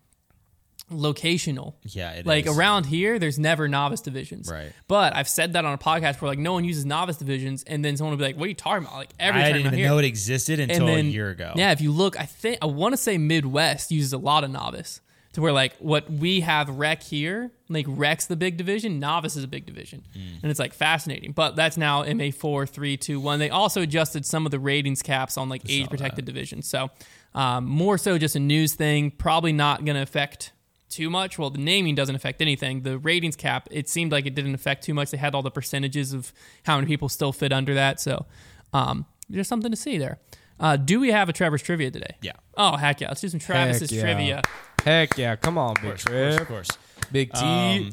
locational. 0.91 1.73
Yeah, 1.83 2.11
it 2.11 2.25
like 2.25 2.45
is. 2.47 2.57
around 2.57 2.85
here 2.85 3.19
there's 3.19 3.37
never 3.39 3.67
novice 3.67 4.01
divisions. 4.01 4.49
Right. 4.51 4.71
But 4.87 5.15
I've 5.15 5.27
said 5.27 5.53
that 5.53 5.65
on 5.65 5.73
a 5.73 5.77
podcast 5.77 6.21
where 6.21 6.29
like 6.29 6.39
no 6.39 6.53
one 6.53 6.63
uses 6.63 6.85
novice 6.85 7.17
divisions 7.17 7.63
and 7.63 7.83
then 7.83 7.97
someone 7.97 8.11
will 8.11 8.17
be 8.17 8.23
like, 8.25 8.37
What 8.37 8.45
are 8.45 8.49
you 8.49 8.55
talking 8.55 8.85
about? 8.85 8.97
Like 8.97 9.09
every 9.19 9.41
I 9.41 9.47
didn't 9.51 9.67
even 9.67 9.79
here. 9.79 9.87
know 9.89 9.97
it 9.97 10.05
existed 10.05 10.59
until 10.59 10.85
then, 10.87 10.99
a 10.99 11.09
year 11.09 11.29
ago. 11.29 11.53
Yeah, 11.55 11.71
if 11.71 11.81
you 11.81 11.91
look, 11.91 12.19
I 12.19 12.25
think 12.25 12.59
I 12.61 12.65
want 12.67 12.93
to 12.93 12.97
say 12.97 13.17
Midwest 13.17 13.91
uses 13.91 14.13
a 14.13 14.17
lot 14.17 14.43
of 14.43 14.51
novice 14.51 15.01
to 15.33 15.41
where 15.41 15.51
like 15.51 15.75
what 15.77 16.09
we 16.09 16.39
have 16.39 16.69
rec 16.69 17.03
here, 17.03 17.51
like 17.69 17.85
rec's 17.89 18.25
the 18.27 18.35
big 18.35 18.57
division, 18.57 18.99
novice 18.99 19.35
is 19.35 19.43
a 19.43 19.47
big 19.47 19.65
division, 19.65 20.03
Mm. 20.17 20.41
and 20.41 20.49
it's 20.49 20.59
like 20.59 20.73
fascinating. 20.73 21.31
But 21.33 21.55
that's 21.55 21.77
now 21.77 22.03
MA 22.11 22.31
four, 22.31 22.65
three, 22.65 22.97
two, 22.97 23.19
one. 23.19 23.37
They 23.39 23.49
also 23.49 23.81
adjusted 23.81 24.25
some 24.25 24.45
of 24.45 24.51
the 24.51 24.59
ratings 24.59 25.01
caps 25.01 25.37
on 25.37 25.49
like 25.49 25.61
age 25.69 25.89
protected 25.89 26.25
divisions, 26.25 26.67
so 26.67 26.89
um, 27.35 27.65
more 27.65 27.97
so 27.99 28.17
just 28.17 28.35
a 28.35 28.39
news 28.39 28.73
thing. 28.73 29.11
Probably 29.11 29.51
not 29.53 29.85
going 29.85 29.95
to 29.95 30.01
affect 30.01 30.53
too 30.89 31.09
much. 31.09 31.37
Well, 31.37 31.49
the 31.49 31.57
naming 31.59 31.95
doesn't 31.95 32.15
affect 32.15 32.41
anything. 32.41 32.81
The 32.81 32.97
ratings 32.97 33.35
cap, 33.35 33.67
it 33.71 33.89
seemed 33.89 34.11
like 34.11 34.25
it 34.25 34.35
didn't 34.35 34.55
affect 34.55 34.83
too 34.83 34.93
much. 34.93 35.11
They 35.11 35.17
had 35.17 35.35
all 35.35 35.41
the 35.43 35.51
percentages 35.51 36.13
of 36.13 36.33
how 36.63 36.75
many 36.75 36.87
people 36.87 37.09
still 37.09 37.31
fit 37.33 37.51
under 37.51 37.73
that. 37.73 37.99
So 37.99 38.25
um, 38.73 39.05
there's 39.29 39.47
something 39.47 39.71
to 39.71 39.77
see 39.77 39.97
there. 39.97 40.19
Uh, 40.59 40.75
do 40.75 40.99
we 40.99 41.11
have 41.11 41.29
a 41.29 41.33
Trevor's 41.33 41.61
trivia 41.61 41.91
today? 41.91 42.15
Yeah. 42.21 42.31
Oh 42.55 42.77
heck 42.77 42.99
yeah! 42.99 43.09
Let's 43.09 43.21
do 43.21 43.29
some 43.29 43.39
Travis's 43.39 43.91
yeah. 43.91 44.01
trivia. 44.01 44.41
Heck 44.83 45.15
yeah! 45.17 45.35
Come 45.35 45.57
on, 45.57 45.75
big 45.75 45.85
Of 45.85 45.89
of 45.91 46.03
course, 46.03 46.03
trip, 46.03 46.41
of 46.41 46.47
course. 46.47 46.67
big 47.11 47.31
T. 47.33 47.39
Um, 47.41 47.91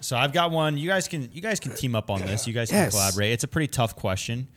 so 0.00 0.16
I've 0.16 0.32
got 0.32 0.50
one. 0.50 0.76
You 0.78 0.88
guys 0.88 1.06
can 1.06 1.30
you 1.32 1.40
guys 1.40 1.60
can 1.60 1.74
team 1.76 1.94
up 1.94 2.10
on 2.10 2.20
this. 2.22 2.48
You 2.48 2.52
guys 2.54 2.70
can 2.70 2.78
Yes. 2.78 2.92
collaborate. 2.92 3.30
It's 3.32 3.44
a 3.44 3.48
pretty 3.48 3.68
tough 3.68 3.94
question. 3.94 4.48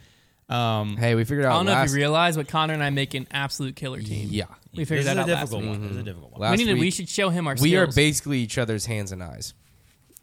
Um, 0.50 0.98
hey, 0.98 1.14
we 1.14 1.24
figured 1.24 1.46
out. 1.46 1.52
I 1.52 1.56
don't 1.58 1.66
know 1.68 1.82
if 1.84 1.90
you 1.92 1.96
realize, 1.96 2.36
but 2.36 2.48
Connor 2.48 2.74
and 2.74 2.84
I 2.84 2.90
make 2.90 3.14
an 3.14 3.28
absolute 3.30 3.76
killer 3.76 4.02
team. 4.02 4.30
Yeah, 4.32 4.46
we 4.78 4.84
this 4.84 4.90
figured 4.90 5.00
is 5.02 5.08
a 5.08 5.12
out 5.12 5.28
last 5.28 5.28
difficult 5.28 5.62
week. 5.62 5.70
one. 5.72 5.82
This 5.82 5.92
is 5.92 5.98
a 5.98 6.04
difficult 6.04 6.32
one. 6.34 6.42
Last 6.42 6.52
We 6.52 6.58
need 6.66 6.74
to, 6.74 6.80
we 6.80 6.92
should 6.92 7.10
show 7.10 7.30
him 7.30 7.48
our. 7.48 7.56
Skills. 7.58 7.72
We 7.72 7.76
are 7.78 7.84
skills. 7.86 7.96
basically 7.96 8.40
each 8.40 8.58
other's 8.58 8.86
hands 8.86 9.12
and 9.12 9.22
eyes. 9.24 9.54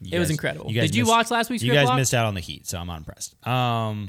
You 0.01 0.11
It 0.17 0.19
was 0.19 0.29
guys- 0.29 0.31
incredible. 0.33 0.65
guys 0.73 0.91
Did 0.91 0.97
you 0.97 1.07
watch 1.07 1.31
last 1.31 1.49
week's 1.51 1.63
You 1.63 1.69
Script 1.71 1.79
guys 1.81 1.87
Block? 1.87 1.97
missed 1.99 2.15
out 2.15 2.27
on 2.27 2.35
the 2.35 2.41
heat, 2.41 2.67
so 2.67 2.79
I'm 2.79 2.91
unimpressed. 2.91 3.35
Um, 3.47 4.09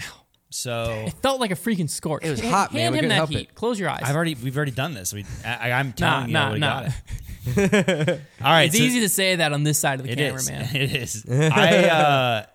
so 0.50 1.04
It 1.08 1.14
felt 1.22 1.40
like 1.40 1.52
a 1.52 1.56
freaking 1.56 1.90
scorch. 1.90 2.24
It 2.26 2.32
was 2.32 2.40
hot, 2.42 2.74
man. 2.74 2.82
Hand 2.82 2.94
We 2.94 2.98
him 2.98 3.02
couldn't 3.04 3.10
that 3.10 3.16
help 3.16 3.30
heat. 3.30 3.50
it. 3.50 3.56
Close 3.56 3.80
your 3.80 3.90
eyes. 3.90 4.02
I've 4.04 4.16
already 4.16 4.36
we've 4.36 4.56
already 4.56 4.72
done 4.72 4.94
this. 4.96 5.14
We 5.14 5.26
I, 5.46 5.72
I'm 5.72 5.88
Nah, 5.90 5.94
telling 5.96 6.28
you, 6.30 6.34
nah, 6.34 6.50
I 6.52 6.58
nah. 6.58 6.82
got 6.84 6.86
it. 6.88 6.94
All 8.42 8.52
right, 8.52 8.64
It's 8.64 8.78
so- 8.78 8.84
easy 8.84 9.02
to 9.02 9.10
say 9.10 9.36
that 9.36 9.54
on 9.54 9.64
this 9.64 9.78
side 9.78 10.00
of 10.00 10.06
the 10.06 10.12
It 10.14 10.18
camera, 10.18 10.40
is. 10.40 10.50
man. 10.50 10.70
It 10.76 10.96
is. 10.96 11.26
I 11.30 11.84
uh 11.90 12.46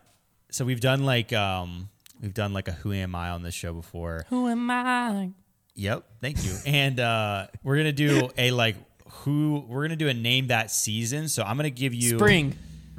so 0.51 0.65
we've 0.65 0.81
done 0.81 1.05
like 1.05 1.33
um 1.33 1.91
we've 2.21 2.35
done 2.35 2.53
like 2.53 2.67
a 2.69 2.73
who 2.73 2.93
am 2.93 3.15
I 3.15 3.31
on 3.31 3.43
this 3.43 3.55
show 3.55 3.73
before. 3.73 4.25
Who 4.31 4.49
am 4.49 4.69
I? 4.71 5.31
Yep, 5.79 6.05
thank 6.21 6.45
you. 6.45 6.55
And 6.67 6.99
uh 6.99 7.47
we're 7.63 7.77
going 7.77 7.87
to 7.87 7.93
do 7.93 8.31
a 8.37 8.51
like 8.51 8.77
who 9.23 9.65
we're 9.69 9.81
going 9.87 9.91
to 9.91 9.97
do 9.97 10.09
a 10.09 10.15
name 10.15 10.49
that 10.49 10.71
season. 10.73 11.29
So 11.29 11.43
I'm 11.45 11.57
going 11.57 11.65
to 11.65 11.71
give 11.71 11.95
you 11.95 12.19
Spring. 12.19 12.59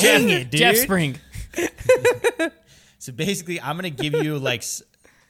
Dang 0.00 0.28
it, 0.28 0.50
dude. 0.50 0.60
Jeff 0.60 0.76
Spring. 0.76 1.18
So 2.98 3.12
basically 3.12 3.58
I'm 3.62 3.78
going 3.78 3.94
to 3.94 4.02
give 4.02 4.22
you 4.22 4.38
like 4.38 4.62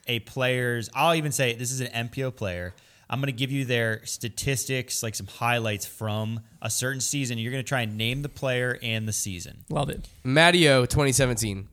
a 0.09 0.19
player's 0.19 0.91
I'll 0.93 1.15
even 1.15 1.31
say 1.31 1.55
this 1.55 1.71
is 1.71 1.81
an 1.81 2.09
MPO 2.09 2.35
player. 2.35 2.75
I'm 3.09 3.21
going 3.21 3.27
to 3.27 3.33
give 3.33 3.53
you 3.53 3.65
their 3.65 4.05
statistics, 4.07 5.05
like 5.05 5.15
some 5.15 5.29
highlights 5.29 5.87
from 5.87 6.41
a 6.61 6.69
certain 6.69 7.01
season. 7.01 7.39
You're 7.39 7.53
going 7.53 7.63
to 7.65 7.69
try 7.69 7.83
and 7.83 7.97
name 7.97 8.23
the 8.23 8.29
player 8.29 8.77
and 8.83 9.07
the 9.07 9.13
season. 9.13 9.65
Love 9.69 9.89
it. 9.89 10.09
Matteo, 10.25 10.85
2017. 10.85 11.69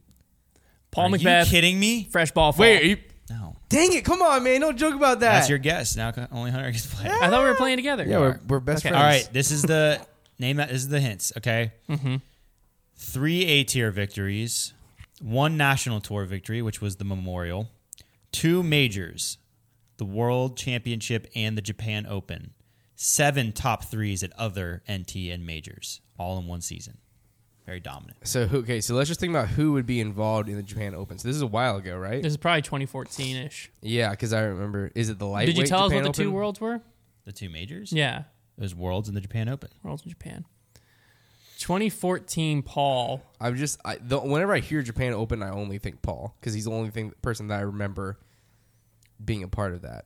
Paul 0.92 1.06
Are 1.14 1.18
McBeth. 1.18 1.46
you 1.46 1.52
kidding 1.52 1.80
me? 1.80 2.08
Fresh 2.12 2.32
ball. 2.32 2.52
Fall. 2.54 2.62
Wait, 2.62 2.82
are 2.82 2.86
you, 2.86 2.98
No. 3.30 3.58
dang 3.70 3.94
it! 3.94 4.06
Come 4.06 4.22
on, 4.22 4.44
man! 4.44 4.62
Don't 4.62 4.78
joke 4.78 4.96
about 4.96 5.20
that. 5.20 5.34
That's 5.34 5.50
your 5.50 5.58
guess. 5.58 5.96
Now 5.96 6.14
only 6.32 6.52
Hunter 6.52 6.72
gets 6.72 6.86
play. 6.94 7.10
I 7.10 7.30
thought 7.30 7.44
we 7.44 7.50
were 7.50 7.56
playing 7.56 7.78
together. 7.78 8.06
yeah, 8.06 8.20
we're, 8.20 8.40
we're 8.48 8.60
best 8.60 8.86
Okay. 8.86 8.90
friends. 8.90 9.02
All 9.02 9.08
right, 9.10 9.30
this 9.34 9.52
is 9.52 9.64
the 9.64 10.00
name 10.40 10.58
that 10.58 10.70
this 10.70 10.78
is 10.78 10.88
the 10.88 11.00
hints. 11.02 11.34
Okay, 11.38 11.74
mm-hmm. 11.90 12.16
three 12.96 13.46
A 13.46 13.64
tier 13.64 13.92
victories, 13.92 14.74
one 15.22 15.58
national 15.58 16.00
tour 16.02 16.26
victory, 16.26 16.62
which 16.62 16.82
was 16.82 16.96
the 16.98 17.06
Memorial, 17.06 17.70
two 18.32 18.64
majors, 18.64 19.38
the 19.98 20.06
World 20.06 20.58
Championship 20.58 21.28
and 21.36 21.58
the 21.58 21.62
Japan 21.62 22.06
Open, 22.08 22.54
seven 22.96 23.52
top 23.52 23.84
threes 23.86 24.24
at 24.24 24.32
other 24.38 24.84
NT 24.90 25.16
and 25.32 25.46
majors, 25.46 26.02
all 26.18 26.38
in 26.40 26.48
one 26.48 26.62
season. 26.62 26.98
Very 27.68 27.82
dominant. 27.82 28.18
So 28.26 28.48
okay, 28.52 28.80
so 28.80 28.96
let's 28.96 29.10
just 29.10 29.20
think 29.20 29.32
about 29.32 29.50
who 29.50 29.74
would 29.74 29.86
be 29.86 30.00
involved 30.00 30.48
in 30.48 30.56
the 30.56 30.64
Japan 30.64 30.96
Open. 30.96 31.20
So 31.20 31.28
this 31.28 31.36
is 31.36 31.42
a 31.42 31.48
while 31.48 31.76
ago, 31.76 31.98
right? 31.98 32.24
This 32.24 32.32
is 32.32 32.38
probably 32.38 32.62
2014 32.62 33.36
ish. 33.36 33.70
yeah, 33.82 34.12
because 34.12 34.32
I 34.32 34.44
remember. 34.44 34.90
Is 34.96 35.10
it 35.10 35.20
the 35.20 35.28
lightweight? 35.28 35.54
Did 35.56 35.62
you 35.62 35.68
tell 35.68 35.90
Japan 35.90 36.04
us 36.04 36.08
what 36.08 36.16
the 36.16 36.24
two 36.24 36.32
worlds 36.32 36.62
were? 36.62 36.80
The 37.26 37.34
two 37.34 37.50
majors. 37.50 37.92
Yeah, 37.92 38.20
it 38.58 38.62
was 38.62 38.74
Worlds 38.74 39.10
and 39.10 39.18
the 39.18 39.22
Japan 39.22 39.50
Open. 39.50 39.70
worlds 39.84 40.04
in 40.04 40.10
Japan. 40.10 40.46
2014 41.60 42.62
Paul. 42.62 43.22
I'm 43.42 43.58
just 43.58 43.80
I, 43.84 43.98
the, 44.00 44.20
whenever 44.20 44.54
I 44.54 44.60
hear 44.60 44.82
Japan 44.82 45.12
Open, 45.14 45.44
I 45.44 45.50
only 45.50 45.78
think 45.78 46.02
Paul 46.02 46.38
because 46.40 46.54
he's 46.54 46.66
the 46.66 46.72
only 46.72 46.90
thing 46.90 47.12
person 47.22 47.50
that 47.50 47.60
I 47.60 47.64
remember 47.64 48.18
being 49.24 49.44
a 49.44 49.48
part 49.50 49.74
of 49.74 49.82
that. 49.82 50.06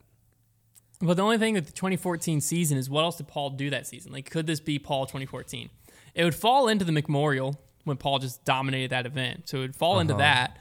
But 1.00 1.17
the 1.17 1.24
only 1.24 1.38
thing 1.38 1.56
with 1.56 1.65
the 1.65 1.71
2014 1.74 2.41
season 2.41 2.78
is 2.78 2.89
what 2.89 3.02
else 3.02 3.17
did 3.17 3.28
Paul 3.28 3.52
do 3.52 3.69
that 3.71 3.88
season? 3.88 4.12
Like, 4.12 4.30
could 4.30 4.47
this 4.47 4.60
be 4.60 4.80
Paul 4.80 5.06
2014? 5.06 5.69
It 6.15 6.24
would 6.24 6.36
fall 6.36 6.67
into 6.67 6.84
the 6.86 6.91
Memorial 6.91 7.60
when 7.84 7.97
Paul 7.97 8.19
just 8.19 8.43
dominated 8.45 8.91
that 8.91 9.06
event. 9.06 9.47
So 9.50 9.58
it 9.58 9.62
would 9.62 9.76
fall 9.76 10.00
into 10.00 10.13
Uh-huh. 10.13 10.21
that. 10.24 10.58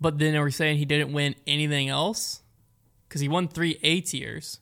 But 0.00 0.18
then 0.18 0.34
are 0.36 0.44
we 0.44 0.50
saying 0.50 0.78
he 0.78 0.84
didn't 0.84 1.12
win 1.12 1.34
anything 1.46 1.88
else? 1.88 2.42
Because 3.08 3.20
he 3.20 3.28
won 3.28 3.48
three 3.48 3.78
A 3.82 4.00
tiers. 4.00 4.60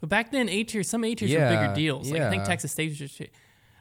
But 0.00 0.08
back 0.08 0.30
then, 0.30 0.48
A 0.48 0.64
tiers, 0.64 0.88
some 0.88 1.04
A 1.04 1.14
tiers 1.14 1.30
were 1.32 1.38
bigger 1.48 1.72
deals. 1.74 2.10
Like, 2.10 2.22
I 2.22 2.30
think. 2.30 2.44
Texas 2.44 2.72
State 2.72 2.88
was 2.90 2.98
just. 2.98 3.20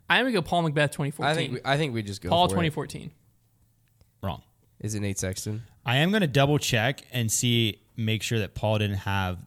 I'm 0.10 0.24
going 0.24 0.34
to 0.34 0.40
go 0.40 0.42
Paul 0.44 0.64
McBeth 0.64 0.92
2014. 0.92 1.26
I 1.26 1.34
think 1.34 1.54
we, 1.54 1.60
I 1.66 1.78
think 1.78 1.94
we 1.94 2.04
just 2.04 2.22
go 2.22 2.30
Paul 2.30 2.48
for 2.48 2.54
it. 2.54 2.70
2014. 2.70 3.12
Wrong. 4.22 4.42
Is 4.80 4.94
it 4.96 5.00
Nate 5.02 5.18
Sexton? 5.18 5.64
I 5.86 5.98
am 5.98 6.12
going 6.12 6.22
to 6.22 6.28
double 6.28 6.58
check 6.60 7.02
and 7.12 7.32
see, 7.32 7.82
make 7.98 8.22
sure 8.22 8.40
that 8.40 8.54
Paul 8.56 8.78
didn't 8.78 8.98
have 8.98 9.38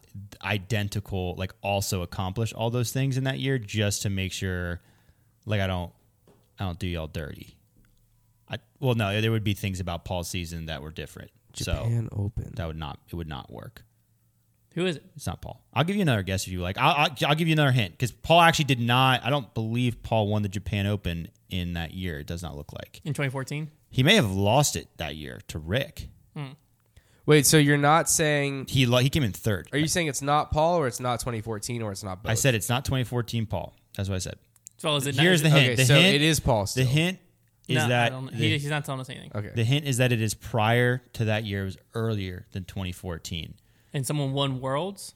identical, 0.43 1.35
like 1.37 1.53
also 1.63 2.03
accomplish 2.03 2.53
all 2.53 2.71
those 2.71 2.93
things 2.93 3.17
in 3.17 3.25
that 3.25 3.39
year, 3.39 3.59
just 3.59 4.03
to 4.03 4.11
make 4.11 4.33
sure, 4.33 4.81
like 5.47 5.61
I 5.61 5.67
don't, 5.67 5.93
I 6.59 6.65
don't 6.65 6.79
do 6.79 6.87
y'all 6.87 7.07
dirty. 7.07 7.57
I 8.49 8.59
well, 8.81 8.95
no, 8.95 9.21
there 9.21 9.31
would 9.31 9.45
be 9.45 9.55
things 9.55 9.81
about 9.81 10.05
Paul's 10.05 10.29
season 10.29 10.67
that 10.67 10.83
were 10.83 10.91
different, 10.91 11.31
so 11.55 11.73
Japan 11.75 12.09
Open. 12.13 12.53
that 12.57 12.67
would 12.67 12.77
not, 12.77 12.99
it 13.09 13.15
would 13.15 13.29
not 13.29 13.53
work. 13.53 13.85
Who 14.75 14.87
is 14.87 14.97
it? 14.97 15.05
It's 15.17 15.27
not 15.27 15.41
Paul. 15.43 15.63
I'll 15.75 15.83
give 15.85 15.97
you 15.97 16.03
another 16.03 16.23
guess 16.23 16.47
if 16.47 16.53
you 16.53 16.61
like. 16.61 16.79
I'll, 16.79 16.95
I'll, 16.95 17.11
I'll 17.27 17.35
give 17.35 17.49
you 17.49 17.53
another 17.53 17.73
hint 17.73 17.93
because 17.93 18.13
Paul 18.13 18.41
actually 18.41 18.67
did 18.67 18.81
not. 18.81 19.25
I 19.25 19.31
don't 19.31 19.53
believe 19.55 20.03
Paul 20.03 20.29
won 20.29 20.43
the 20.43 20.49
Japan 20.49 20.87
Open 20.87 21.29
in 21.51 21.73
that 21.73 21.95
year. 21.95 22.21
It 22.21 22.27
does 22.27 22.43
not 22.43 22.57
look 22.57 22.73
like 22.73 23.01
In 23.05 23.13
2014? 23.13 23.71
he 23.91 24.03
may 24.03 24.15
have 24.15 24.31
lost 24.31 24.77
it 24.77 24.87
that 24.99 25.17
year 25.17 25.41
to 25.49 25.59
Rick. 25.59 26.09
Hmm. 26.37 26.53
Wait, 27.27 27.45
so 27.45 27.59
you're 27.59 27.77
not 27.77 28.09
saying? 28.09 28.67
He 28.69 28.87
lo- 28.87 28.99
he 28.99 29.11
came 29.11 29.23
in 29.23 29.33
third. 29.33 29.69
Are 29.73 29.79
you 29.79 29.89
saying 29.89 30.07
it's 30.07 30.23
not 30.23 30.51
Paul 30.51 30.79
or 30.79 30.87
it's 30.87 31.01
not 31.01 31.21
2014 31.21 31.83
or 31.83 31.91
it's 31.93 32.05
not 32.05 32.23
both? 32.23 32.31
I 32.31 32.35
said 32.35 32.55
it's 32.55 32.69
not 32.69 32.85
2014 32.85 33.47
Paul. 33.47 33.75
That's 33.97 34.09
what 34.09 34.15
I 34.17 34.19
said. 34.21 34.37
So 34.79 34.97
is 34.97 35.07
it 35.07 35.17
Here's 35.17 35.43
the 35.43 35.51
hint. 35.51 35.65
Okay, 35.65 35.75
the 35.75 35.85
so 35.85 35.95
hint, 35.95 36.15
it 36.15 36.23
is 36.23 36.41
Paul. 36.41 36.67
Still. 36.67 36.85
The 36.85 36.91
hint 36.91 37.19
is 37.67 37.77
No, 37.77 37.89
that 37.89 38.13
the, 38.13 38.37
he, 38.37 38.51
he's 38.59 38.71
not 38.71 38.85
telling 38.85 39.01
us 39.01 39.11
anything. 39.11 39.31
Okay. 39.35 39.51
the 39.55 39.65
hint 39.65 39.87
is 39.87 39.99
that 39.99 40.13
it 40.13 40.23
is 40.23 40.35
prior 40.35 41.03
to 41.15 41.27
that 41.27 41.45
year. 41.45 41.63
It 41.63 41.67
was 41.67 41.79
earlier 41.95 42.47
than 42.53 42.65
2014. 42.65 43.55
And 43.93 44.07
someone 44.07 44.33
won 44.33 44.61
Worlds? 44.61 45.15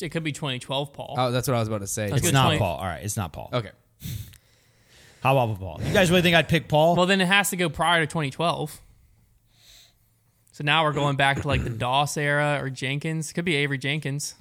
It 0.00 0.08
could 0.10 0.22
be 0.22 0.32
2012 0.32 0.92
Paul. 0.94 1.14
oh, 1.18 1.30
that's 1.30 1.46
what 1.46 1.56
I 1.56 1.58
was 1.58 1.68
about 1.68 1.82
to 1.82 1.86
say. 1.86 2.08
That's 2.08 2.22
It's 2.22 2.32
not 2.32 2.44
20 2.46 2.58
Paul. 2.58 2.78
All 2.78 2.86
right, 2.86 3.02
it's 3.02 3.18
not 3.18 3.32
Paul. 3.32 3.50
Okay. 3.52 3.70
How 5.22 5.36
about 5.36 5.58
Paul? 5.58 5.80
You 5.84 5.92
guys 5.92 6.10
really 6.10 6.22
think 6.22 6.34
I'd 6.34 6.48
pick 6.48 6.68
Paul? 6.68 6.96
Well, 6.96 7.04
then 7.04 7.20
it 7.20 7.26
has 7.26 7.50
to 7.50 7.56
go 7.56 7.68
prior 7.68 8.00
to 8.00 8.06
2012. 8.06 8.80
So 10.52 10.64
now 10.64 10.84
we're 10.84 10.92
going 10.92 11.16
back 11.16 11.42
to 11.42 11.48
like 11.48 11.62
the 11.62 11.70
Doss 11.70 12.16
era 12.16 12.58
or 12.62 12.70
Jenkins. 12.70 13.32
Could 13.32 13.44
be 13.44 13.56
Avery 13.56 13.78
Jenkins. 13.78 14.34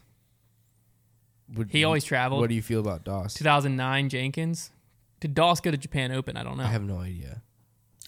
Would 1.56 1.70
He 1.72 1.80
you- 1.80 1.86
always 1.86 2.04
traveled. 2.04 2.42
What 2.42 2.50
do 2.50 2.56
you 2.56 2.62
feel 2.62 2.80
about 2.80 3.04
Doss? 3.04 3.34
2009 3.36 4.10
Jenkins. 4.10 4.72
Did 5.20 5.34
Doss 5.34 5.60
go 5.62 5.72
to 5.72 5.78
Japan 5.78 6.12
Open? 6.12 6.38
I 6.38 6.44
don't 6.44 6.58
know. 6.58 6.64
I 6.64 6.68
have 6.68 6.84
no 6.84 6.98
idea. 7.00 7.42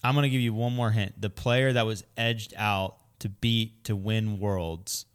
I'm 0.04 0.14
going 0.14 0.22
to 0.24 0.30
give 0.30 0.40
you 0.40 0.54
one 0.54 0.74
more 0.74 0.90
hint. 0.90 1.20
The 1.20 1.30
player 1.30 1.72
that 1.72 1.86
was 1.86 2.04
edged 2.16 2.54
out 2.56 2.96
to 3.20 3.28
beat 3.28 3.84
to 3.84 3.94
win 3.94 4.38
Worlds, 4.40 5.06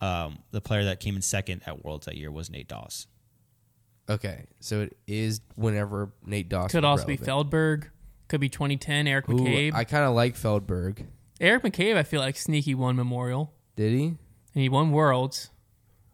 um, 0.00 0.38
the 0.50 0.60
player 0.60 0.84
that 0.84 1.00
came 1.00 1.16
in 1.16 1.22
second 1.22 1.62
at 1.66 1.84
Worlds 1.84 2.06
that 2.06 2.16
year 2.16 2.30
was 2.30 2.50
Nate 2.50 2.68
Doss. 2.68 3.06
Okay, 4.10 4.46
so 4.60 4.80
it 4.82 4.96
is 5.06 5.40
whenever 5.54 6.10
Nate 6.24 6.48
Doss 6.48 6.70
Could 6.72 6.84
was 6.84 7.00
also 7.00 7.04
be 7.06 7.16
relevant. 7.16 7.26
Feldberg. 7.52 7.90
Could 8.28 8.40
be 8.40 8.48
2010 8.48 9.06
Eric 9.06 9.28
Ooh, 9.28 9.34
McCabe. 9.34 9.74
I 9.74 9.84
kind 9.84 10.04
of 10.04 10.14
like 10.14 10.34
Feldberg. 10.34 11.06
Eric 11.40 11.62
McCabe, 11.62 11.96
I 11.96 12.02
feel 12.02 12.20
like 12.20 12.36
sneaky 12.36 12.74
won 12.74 12.96
Memorial 12.96 13.52
Did 13.76 13.92
he? 13.92 14.04
and 14.06 14.18
he 14.54 14.68
won 14.68 14.90
Worlds. 14.92 15.50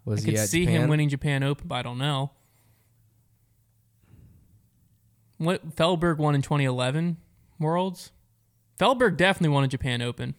Was 0.05 0.23
I 0.23 0.27
he 0.31 0.37
could 0.37 0.49
see 0.49 0.65
Japan? 0.65 0.83
him 0.83 0.89
winning 0.91 1.09
Japan 1.09 1.43
Open, 1.43 1.67
but 1.69 1.75
I 1.77 1.83
don't 1.83 1.99
know. 1.99 2.33
What 5.39 5.75
Feldberg 5.75 6.19
won 6.19 6.35
in 6.35 6.43
2011 6.43 7.17
Worlds? 7.59 8.13
Feldberg 8.79 9.17
definitely 9.17 9.55
won 9.55 9.65
a 9.65 9.69
Japan 9.69 10.03
Open. 10.03 10.35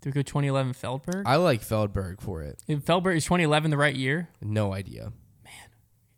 Do 0.00 0.10
we 0.10 0.12
go 0.12 0.22
2011 0.22 0.74
Feldberg? 0.74 1.22
I 1.26 1.36
like 1.36 1.62
Feldberg 1.62 2.20
for 2.20 2.42
it. 2.42 2.62
If 2.68 2.80
Feldberg 2.84 3.16
is 3.16 3.24
2011 3.24 3.70
the 3.70 3.76
right 3.76 3.94
year? 3.94 4.28
No 4.40 4.72
idea. 4.72 5.12
Man, 5.44 5.52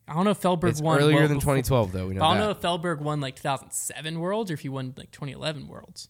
I 0.07 0.15
don't 0.15 0.25
know 0.25 0.31
if 0.33 0.39
Feldberg 0.39 0.71
It's 0.73 0.83
won 0.83 0.99
earlier 0.99 1.17
well 1.21 1.29
than 1.29 1.39
before- 1.39 1.55
2012, 1.57 1.93
though. 1.93 2.09
We 2.09 2.15
know 2.15 2.23
I 2.23 2.29
don't 2.29 2.39
that. 2.39 2.45
know 2.45 2.51
if 2.51 2.59
Feldberg 2.61 3.01
won 3.01 3.21
like 3.21 3.37
2007 3.37 4.21
Worlds 4.21 4.51
or 4.51 4.55
if 4.55 4.61
he 4.61 4.69
won 4.69 4.93
like 4.97 5.11
2011 5.11 5.69
Worlds. 5.69 6.09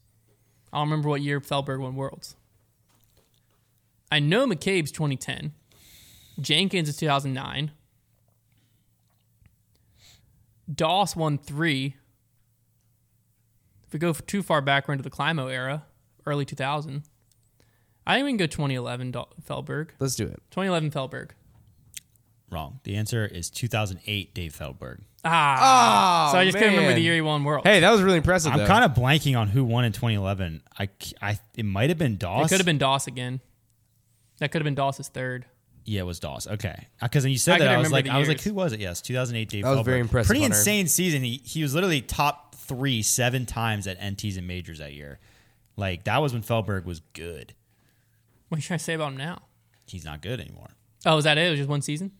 I 0.73 0.79
don't 0.79 0.89
remember 0.89 1.09
what 1.09 1.21
year 1.23 1.41
Feldberg 1.41 1.81
won 1.81 1.95
Worlds. 1.95 2.35
I 4.11 4.21
know 4.21 4.47
McCabe's 4.47 4.91
2010. 4.93 5.53
Jenkins 6.41 6.89
is 6.89 6.97
2009. 6.97 7.73
Doss 10.73 11.17
won 11.17 11.39
three. 11.39 11.97
If 13.87 13.93
we 13.93 13.99
go 13.99 14.13
too 14.13 14.43
far 14.43 14.61
back, 14.61 14.87
we're 14.87 14.93
into 14.95 15.03
the 15.03 15.11
Climo 15.11 15.47
era, 15.49 15.85
early 16.27 16.45
2000. 16.45 17.03
I 18.07 18.15
think 18.15 18.25
we 18.25 18.31
can 18.33 18.37
go 18.39 18.47
2011 18.47 19.11
Do- 19.13 19.25
Feldberg. 19.45 19.91
Let's 19.99 20.15
do 20.15 20.25
it. 20.25 20.43
2011 20.51 20.91
Feldberg. 20.91 21.31
Wrong. 22.51 22.81
The 22.85 22.97
answer 22.97 23.27
is 23.27 23.51
2008 23.51 24.35
Dave 24.35 24.55
Feldberg. 24.55 25.01
Ah. 25.25 26.29
Oh, 26.29 26.33
so 26.33 26.39
I 26.39 26.45
just 26.45 26.57
couldn't 26.57 26.75
remember 26.75 26.95
the 26.95 27.01
year 27.03 27.15
he 27.15 27.21
won 27.21 27.45
Worlds. 27.45 27.67
Hey, 27.67 27.81
that 27.81 27.91
was 27.91 28.01
really 28.03 28.17
impressive. 28.19 28.53
I'm 28.53 28.67
kind 28.67 28.85
of 28.85 28.93
blanking 28.93 29.39
on 29.39 29.49
who 29.49 29.65
won 29.65 29.85
in 29.85 29.93
2011. 29.93 30.63
I, 30.79 30.89
c- 31.01 31.15
I- 31.21 31.39
it 31.57 31.65
might 31.65 31.89
have 31.91 31.99
been 31.99 32.17
Doss. 32.17 32.47
It 32.47 32.49
could 32.51 32.61
have 32.61 32.67
been 32.67 32.79
Doss 32.79 33.07
again. 33.07 33.41
That 34.39 34.51
could 34.53 34.61
have 34.61 34.65
been 34.65 34.75
Doss's 34.75 35.09
third. 35.09 35.47
Yeah, 35.85 36.01
it 36.01 36.07
was 36.07 36.21
Doss. 36.21 36.47
Okay, 36.47 36.87
because 37.01 37.25
when 37.25 37.31
you 37.33 37.37
I 37.37 37.39
said 37.39 37.61
that, 37.61 37.69
I 37.69 37.79
was 37.79 37.91
like, 37.91 38.09
I 38.09 38.19
was 38.19 38.29
like, 38.29 38.41
who 38.43 38.53
was 38.53 38.73
it? 38.73 38.81
Yes, 38.81 39.01
2008 39.01 39.49
Dave. 39.49 39.63
That 39.65 39.71
was 39.71 39.77
Feldberg. 39.79 39.85
very 39.87 40.01
impressive, 40.01 40.27
Pretty 40.29 40.43
Hunter. 40.43 40.57
insane 40.57 40.87
season. 40.87 41.23
He 41.23 41.41
he 41.45 41.63
was 41.63 41.75
literally 41.75 42.03
top 42.03 42.55
three 42.57 43.01
seven 43.03 43.47
times 43.47 43.87
at 43.87 43.99
NTs 43.99 44.37
and 44.37 44.47
majors 44.47 44.79
that 44.81 44.93
year. 44.93 45.19
Like 45.77 46.05
that 46.05 46.21
was 46.21 46.33
when 46.35 46.43
Feldberg 46.43 46.85
was 46.85 47.01
good. 47.15 47.55
What 48.49 48.57
are 48.57 48.59
you 48.59 48.63
trying 48.63 48.79
to 48.79 48.85
say 48.85 48.95
about 48.95 49.13
him 49.13 49.17
now? 49.17 49.43
He's 49.87 50.05
not 50.05 50.21
good 50.21 50.41
anymore. 50.41 50.69
Oh, 51.07 51.17
was 51.17 51.25
that 51.25 51.39
it? 51.39 51.47
It 51.47 51.51
was 51.51 51.59
just 51.61 51.71
one 51.71 51.81
season? 51.83 52.13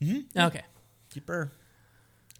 Mm-hmm. 0.00 0.38
Okay. 0.38 0.62
Keeper. 1.10 1.50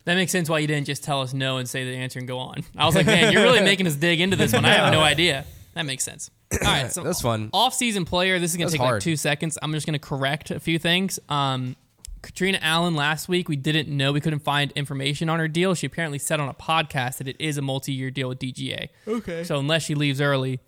That 0.05 0.15
makes 0.15 0.31
sense 0.31 0.49
why 0.49 0.61
you 0.61 0.69
didn't 0.69 0.87
just 0.87 1.03
tell 1.03 1.21
us 1.23 1.35
no 1.35 1.57
and 1.57 1.69
say 1.69 1.85
the 1.85 1.97
answer 1.97 2.21
and 2.21 2.29
go 2.29 2.39
on. 2.39 2.63
I 2.77 2.87
was 2.87 2.95
like, 2.95 3.07
man, 3.07 3.33
you're 3.33 3.43
really 3.43 3.61
making 3.65 3.89
us 3.89 3.97
dig 3.97 4.21
into 4.21 4.37
this 4.37 4.53
one. 4.53 4.65
I 4.65 4.75
have 4.75 4.93
no 4.93 5.01
idea. 5.01 5.45
That 5.75 5.85
makes 5.85 6.05
sense. 6.05 6.31
All 6.53 6.59
right, 6.63 6.93
so 6.93 7.03
That's 7.03 7.21
fun. 7.21 7.51
Off-season 7.53 8.05
player. 8.05 8.39
This 8.39 8.53
is 8.53 8.57
gonna 8.57 8.67
That's 8.67 8.81
take 8.81 8.81
like 8.81 9.01
two 9.01 9.17
seconds. 9.17 9.59
I'm 9.63 9.73
just 9.73 9.87
gonna 9.87 9.99
correct 9.99 10.51
a 10.51 10.61
few 10.61 10.79
things. 10.79 11.19
Um, 11.29 11.77
Catrina 12.23 12.59
Allen 12.61 12.95
last 12.97 13.29
week, 13.29 13.49
we 13.49 13.57
didn't 13.57 13.89
know 13.89 14.13
we 14.13 14.21
couldn't 14.21 14.41
find 14.41 14.73
information 14.73 15.29
on 15.29 15.39
her 15.39 15.47
deal. 15.49 15.75
She 15.75 15.87
apparently 15.87 16.19
said 16.19 16.41
on 16.41 16.49
a 16.49 16.55
podcast 16.55 17.19
that 17.19 17.29
it 17.29 17.37
is 17.39 17.57
a 17.57 17.63
multi-year 17.63 18.11
deal 18.11 18.29
with 18.29 18.41
DGA. 18.41 18.89
Okay. 19.07 19.45
So 19.45 19.59
unless 19.59 19.85
she 19.85 19.95
leaves 19.95 20.21
early, 20.21 20.59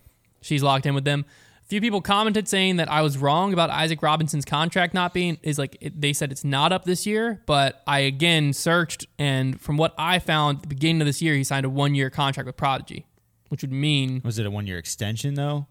she's 0.40 0.62
locked 0.62 0.86
in 0.86 0.94
with 0.94 1.04
them. 1.04 1.24
A 1.64 1.68
few 1.68 1.80
people 1.80 2.00
commented 2.00 2.48
saying 2.48 2.76
that 2.76 2.90
I 2.90 3.02
was 3.02 3.18
wrong 3.18 3.52
about 3.52 3.70
Isaac 3.70 4.00
Robinson's 4.00 4.44
contract 4.44 4.94
not 4.94 5.12
being 5.12 5.36
is 5.42 5.58
like 5.58 5.76
it, 5.80 6.00
they 6.00 6.12
said 6.12 6.30
it's 6.32 6.44
not 6.44 6.72
up 6.72 6.84
this 6.84 7.06
year, 7.06 7.42
but 7.44 7.82
I 7.86 8.00
again 8.00 8.52
searched 8.52 9.06
and 9.18 9.60
from 9.60 9.76
what 9.76 9.94
I 9.98 10.18
found 10.18 10.58
at 10.58 10.62
the 10.62 10.68
beginning 10.68 11.02
of 11.02 11.06
this 11.06 11.20
year 11.20 11.34
he 11.34 11.44
signed 11.44 11.66
a 11.66 11.68
1-year 11.68 12.08
contract 12.08 12.46
with 12.46 12.56
Prodigy, 12.56 13.04
which 13.48 13.62
would 13.62 13.72
mean 13.72 14.20
Was 14.24 14.38
it 14.38 14.46
a 14.46 14.50
one 14.50 14.66
year 14.66 14.78
extension 14.78 15.34
though? 15.34 15.66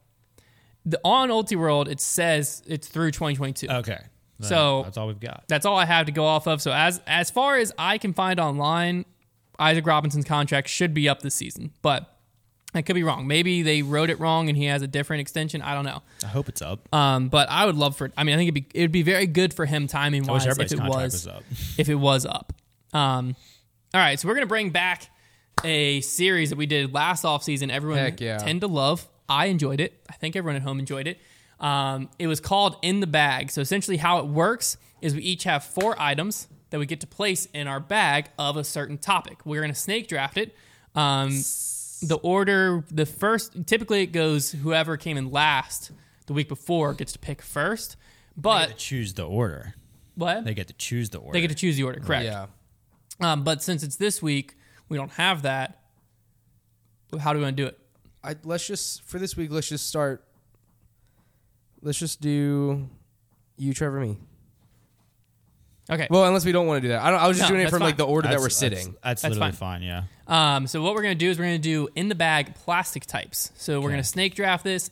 the 0.86 1.00
on 1.04 1.30
Ulti 1.30 1.58
World 1.58 1.88
it 1.90 2.00
says 2.00 2.64
it's 2.66 2.88
through 2.88 3.12
2022. 3.12 3.68
Okay. 3.70 4.00
Then 4.40 4.50
So- 4.50 4.84
that's 4.84 4.98
all 4.98 5.08
we've 5.08 5.20
got. 5.20 5.44
That's 5.48 5.66
all 5.66 5.78
I 5.78 5.86
have 5.86 6.06
to 6.06 6.12
go 6.12 6.26
off 6.26 6.48
of. 6.48 6.62
So 6.62 6.72
as 6.72 7.02
as 7.08 7.30
far 7.30 7.58
as 7.58 7.74
I 7.78 7.98
can 7.98 8.14
find 8.14 8.40
online, 8.40 9.06
Isaac 9.60 9.86
Robinson's 9.86 10.26
contract 10.26 10.70
should 10.70 10.94
be 10.94 11.10
up 11.10 11.22
this 11.22 11.36
season, 11.36 11.72
but 11.82 12.14
I 12.74 12.82
could 12.84 12.94
be 12.94 13.04
wrong. 13.04 13.26
Maybe 13.28 13.64
they 13.64 13.82
wrote 13.82 14.10
it 14.10 14.20
wrong 14.20 14.50
and 14.50 14.58
he 14.58 14.66
has 14.66 14.82
a 14.82 14.88
different 14.88 15.22
extension. 15.22 15.62
I 15.62 15.74
don't 15.74 15.86
know. 15.86 16.04
I 16.24 16.28
hope 16.28 16.48
it's 16.48 16.62
up. 16.62 16.94
Um, 16.94 17.28
but 17.30 17.50
I 17.50 17.66
would 17.66 17.76
love 17.76 17.98
for. 17.98 18.12
I 18.16 18.24
mean, 18.24 18.36
I 18.36 18.38
think 18.38 18.50
it'd 18.50 18.70
be 18.72 18.80
it'd 18.80 18.92
be 18.92 19.02
very 19.02 19.26
good 19.26 19.54
for 19.54 19.66
him 19.66 19.88
timing 19.88 20.30
I 20.30 20.34
wish 20.34 20.46
wise 20.46 20.46
if 20.46 20.52
everybody's 20.52 20.72
it 20.74 20.78
contract 20.78 21.04
was, 21.04 21.14
was 21.14 21.28
up. 21.28 21.44
if 21.80 21.90
it 21.90 21.96
was 21.96 22.26
up. 22.26 22.54
Um, 22.94 23.36
all 23.94 24.02
right, 24.02 24.20
so 24.20 24.28
we're 24.28 24.36
gonna 24.36 24.46
bring 24.46 24.70
back 24.70 25.10
a 25.64 26.02
series 26.02 26.50
that 26.50 26.58
we 26.58 26.66
did 26.66 26.94
last 26.94 27.24
offseason. 27.24 27.70
Everyone 27.72 28.00
Heck 28.00 28.20
yeah. 28.22 28.38
tend 28.38 28.62
to 28.62 28.68
love. 28.68 29.08
I 29.30 29.48
enjoyed 29.48 29.80
it. 29.80 29.94
I 30.10 30.14
think 30.14 30.36
everyone 30.36 30.56
at 30.56 30.62
home 30.62 30.80
enjoyed 30.80 31.08
it. 31.08 31.20
Um, 31.60 32.10
it 32.20 32.28
was 32.28 32.40
called 32.40 32.78
In 32.82 33.00
the 33.00 33.08
Bag. 33.08 33.52
So 33.52 33.62
essentially, 33.62 33.98
how 33.98 34.20
it 34.20 34.26
works 34.28 34.78
is 35.02 35.16
we 35.16 35.22
each 35.22 35.44
have 35.44 35.64
four 35.64 35.96
items 36.00 36.48
that 36.70 36.80
we 36.80 36.86
get 36.86 37.00
to 37.02 37.08
place 37.08 37.48
in 37.54 37.68
our 37.68 37.80
bag 37.80 38.30
of 38.38 38.58
a 38.58 38.64
certain 38.64 38.98
topic. 38.98 39.46
We're 39.46 39.62
gonna 39.62 39.74
snake 39.76 40.08
draft 40.08 40.38
it. 40.38 40.56
Um, 40.96 41.30
the 42.02 42.20
order, 42.22 42.84
the 42.92 43.06
first, 43.06 43.66
typically 43.66 44.02
it 44.04 44.08
goes 44.08 44.52
whoever 44.52 44.98
came 44.98 45.18
in 45.18 45.32
last 45.32 45.92
the 46.28 46.34
week 46.34 46.48
before 46.50 46.94
gets 46.94 47.14
to 47.14 47.20
pick 47.20 47.42
first. 47.42 47.96
They 48.36 48.42
But 48.42 48.68
get 48.68 48.78
to 48.78 48.84
choose 48.86 49.14
the 49.14 49.24
order. 49.24 49.76
what? 50.16 50.44
They 50.46 50.54
get 50.54 50.68
to 50.68 50.74
choose 50.74 51.10
the 51.10 51.20
order. 51.20 51.34
They 51.34 51.42
get 51.42 51.50
to 51.50 51.56
choose 51.56 51.78
the 51.78 51.84
order, 51.84 52.00
correct? 52.00 52.26
Yeah. 52.26 52.48
Um, 53.20 53.44
but 53.44 53.64
since 53.64 53.82
it's 53.82 53.96
this 53.96 54.22
week, 54.22 54.57
we 54.90 54.98
don't 54.98 55.12
have 55.12 55.44
that. 55.44 55.80
How 57.20 57.34
do 57.34 57.40
we 57.40 57.44
want 57.46 57.58
to 57.58 57.64
do 57.64 57.68
it? 57.68 57.80
I, 58.24 58.36
let's 58.44 58.66
just 58.68 59.04
for 59.04 59.20
this 59.20 59.38
week. 59.38 59.52
Let's 59.52 59.70
just 59.70 59.88
start. 59.88 60.24
Let's 61.82 61.98
just 62.00 62.20
do 62.22 62.90
you, 63.58 63.74
Trevor, 63.74 64.00
me. 64.00 64.18
Okay. 65.90 66.08
Well, 66.10 66.26
unless 66.26 66.44
we 66.44 66.52
don't 66.52 66.68
want 66.68 66.82
to 66.82 66.88
do 66.88 66.90
that. 66.90 67.02
I, 67.02 67.10
don't, 67.12 67.20
I 67.22 67.28
was 67.28 67.38
just 67.38 67.48
No, 67.50 67.54
doing 67.54 67.62
it 67.62 67.66
that's 67.66 67.74
from 67.74 67.82
like 67.84 67.96
the 67.96 68.06
order 68.06 68.28
that 68.28 68.40
we're 68.40 68.50
sitting. 68.50 68.96
That's, 69.02 69.22
That's 69.22 69.36
literally 69.36 69.54
fine. 69.54 69.82
fine. 69.82 69.84
Yeah. 69.84 70.04
Um, 70.56 70.68
so 70.68 70.82
what 70.82 70.94
we're 70.96 71.02
gonna 71.04 71.16
do 71.16 71.30
is 71.30 71.40
we're 71.40 71.46
gonna 71.46 71.60
do 71.60 71.88
in 71.96 72.10
the 72.10 72.16
bag 72.16 72.56
plastic 72.56 73.06
types. 73.06 73.52
So 73.56 73.80
we're 73.80 73.86
Okay. 73.88 73.94
gonna 73.94 74.04
snake 74.04 74.36
draft 74.36 74.66
this. 74.66 74.90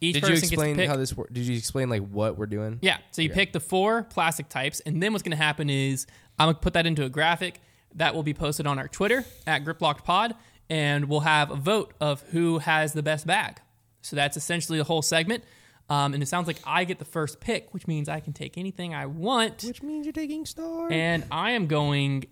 Each 0.00 0.14
Did 0.14 0.28
you 0.28 0.34
explain 0.36 0.76
gets 0.76 0.76
to 0.76 0.82
pick. 0.82 0.88
how 0.88 0.96
this? 0.96 1.14
wor- 1.14 1.28
Did 1.30 1.44
you 1.44 1.56
explain 1.56 1.90
like 1.90 2.06
what 2.08 2.38
we're 2.38 2.46
doing? 2.46 2.78
Yeah. 2.80 2.96
So 3.10 3.20
you 3.20 3.28
pick 3.30 3.52
the 3.52 3.60
four 3.60 4.04
plastic 4.04 4.48
types, 4.48 4.80
and 4.80 5.02
then 5.02 5.12
what's 5.12 5.22
going 5.24 5.36
to 5.36 5.42
happen 5.42 5.68
is 5.68 6.06
I'm 6.38 6.46
going 6.46 6.54
to 6.54 6.60
put 6.60 6.74
that 6.74 6.86
into 6.86 7.04
a 7.04 7.08
graphic 7.08 7.60
that 7.94 8.14
will 8.14 8.22
be 8.22 8.34
posted 8.34 8.66
on 8.66 8.78
our 8.78 8.88
Twitter 8.88 9.24
at 9.46 9.64
GripLockedPod, 9.64 10.34
and 10.70 11.08
we'll 11.08 11.20
have 11.20 11.50
a 11.50 11.56
vote 11.56 11.92
of 12.00 12.22
who 12.30 12.58
has 12.58 12.92
the 12.92 13.02
best 13.02 13.26
bag. 13.26 13.60
So 14.02 14.16
that's 14.16 14.36
essentially 14.36 14.78
the 14.78 14.84
whole 14.84 15.02
segment. 15.02 15.44
Um, 15.90 16.12
and 16.14 16.22
it 16.22 16.26
sounds 16.26 16.46
like 16.46 16.58
I 16.64 16.84
get 16.84 16.98
the 16.98 17.04
first 17.06 17.40
pick, 17.40 17.72
which 17.72 17.86
means 17.86 18.08
I 18.08 18.20
can 18.20 18.32
take 18.34 18.58
anything 18.58 18.94
I 18.94 19.06
want. 19.06 19.64
Which 19.64 19.82
means 19.82 20.04
you're 20.04 20.12
taking 20.12 20.44
star. 20.44 20.88
And 20.92 21.24
I 21.30 21.52
am 21.52 21.66
going 21.66 22.26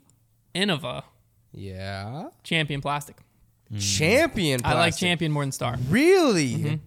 Innova 0.55 1.05
yeah. 1.53 2.29
Champion 2.42 2.83
Plastic. 2.83 3.16
Champion. 3.79 4.61
I 4.62 4.75
like 4.75 4.77
plastic. 4.77 5.01
Champion 5.01 5.33
more 5.33 5.42
than 5.42 5.53
Star. 5.53 5.77
Really? 5.88 6.81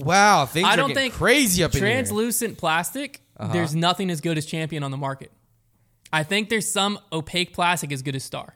Wow, 0.00 0.46
things 0.46 0.64
Mm-hmm. 0.64 0.70
I 0.70 0.74
are 0.74 0.76
don't 0.76 0.88
getting 0.90 1.02
think 1.10 1.14
crazy 1.14 1.64
up 1.64 1.74
in 1.74 1.78
here. 1.78 1.86
Uh-huh. 1.88 1.94
translucent 1.94 2.58
plastic. 2.58 3.20
There's 3.52 3.74
nothing 3.74 4.10
as 4.10 4.20
good 4.20 4.38
as 4.38 4.46
Champion 4.46 4.82
on 4.84 4.90
the 4.92 4.96
market. 4.96 5.32
I 6.14 6.22
think 6.22 6.48
there's 6.48 6.70
some 6.70 6.98
opaque 7.12 7.52
plastic 7.52 7.92
as 7.92 8.02
good 8.02 8.16
as 8.16 8.24
Star. 8.24 8.54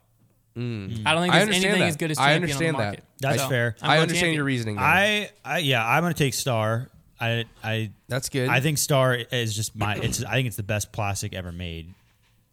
I 0.56 0.60
don't 0.60 0.88
think 0.96 1.04
Mm. 1.04 1.04
There's 1.32 1.48
anything 1.48 1.80
that. 1.80 1.88
as 1.88 1.96
good 1.96 2.10
as 2.10 2.16
Star. 2.16 2.28
I 2.28 2.34
understand 2.34 2.68
on 2.68 2.72
the 2.72 2.78
that. 2.78 2.84
market. 2.86 3.04
That's 3.20 3.42
So, 3.42 3.48
fair. 3.48 3.76
I'm 3.80 3.90
I 3.90 3.98
understand 3.98 4.20
Champion. 4.20 4.34
your 4.34 4.44
reasoning. 4.44 4.76
Though. 4.76 4.82
I, 4.82 5.30
I 5.44 5.58
yeah, 5.58 5.86
I'm 5.86 6.02
gonna 6.02 6.14
take 6.14 6.34
Star. 6.34 6.88
I 7.20 7.44
I 7.62 7.92
That's 8.08 8.28
good. 8.28 8.48
I 8.48 8.60
think 8.60 8.78
Star 8.78 9.14
is 9.14 9.54
just 9.54 9.76
my. 9.76 9.96
It's 9.96 10.24
I 10.24 10.32
think 10.32 10.46
it's 10.48 10.56
the 10.56 10.62
best 10.64 10.90
plastic 10.92 11.32
ever 11.34 11.52
made. 11.52 11.94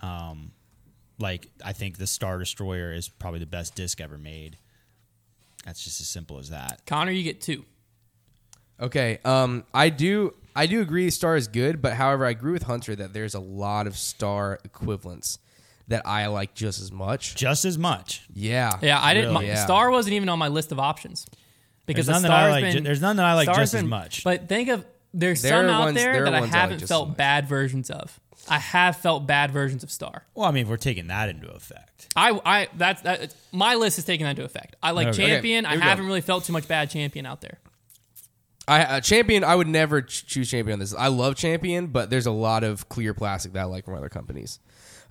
Um, 0.02 0.52
like 1.20 1.48
I 1.64 1.74
think 1.74 1.98
the 1.98 2.06
Star 2.08 2.38
Destroyer 2.38 2.92
is 2.94 3.10
probably 3.10 3.40
the 3.40 3.46
best 3.48 3.74
disc 3.76 4.00
ever 4.02 4.18
made. 4.18 4.58
That's 5.66 5.84
just 5.84 6.00
as 6.02 6.08
simple 6.08 6.38
as 6.38 6.50
that. 6.52 6.82
Connor, 6.86 7.12
you 7.12 7.24
get 7.24 7.42
two. 7.42 7.66
Okay. 8.80 9.20
Um, 9.26 9.64
I 9.74 9.90
do. 9.90 10.34
I 10.56 10.66
do 10.68 10.82
agree. 10.82 11.10
Star 11.10 11.36
is 11.36 11.48
good, 11.48 11.82
but 11.82 11.94
however, 11.94 12.26
I 12.26 12.30
agree 12.30 12.52
with 12.54 12.64
Hunter 12.64 12.96
that 12.96 13.14
there's 13.14 13.34
a 13.36 13.40
lot 13.40 13.88
of 13.88 13.98
Star 13.98 14.60
equivalents 14.64 15.40
that 15.88 16.02
I 16.06 16.28
like 16.28 16.54
just 16.56 16.82
as 16.82 16.92
much. 16.92 17.36
Just 17.36 17.66
as 17.66 17.78
much. 17.78 18.26
Yeah. 18.34 18.72
Yeah, 18.82 19.00
I 19.02 19.14
didn't. 19.14 19.32
Really? 19.34 19.46
my- 19.48 19.52
Yeah. 19.54 19.64
Star 19.66 19.92
wasn't 19.92 20.14
even 20.14 20.30
on 20.30 20.40
my 20.40 20.48
list 20.48 20.72
of 20.72 20.80
options 20.80 21.28
because 21.86 22.06
There's 22.08 22.22
the 22.22 22.28
none 22.28 22.32
that 22.38 22.46
I 22.46 22.50
like. 22.52 22.64
been. 22.64 22.72
ju- 22.78 22.82
there's 22.82 23.02
none 23.02 23.18
that 23.18 23.26
I 23.26 23.34
like 23.36 23.46
Star's 23.46 23.58
just 23.58 23.74
as 23.76 23.84
much. 23.84 24.24
But 24.24 24.48
think 24.50 24.70
of 24.70 24.86
there's 25.14 25.42
There 25.42 25.52
some 25.52 25.70
out 25.70 25.80
ones- 25.82 25.96
there 25.96 26.14
there 26.14 26.22
are 26.24 26.32
that 26.32 26.34
I 26.34 26.46
I 26.46 26.48
haven't 26.48 26.80
just 26.80 26.84
as 26.84 26.90
felt 26.90 27.10
much. 27.10 27.18
bad 27.18 27.48
versions 27.48 27.90
of. 27.90 28.20
I 28.50 28.60
have 28.60 28.98
felt 28.98 29.26
bad 29.26 29.52
versions 29.52 29.84
of 29.84 29.90
Star. 29.92 30.24
Well, 30.36 30.48
I 30.48 30.52
mean, 30.52 30.64
if 30.64 30.70
we're 30.70 30.78
taking 30.78 31.08
that 31.08 31.30
into 31.30 31.48
effect. 31.50 32.08
I, 32.16 32.40
I, 32.46 32.68
that's 32.76 33.02
that. 33.02 33.34
My 33.52 33.76
list 33.76 33.98
is 33.98 34.06
taking 34.06 34.24
that 34.26 34.32
into 34.32 34.44
effect. 34.44 34.76
I 34.84 34.92
like 34.92 35.08
Okay. 35.08 35.26
champion. 35.26 35.66
Okay, 35.66 35.70
I 35.70 35.72
here 35.76 35.80
we 35.80 35.84
go. 35.84 35.90
haven't 35.90 36.06
really 36.06 36.22
felt 36.22 36.46
too 36.46 36.54
much 36.54 36.68
bad 36.68 36.90
champion 36.92 37.26
out 37.26 37.42
there. 37.42 37.60
I 38.68 38.84
uh, 38.84 39.00
champion. 39.02 39.44
I 39.44 39.56
would 39.56 39.68
never 39.68 40.02
ch- 40.02 40.26
choose 40.26 40.50
champion 40.50 40.74
on 40.74 40.80
this. 40.80 40.94
I 40.96 41.08
love 41.08 41.36
champion, 41.36 41.88
but 41.88 42.10
there's 42.10 42.26
a 42.26 42.32
lot 42.32 42.64
of 42.64 42.90
clear 42.90 43.14
plastic 43.14 43.54
that 43.54 43.62
I 43.62 43.66
like 43.66 43.86
from 43.86 43.96
other 43.96 44.10
companies. 44.10 44.60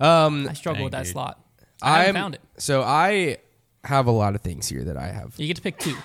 Um, 0.00 0.48
I 0.48 0.54
struggle 0.54 0.78
Dang, 0.78 0.84
with 0.84 0.92
that 0.92 1.04
dude. 1.04 1.12
slot. 1.12 1.40
I 1.82 1.98
haven't 2.00 2.04
I'm- 2.16 2.22
found 2.24 2.34
it. 2.36 2.40
So 2.58 2.82
I 2.82 3.38
have 3.84 4.06
a 4.06 4.10
lot 4.10 4.34
of 4.34 4.40
things 4.40 4.68
here 4.68 4.82
that 4.84 4.96
I 4.96 5.06
have. 5.08 5.34
You 5.36 5.46
get 5.46 5.56
to 5.56 5.62
pick 5.62 5.78
two. 5.78 5.96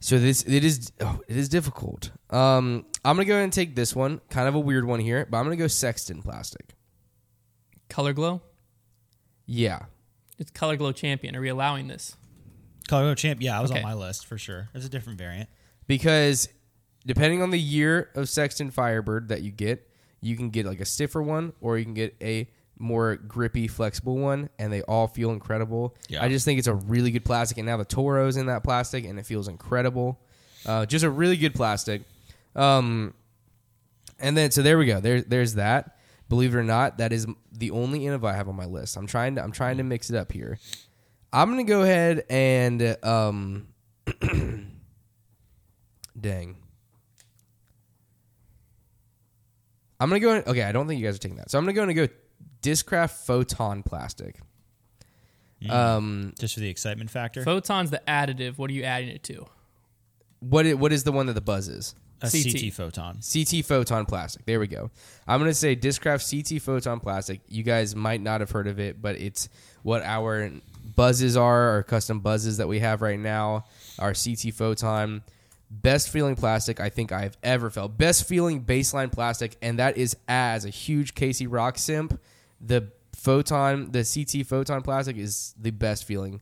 So 0.00 0.18
this 0.18 0.42
it 0.42 0.64
is 0.64 0.92
oh, 1.00 1.20
it 1.28 1.36
is 1.36 1.48
difficult. 1.48 2.10
Um, 2.30 2.84
I'm 3.04 3.16
gonna 3.16 3.24
go 3.24 3.34
ahead 3.34 3.44
and 3.44 3.52
take 3.52 3.74
this 3.76 3.94
one, 3.94 4.20
kind 4.28 4.48
of 4.48 4.54
a 4.54 4.60
weird 4.60 4.84
one 4.84 5.00
here, 5.00 5.26
but 5.30 5.38
I'm 5.38 5.44
gonna 5.44 5.56
go 5.56 5.66
Sexton 5.66 6.22
plastic. 6.22 6.74
Color 7.88 8.12
Glow. 8.14 8.42
Yeah, 9.46 9.80
It's 10.38 10.50
Color 10.50 10.76
Glow 10.76 10.92
Champion. 10.92 11.36
Are 11.36 11.40
we 11.40 11.48
allowing 11.50 11.86
this? 11.88 12.16
Color 12.88 13.02
Glow 13.04 13.14
Champ, 13.14 13.40
yeah, 13.42 13.58
I 13.58 13.62
was 13.62 13.70
Okay. 13.70 13.80
on 13.80 13.84
my 13.86 13.94
list 13.94 14.26
for 14.26 14.36
sure. 14.38 14.68
It's 14.74 14.86
a 14.86 14.88
different 14.88 15.18
variant. 15.18 15.48
because 15.86 16.48
depending 17.06 17.42
on 17.42 17.50
the 17.50 17.60
year 17.60 18.10
of 18.14 18.28
Sexton 18.28 18.70
Firebird 18.70 19.28
that 19.28 19.42
you 19.42 19.50
get, 19.50 19.88
you 20.20 20.36
can 20.36 20.50
get 20.50 20.66
like 20.66 20.80
a 20.80 20.84
stiffer 20.84 21.22
one 21.22 21.52
or 21.60 21.78
you 21.78 21.84
can 21.84 21.94
get 21.94 22.16
a 22.20 22.48
more 22.78 23.16
grippy, 23.16 23.68
flexible 23.68 24.16
one, 24.16 24.48
and 24.58 24.72
they 24.72 24.82
all 24.82 25.06
feel 25.06 25.30
incredible. 25.30 25.94
Yeah. 26.08 26.22
I 26.22 26.28
just 26.28 26.44
think 26.44 26.58
it's 26.58 26.68
a 26.68 26.74
really 26.74 27.10
good 27.10 27.24
plastic, 27.24 27.58
and 27.58 27.66
now 27.66 27.76
the 27.76 27.84
Toro's 27.84 28.36
in 28.36 28.46
that 28.46 28.64
plastic, 28.64 29.04
and 29.04 29.18
it 29.18 29.26
feels 29.26 29.48
incredible. 29.48 30.18
Uh, 30.66 30.86
just 30.86 31.04
a 31.04 31.10
really 31.10 31.36
good 31.36 31.54
plastic. 31.54 32.02
Um, 32.56 33.14
and 34.18 34.36
then 34.36 34.50
so 34.50 34.62
there 34.62 34.78
we 34.78 34.86
go. 34.86 35.00
There, 35.00 35.20
there's 35.22 35.54
that. 35.54 35.98
Believe 36.28 36.54
it 36.54 36.58
or 36.58 36.64
not, 36.64 36.98
that 36.98 37.12
is 37.12 37.26
the 37.52 37.70
only 37.70 38.00
Innova 38.00 38.30
I 38.30 38.34
have 38.34 38.48
on 38.48 38.56
my 38.56 38.64
list. 38.64 38.96
I'm 38.96 39.06
trying 39.06 39.34
to 39.36 39.42
I'm 39.42 39.52
trying 39.52 39.76
to 39.76 39.82
mix 39.82 40.10
it 40.10 40.16
up 40.16 40.32
here. 40.32 40.58
I'm 41.32 41.50
gonna 41.50 41.64
go 41.64 41.82
ahead 41.82 42.24
and 42.30 42.96
um, 43.04 43.68
dang. 46.20 46.56
I'm 50.04 50.10
gonna 50.10 50.20
go. 50.20 50.34
In, 50.34 50.42
okay, 50.46 50.62
I 50.62 50.70
don't 50.72 50.86
think 50.86 51.00
you 51.00 51.06
guys 51.06 51.16
are 51.16 51.18
taking 51.18 51.38
that. 51.38 51.50
So 51.50 51.58
I'm 51.58 51.64
gonna 51.64 51.72
go 51.72 51.82
and 51.82 51.94
go 51.94 52.06
Discraft 52.62 53.10
Photon 53.26 53.82
Plastic. 53.82 54.38
Um, 55.70 56.34
Just 56.38 56.54
for 56.54 56.60
the 56.60 56.68
excitement 56.68 57.10
factor. 57.10 57.42
Photon's 57.42 57.90
the 57.90 58.02
additive. 58.06 58.58
What 58.58 58.70
are 58.70 58.74
you 58.74 58.82
adding 58.82 59.08
it 59.08 59.22
to? 59.24 59.46
what 60.40 60.66
i- 60.66 60.74
what 60.74 60.92
is 60.92 61.04
the 61.04 61.12
one 61.12 61.24
that 61.26 61.32
the 61.32 61.40
buzz 61.40 61.68
is? 61.68 61.94
a 62.20 62.28
CT. 62.30 62.52
CT 62.52 62.70
photon. 62.72 63.18
CT 63.22 63.62
Photon 63.64 64.04
Plastic. 64.06 64.44
There 64.46 64.60
we 64.60 64.66
go. 64.66 64.90
I'm 65.26 65.40
going 65.40 65.50
to 65.50 65.54
say 65.54 65.74
Discraft 65.76 66.22
CT 66.30 66.58
Photon 66.60 67.00
Plastic. 67.00 67.40
You 67.48 67.62
guys 67.62 67.94
might 67.96 68.20
not 68.22 68.40
have 68.40 68.50
heard 68.50 68.66
of 68.66 68.78
it, 68.78 69.00
but 69.02 69.16
it's 69.16 69.48
what 69.82 70.02
our 70.02 70.50
buzzes 70.96 71.36
are, 71.36 71.68
our 71.70 71.82
custom 71.82 72.20
buzzes 72.20 72.58
that 72.58 72.68
we 72.68 72.78
have 72.80 73.00
right 73.02 73.18
now. 73.18 73.64
Our 73.98 74.14
CT 74.14 74.52
Photon. 74.54 75.22
Best 75.70 76.10
feeling 76.10 76.36
plastic 76.36 76.80
I 76.80 76.88
think 76.88 77.10
I've 77.10 77.36
ever 77.42 77.70
felt. 77.70 77.98
Best 77.98 78.28
feeling 78.28 78.64
baseline 78.64 79.10
plastic, 79.10 79.56
and 79.60 79.78
that 79.78 79.96
is 79.96 80.16
as 80.28 80.64
a 80.64 80.70
huge 80.70 81.14
KC 81.14 81.46
Roc 81.50 81.78
simp. 81.78 82.20
The 82.60 82.92
Photon, 83.14 83.90
the 83.90 84.04
CT 84.04 84.46
Photon 84.46 84.82
plastic 84.82 85.16
is 85.16 85.54
the 85.60 85.70
best 85.70 86.04
feeling 86.04 86.40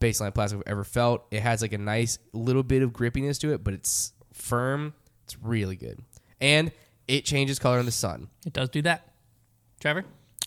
baseline 0.00 0.34
plastic 0.34 0.58
I've 0.58 0.64
ever 0.66 0.84
felt. 0.84 1.26
It 1.30 1.40
has 1.40 1.62
like 1.62 1.72
a 1.72 1.78
nice 1.78 2.18
little 2.32 2.62
bit 2.62 2.82
of 2.82 2.92
grippiness 2.92 3.38
to 3.40 3.52
it, 3.52 3.62
but 3.62 3.74
it's 3.74 4.12
firm. 4.32 4.94
It's 5.24 5.36
really 5.38 5.76
good. 5.76 6.00
And 6.40 6.72
it 7.08 7.24
changes 7.24 7.58
color 7.58 7.78
in 7.78 7.86
the 7.86 7.92
sun. 7.92 8.28
It 8.46 8.52
does 8.52 8.68
do 8.68 8.82
that. 8.82 9.08
Trevor? 9.80 10.04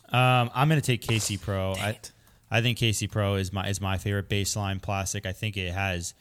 Um, 0.10 0.50
I'm 0.54 0.70
going 0.70 0.82
to 0.82 0.86
take 0.86 1.02
KC 1.02 1.42
Pro. 1.42 1.74
I, 1.74 1.90
it. 1.90 2.12
I 2.50 2.62
think 2.62 2.78
KC 2.78 3.12
Pro 3.12 3.36
is 3.36 3.52
my 3.52 3.68
is 3.68 3.82
my 3.82 3.98
favorite 3.98 4.30
baseline 4.30 4.82
plastic. 4.82 5.26
I 5.26 5.34
think 5.34 5.58
it 5.58 5.74
has 5.74 6.14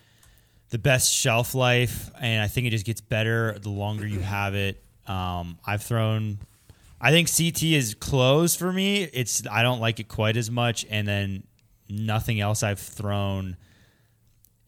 the 0.70 0.78
best 0.78 1.12
shelf 1.12 1.54
life, 1.54 2.10
and 2.20 2.42
I 2.42 2.48
think 2.48 2.66
it 2.66 2.70
just 2.70 2.84
gets 2.86 3.00
better 3.00 3.56
the 3.58 3.68
longer 3.70 4.06
you 4.06 4.20
have 4.20 4.54
it. 4.54 4.82
Um, 5.06 5.58
I've 5.64 5.82
thrown. 5.82 6.38
I 7.00 7.10
think 7.10 7.28
CT 7.28 7.62
is 7.64 7.94
close 7.94 8.56
for 8.56 8.72
me. 8.72 9.02
It's 9.04 9.46
I 9.46 9.62
don't 9.62 9.80
like 9.80 10.00
it 10.00 10.08
quite 10.08 10.36
as 10.36 10.50
much, 10.50 10.84
and 10.90 11.06
then 11.06 11.44
nothing 11.88 12.40
else 12.40 12.62
I've 12.62 12.80
thrown 12.80 13.56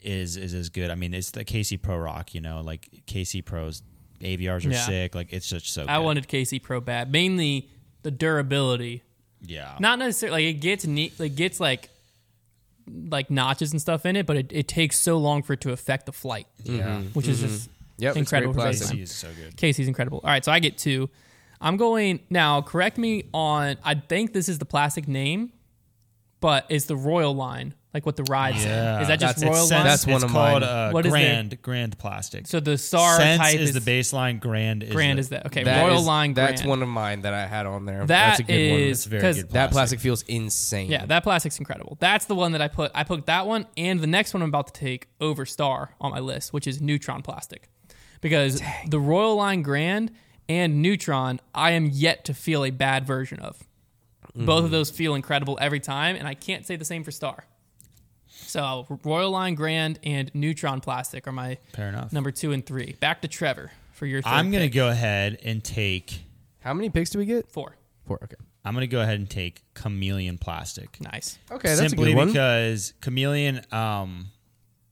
is 0.00 0.36
is 0.36 0.54
as 0.54 0.68
good. 0.68 0.90
I 0.90 0.94
mean, 0.94 1.14
it's 1.14 1.30
the 1.32 1.44
KC 1.44 1.80
Pro 1.82 1.96
Roc. 1.98 2.34
You 2.34 2.40
know, 2.40 2.60
like 2.60 2.88
KC 3.06 3.44
Pros 3.44 3.82
Aviars 4.20 4.64
are 4.66 4.70
Yeah. 4.70 4.86
sick. 4.86 5.14
Like 5.14 5.32
it's 5.32 5.48
just 5.48 5.66
so. 5.68 5.84
I 5.88 5.96
good. 5.98 6.04
wanted 6.04 6.28
KC 6.28 6.62
Pro 6.62 6.80
bad. 6.80 7.10
Mainly 7.10 7.68
the 8.02 8.10
durability. 8.10 9.02
Yeah. 9.42 9.76
Not 9.80 9.98
necessarily 9.98 10.44
like 10.46 10.56
it 10.56 10.60
gets 10.60 10.86
neat 10.86 11.18
like 11.18 11.34
gets 11.34 11.58
like 11.60 11.90
like 13.10 13.30
notches 13.30 13.72
and 13.72 13.80
stuff 13.80 14.04
in 14.06 14.16
it, 14.16 14.26
but 14.26 14.36
it, 14.36 14.52
it 14.52 14.68
takes 14.68 14.98
so 14.98 15.18
long 15.18 15.42
for 15.42 15.52
it 15.54 15.60
to 15.62 15.72
affect 15.72 16.06
the 16.06 16.12
flight. 16.12 16.46
yeah. 16.64 16.82
Mm-hmm. 16.98 17.08
Which 17.08 17.28
is 17.28 17.40
just 17.40 17.70
Yep, 18.00 18.16
incredible 18.16 18.52
great 18.54 18.62
for 18.76 18.78
plastic. 18.78 18.96
baseline. 18.98 19.00
KC 19.00 19.02
is 19.02 19.14
so 19.14 19.28
good. 19.34 19.56
Casey's 19.56 19.88
incredible. 19.88 20.20
All 20.22 20.30
right, 20.30 20.44
so 20.44 20.52
I 20.52 20.60
get 20.60 20.78
two. 20.78 21.10
I'm 21.60 21.76
going 21.76 22.20
now. 22.30 22.62
Correct 22.62 22.96
me 22.96 23.24
on. 23.34 23.76
I 23.84 23.94
think 23.96 24.32
this 24.32 24.48
is 24.48 24.58
the 24.58 24.64
plastic 24.64 25.08
name, 25.08 25.52
but 26.40 26.64
it's 26.68 26.84
the 26.84 26.94
Royal 26.96 27.34
line, 27.34 27.74
like 27.94 28.04
what 28.04 28.16
the 28.16 28.24
ride's 28.24 28.62
in. 28.64 28.68
Yeah, 28.70 29.00
Is 29.00 29.08
that 29.08 29.18
just 29.18 29.36
That's- 29.38 29.50
Royal 29.50 29.62
it's 29.64 29.72
line? 29.72 29.84
That's 29.84 30.06
one 30.06 30.14
it's 30.16 30.24
of 30.24 30.30
called, 30.30 30.60
mine. 30.60 30.62
Uh, 30.62 30.90
What 30.90 31.06
is 31.06 31.12
their- 31.12 31.20
Grand 31.22 31.62
Grand 31.62 31.98
Plastic. 31.98 32.46
so 32.46 32.60
the 32.60 32.76
Star 32.76 33.16
Sense 33.16 33.40
type 33.40 33.54
is, 33.58 33.74
is, 33.74 33.82
the 33.82 33.90
baseline. 33.90 34.38
Grand 34.40 34.82
is 34.82 34.92
Grand 34.92 35.16
the, 35.16 35.20
is 35.20 35.28
that 35.30 35.46
okay? 35.46 35.64
That 35.64 35.82
Royal 35.86 36.00
is- 36.00 36.06
line. 36.06 36.34
That's 36.34 36.60
Grand. 36.60 36.68
one 36.70 36.82
of 36.82 36.88
mine 36.88 37.22
that 37.22 37.32
I 37.32 37.46
had 37.46 37.64
on 37.66 37.86
there. 37.86 38.00
That 38.00 38.06
that's 38.08 38.40
a 38.40 38.42
good 38.42 38.70
one. 38.72 38.80
is 38.80 38.98
It's 38.98 39.04
very 39.06 39.22
'cause 39.22 39.36
good 39.42 39.50
That 39.52 39.70
plastic 39.70 40.00
feels 40.00 40.22
insane. 40.22 40.90
Yeah, 40.90 41.06
that 41.06 41.22
plastic's 41.22 41.58
incredible. 41.58 41.96
That's 41.98 42.26
the 42.26 42.34
one 42.34 42.52
that 42.52 42.60
I 42.60 42.68
put. 42.68 42.92
I 42.94 43.04
put 43.04 43.24
that 43.26 43.46
one 43.46 43.66
and 43.76 44.00
the 44.00 44.06
next 44.06 44.34
one 44.34 44.42
I'm 44.42 44.50
about 44.50 44.66
to 44.74 44.78
take 44.78 45.08
over 45.20 45.46
Star 45.46 45.94
on 46.00 46.10
my 46.10 46.20
list, 46.20 46.52
which 46.52 46.66
is 46.66 46.80
Neutron 46.82 47.22
plastic, 47.22 47.68
because 48.20 48.60
the 48.86 49.00
Royal 49.00 49.34
Line 49.36 49.62
Grand 49.62 50.10
and 50.46 50.82
Neutron, 50.82 51.40
I 51.54 51.70
am 51.72 51.86
yet 51.86 52.24
to 52.26 52.34
feel 52.34 52.64
a 52.64 52.70
bad 52.70 53.06
version 53.06 53.38
of. 53.40 53.64
Both 54.34 54.64
of 54.64 54.70
those 54.70 54.90
feel 54.90 55.14
incredible 55.14 55.58
every 55.60 55.80
time, 55.80 56.14
and 56.14 56.28
I 56.28 56.34
can't 56.34 56.64
say 56.66 56.76
the 56.76 56.84
same 56.84 57.02
for 57.02 57.10
Star. 57.10 57.46
So 58.46 58.86
Royal 59.04 59.30
Line 59.30 59.54
Grand 59.54 59.98
and 60.02 60.30
Neutron 60.34 60.80
plastic 60.80 61.26
are 61.26 61.32
my 61.32 61.58
Fair 61.74 61.88
enough. 61.88 62.12
number 62.12 62.30
two 62.30 62.52
and 62.52 62.64
three. 62.64 62.96
Back 63.00 63.22
to 63.22 63.28
Trevor 63.28 63.70
for 63.92 64.06
your. 64.06 64.22
Third 64.22 64.30
I'm 64.30 64.50
gonna 64.50 64.68
go 64.68 64.88
ahead 64.88 65.38
and 65.44 65.62
take. 65.62 66.22
How 66.60 66.72
many 66.74 66.90
picks 66.90 67.10
do 67.10 67.18
we 67.18 67.26
get? 67.26 67.50
four. 67.50 67.76
Four. 68.06 68.20
Okay. 68.24 68.36
I'm 68.64 68.74
gonna 68.74 68.86
go 68.86 69.00
ahead 69.00 69.18
and 69.18 69.28
take 69.28 69.62
Chameleon 69.74 70.38
Plastic. 70.38 71.00
Nice. 71.00 71.38
Okay, 71.50 71.68
that's 71.68 71.80
Simply 71.90 72.10
a 72.12 72.14
good 72.14 72.18
one. 72.18 72.26
because 72.28 72.92
Chameleon, 73.00 73.62
um, 73.72 74.26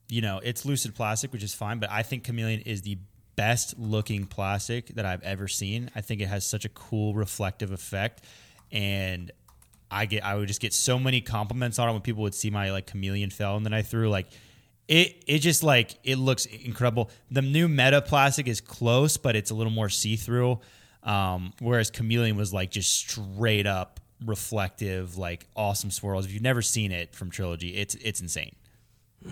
you 0.09 0.21
know, 0.23 0.41
it's 0.43 0.65
lucid 0.65 0.95
plastic, 0.95 1.33
which 1.33 1.43
is 1.43 1.53
fine, 1.55 1.79
but 1.79 1.91
I 1.91 2.03
think 2.03 2.25
Chameleon 2.25 2.61
is 2.61 2.83
the 2.83 2.99
best 3.37 3.79
looking 3.79 4.25
plastic 4.27 4.89
that 4.95 5.05
I've 5.05 5.23
ever 5.23 5.47
seen. 5.49 5.91
I 5.95 6.01
think 6.01 6.21
it 6.23 6.27
has 6.29 6.47
such 6.47 6.65
a 6.65 6.69
cool 6.71 7.15
reflective 7.15 7.71
effect, 7.73 8.23
and 8.73 9.31
I 9.91 10.07
get 10.07 10.25
I 10.25 10.35
would 10.35 10.49
just 10.49 10.61
get 10.61 10.73
so 10.75 10.99
many 10.99 11.21
compliments 11.21 11.79
on 11.79 11.89
it 11.89 11.93
when 11.93 12.03
people 12.03 12.23
would 12.23 12.35
see 12.35 12.51
my 12.51 12.73
like 12.73 12.87
Chameleon 12.87 13.31
film 13.31 13.65
that 13.65 13.75
I 13.75 13.83
threw 13.83 14.09
like. 14.09 14.27
It, 14.89 15.25
it 15.27 15.39
just 15.41 15.65
like 15.65 15.99
it 16.05 16.17
looks 16.17 16.47
incredible. 16.47 17.11
The 17.31 17.43
new 17.43 17.67
Meta 17.67 18.01
plastic 18.01 18.47
is 18.47 18.61
close, 18.61 19.17
but 19.17 19.35
it's 19.35 19.51
a 19.51 19.55
little 19.55 19.73
more 19.73 19.89
see 19.89 20.15
through. 20.15 20.61
Um, 21.03 21.53
whereas 21.61 21.91
Chameleon 21.91 22.37
was 22.37 22.53
like 22.53 22.71
just 22.71 22.93
straight 22.95 23.67
up 23.67 23.99
reflective, 24.25 25.19
like 25.19 25.47
awesome 25.57 25.91
swirls. 25.91 26.25
If 26.25 26.33
you've 26.33 26.43
never 26.43 26.63
seen 26.63 26.93
it 26.93 27.15
from 27.17 27.31
Trilogy, 27.31 27.71
it's 27.77 27.97
it's 27.97 28.21
insane. 28.21 28.55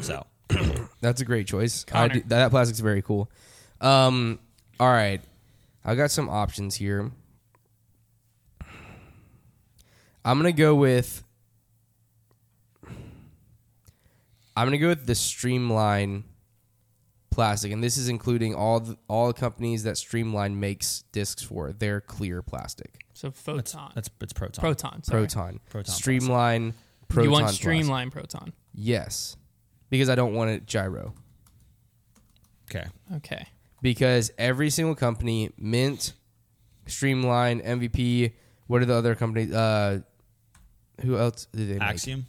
So 0.00 0.26
That's 1.00 1.20
a 1.20 1.24
great 1.24 1.46
choice. 1.46 1.84
I 1.88 2.08
Connor. 2.08 2.14
do- 2.14 2.22
that 2.28 2.50
plastic's 2.50 2.80
very 2.80 3.02
cool. 3.02 3.30
Um, 3.80 4.40
all 4.80 4.88
right, 4.88 5.20
I 5.84 5.94
got 5.94 6.10
some 6.10 6.28
options 6.28 6.74
here. 6.74 7.12
I'm 10.24 10.38
gonna 10.38 10.52
go 10.52 10.74
with. 10.74 11.22
I'm 14.56 14.66
gonna 14.66 14.78
go 14.78 14.88
with 14.88 15.06
the 15.06 15.14
Streamline 15.14 16.24
plastic, 17.30 17.72
and 17.72 17.82
this 17.82 17.96
is 17.96 18.08
including 18.08 18.54
all 18.54 18.80
the, 18.80 18.96
all 19.08 19.26
the 19.26 19.32
companies 19.34 19.82
that 19.82 19.96
Streamline 19.98 20.58
makes 20.60 21.04
discs 21.12 21.42
for. 21.42 21.72
They're 21.72 22.00
clear 22.00 22.40
plastic. 22.42 23.04
So 23.12 23.28
that's 23.28 23.40
photon. 23.40 23.92
that's 23.94 24.10
it's 24.20 24.32
proton. 24.32 24.60
proton. 24.60 25.02
sorry. 25.02 25.22
Proton. 25.22 25.60
Proton 25.68 25.94
Streamline. 25.94 26.74
Proton 27.08 27.24
you 27.24 27.30
want 27.30 27.42
plastic. 27.44 27.60
streamline 27.60 28.10
proton. 28.10 28.52
Yes, 28.72 29.37
because 29.90 30.08
I 30.08 30.14
don't 30.14 30.34
want 30.34 30.50
it 30.50 30.66
gyro. 30.66 31.14
Okay. 32.70 32.87
Okay. 33.16 33.46
because 33.82 34.32
every 34.38 34.70
single 34.70 34.94
company, 34.94 35.50
Mint, 35.58 36.14
Streamline, 36.87 37.60
MVP, 37.60 38.32
what 38.66 38.80
are 38.80 38.87
the 38.87 38.94
other 38.94 39.14
companies? 39.14 39.52
Uh, 39.52 40.00
who 41.02 41.16
else 41.16 41.46
did 41.52 41.68
they 41.68 41.72
make? 41.74 41.83
Axiom. 41.83 42.26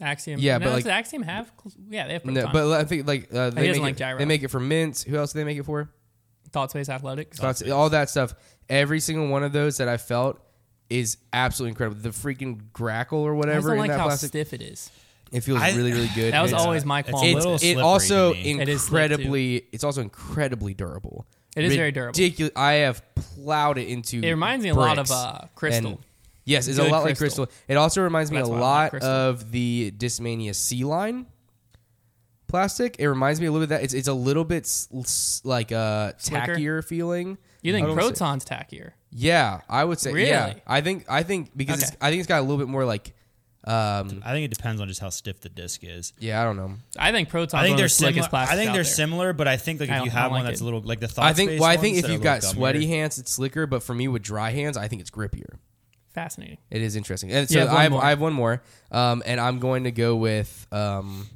Axiom. 0.00 0.38
Yeah, 0.40 0.58
no, 0.58 0.66
but 0.66 0.72
like- 0.74 0.84
does 0.84 0.90
Axiom 0.92 1.22
have? 1.22 1.50
Yeah, 1.90 2.06
they 2.06 2.12
have 2.14 2.24
proton. 2.24 2.44
No, 2.44 2.50
but 2.52 2.70
I 2.72 2.84
think 2.84 3.06
like 3.06 3.34
uh, 3.34 3.50
they, 3.50 3.66
doesn't 3.68 3.82
make 3.82 3.82
like 3.82 3.94
it, 3.94 3.98
gyro. 3.98 4.18
they 4.18 4.24
make 4.24 4.42
it 4.42 4.48
for 4.48 4.60
mints. 4.60 5.02
Who 5.02 5.16
else 5.16 5.32
do 5.32 5.40
they 5.40 5.44
make 5.44 5.58
it 5.58 5.64
for? 5.64 5.90
Thought 6.52 6.70
Space 6.70 6.88
Athletics. 6.88 7.38
Thoughts- 7.38 7.68
all 7.68 7.90
that 7.90 8.08
stuff. 8.08 8.34
Every 8.68 9.00
single 9.00 9.28
one 9.28 9.42
of 9.42 9.52
those 9.52 9.78
that 9.78 9.88
I 9.88 9.96
felt 9.96 10.38
is 10.88 11.18
absolutely 11.32 11.70
incredible. 11.70 12.00
The 12.00 12.10
freaking 12.10 12.60
grackle 12.72 13.18
or 13.20 13.34
whatever. 13.34 13.56
I 13.56 13.58
just 13.58 13.66
whatever 13.66 13.68
don't 13.68 13.74
in 13.74 13.78
like 13.80 13.90
that 13.90 13.98
how 13.98 14.06
plastic, 14.06 14.28
stiff 14.28 14.52
it 14.52 14.62
is. 14.62 14.90
it 15.32 15.40
feels 15.40 15.60
I- 15.60 15.70
really 15.74 15.92
really 15.92 16.10
good. 16.14 16.32
That 16.32 16.42
was 16.42 16.52
It's- 16.52 16.64
always 16.64 16.84
my 16.84 17.00
it's 17.00 17.08
a 17.08 17.12
qualm. 17.12 17.32
little 17.34 17.54
It's, 17.54 17.62
slippery 17.64 17.80
it 17.80 17.84
also 17.84 18.32
to 18.34 18.38
me. 18.38 18.60
It 18.60 18.68
is 18.68 18.82
slick, 18.82 19.08
too. 19.08 19.14
incredibly. 19.14 19.56
It's 19.72 19.84
also 19.84 20.00
incredibly 20.00 20.74
durable. 20.74 21.26
It 21.56 21.64
is 21.64 21.74
very 21.74 21.90
durable. 21.90 22.10
Ridiculous. 22.16 22.52
I 22.54 22.72
have 22.74 23.02
plowed 23.16 23.78
it 23.78 23.88
into. 23.88 24.18
It 24.22 24.30
reminds 24.30 24.62
me 24.62 24.68
a 24.70 24.74
lot 24.74 24.92
of 24.98 25.06
bricks. 25.08 25.10
uh, 25.10 25.46
Crystal. 25.56 25.90
And- 25.92 25.98
yes, 26.48 26.66
it's 26.68 26.78
a 26.78 26.82
Good 26.82 26.90
lot 26.90 27.04
like 27.04 27.16
crystal. 27.18 27.46
Crystal. 27.46 27.64
It 27.68 27.76
also 27.76 28.02
reminds 28.02 28.30
me 28.30 28.38
That's 28.38 28.48
a 28.48 28.52
why 28.52 28.58
I 28.58 28.60
like 28.60 28.70
lot 28.82 28.90
Crystal. 28.90 29.10
of 29.10 29.50
the 29.52 29.92
Discmania 29.96 30.54
C 30.54 30.84
line. 30.84 31.26
plastic. 32.46 32.96
It 32.98 33.08
reminds 33.08 33.40
me 33.40 33.46
a 33.46 33.52
little 33.52 33.66
bit 33.66 33.74
of 33.74 33.80
that. 33.80 33.84
It's 33.84 33.94
it's 33.94 34.08
a 34.08 34.12
little 34.14 34.44
bit 34.44 34.64
s- 34.64 34.88
s- 34.98 35.40
like 35.44 35.70
uh 35.72 36.12
Slicker? 36.18 36.54
tackier 36.56 36.84
feeling. 36.84 37.38
You 37.62 37.72
think 37.72 37.84
I 37.84 37.88
don't 37.88 37.96
say- 37.98 38.02
Proton's 38.08 38.44
tackier? 38.44 38.92
Yeah, 39.10 39.60
I 39.68 39.84
would 39.84 39.98
say. 39.98 40.10
Yeah, 40.12 40.48
Really? 40.48 40.62
I 40.66 40.80
think 40.80 41.04
I 41.08 41.22
think 41.22 41.50
because 41.56 41.82
it's, 41.82 41.90
Okay. 41.92 41.98
I 42.00 42.10
think 42.10 42.20
it's 42.20 42.28
got 42.28 42.38
a 42.40 42.42
little 42.42 42.58
bit 42.58 42.68
more 42.68 42.84
like. 42.84 43.14
Um, 43.64 44.22
I 44.24 44.32
think 44.32 44.46
it 44.46 44.54
depends 44.56 44.80
on 44.80 44.88
just 44.88 45.00
how 45.00 45.10
stiff 45.10 45.40
the 45.40 45.48
disc 45.50 45.80
is. 45.82 46.14
yeah, 46.18 46.40
I 46.40 46.44
don't 46.44 46.56
know. 46.56 46.74
I 46.98 47.12
think 47.12 47.28
Proton's 47.28 47.52
I 47.54 47.62
think 47.64 47.72
one 47.72 47.72
of 47.74 47.78
they're 47.78 47.84
the 47.86 47.88
similar. 47.90 48.12
slickest 48.12 48.34
I 48.34 48.46
think 48.56 48.70
out 48.70 48.72
they're 48.72 48.82
there. 48.82 48.84
similar, 48.84 49.32
but 49.34 49.48
I 49.48 49.56
think 49.58 49.80
like 49.80 49.90
I 49.90 49.94
if 49.94 49.98
don't- 49.98 50.06
you 50.06 50.12
I 50.12 50.14
don't 50.14 50.22
have 50.22 50.30
one 50.30 50.40
like 50.40 50.48
that's 50.50 50.60
it. 50.60 50.62
a 50.62 50.64
little 50.64 50.80
like 50.80 51.00
the 51.00 51.08
thought 51.08 51.26
I 51.26 51.32
think. 51.34 51.60
Well, 51.60 51.68
I 51.68 51.76
think 51.76 51.98
if 51.98 52.08
you've 52.08 52.22
got 52.22 52.42
sweaty 52.44 52.86
hands, 52.86 53.18
it's 53.18 53.30
slicker. 53.32 53.66
But 53.66 53.82
for 53.82 53.94
me, 53.94 54.08
with 54.08 54.22
dry 54.22 54.52
hands, 54.52 54.76
I 54.78 54.88
think 54.88 55.02
it's 55.02 55.10
grippier. 55.10 55.56
Fascinating. 56.14 56.58
It 56.70 56.82
is 56.82 56.96
interesting. 56.96 57.30
And 57.30 57.48
so 57.48 57.60
have 57.60 57.68
I 57.68 57.82
have. 57.84 57.94
I 57.94 58.08
have 58.10 58.20
one 58.20 58.32
more, 58.32 58.62
um, 58.90 59.22
and 59.26 59.40
I'm 59.40 59.58
going 59.58 59.84
to 59.84 59.92
go 59.92 60.16
with. 60.16 60.66
Um, 60.72 61.28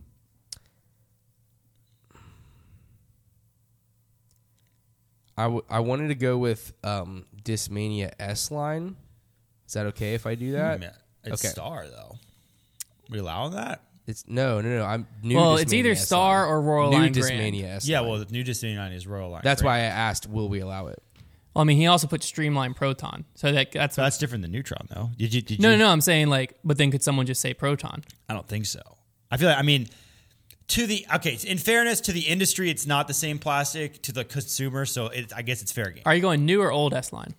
I, 5.36 5.44
w- 5.44 5.64
I 5.70 5.80
wanted 5.80 6.08
to 6.08 6.14
go 6.14 6.36
with 6.36 6.72
um, 6.84 7.24
Discmania 7.42 8.12
S 8.18 8.50
line. 8.50 8.96
Is 9.66 9.74
that 9.74 9.86
okay 9.86 10.14
if 10.14 10.26
I 10.26 10.34
do 10.34 10.52
that? 10.52 10.82
Yeah, 10.82 10.90
it's 11.24 11.44
Okay. 11.44 11.52
Star 11.52 11.86
though. 11.86 12.16
We 13.08 13.18
allow 13.18 13.48
that? 13.50 13.82
It's 14.06 14.24
no, 14.26 14.60
no, 14.60 14.68
no. 14.78 14.84
I'm 14.84 15.06
new. 15.22 15.36
Well, 15.36 15.56
it's 15.56 15.72
either 15.72 15.92
S 15.92 16.04
Star 16.04 16.46
or 16.46 16.60
Royal 16.60 16.90
new 16.90 16.96
Line 16.98 17.14
Discmania 17.14 17.60
Grand. 17.62 17.76
S 17.76 17.88
Yeah, 17.88 18.00
well, 18.00 18.18
the 18.18 18.26
new 18.26 18.42
Disney 18.42 18.74
Nine 18.74 18.92
is 18.92 19.06
Royal 19.06 19.30
Line. 19.30 19.42
that's 19.44 19.62
right? 19.62 19.68
why 19.68 19.76
I 19.76 19.82
asked, 19.82 20.28
will 20.28 20.48
we 20.48 20.60
allow 20.60 20.88
it? 20.88 21.02
Well, 21.54 21.62
I 21.62 21.64
mean, 21.64 21.76
he 21.76 21.86
also 21.86 22.06
put 22.06 22.22
Streamline 22.22 22.72
Proton, 22.74 23.24
so 23.34 23.52
that 23.52 23.72
that's 23.72 23.96
So 23.96 24.02
that's 24.02 24.18
different 24.18 24.42
than 24.42 24.52
Neutron, 24.52 24.86
though. 24.88 25.10
Did 25.16 25.34
you? 25.34 25.42
Did 25.42 25.60
no, 25.60 25.70
you, 25.70 25.76
no, 25.76 25.86
no. 25.86 25.92
I'm 25.92 26.00
saying 26.00 26.28
like, 26.28 26.54
but 26.64 26.78
then 26.78 26.90
could 26.90 27.02
someone 27.02 27.26
just 27.26 27.40
say 27.40 27.52
Proton? 27.52 28.04
I 28.28 28.34
don't 28.34 28.48
think 28.48 28.66
so. 28.66 28.80
I 29.30 29.36
feel 29.36 29.48
like 29.48 29.58
I 29.58 29.62
mean, 29.62 29.88
to 30.68 30.86
the 30.86 31.06
okay. 31.16 31.38
In 31.46 31.58
fairness 31.58 32.00
to 32.02 32.12
the 32.12 32.20
industry, 32.20 32.70
it's 32.70 32.86
not 32.86 33.06
the 33.06 33.14
same 33.14 33.38
plastic 33.38 34.00
to 34.02 34.12
the 34.12 34.24
consumer, 34.24 34.86
so 34.86 35.06
it, 35.08 35.32
I 35.36 35.42
guess 35.42 35.60
it's 35.60 35.72
fair 35.72 35.90
game. 35.90 36.02
Are 36.06 36.14
you 36.14 36.22
going 36.22 36.46
new 36.46 36.62
or 36.62 36.72
old 36.72 36.94
S 36.94 37.12
line? 37.12 37.34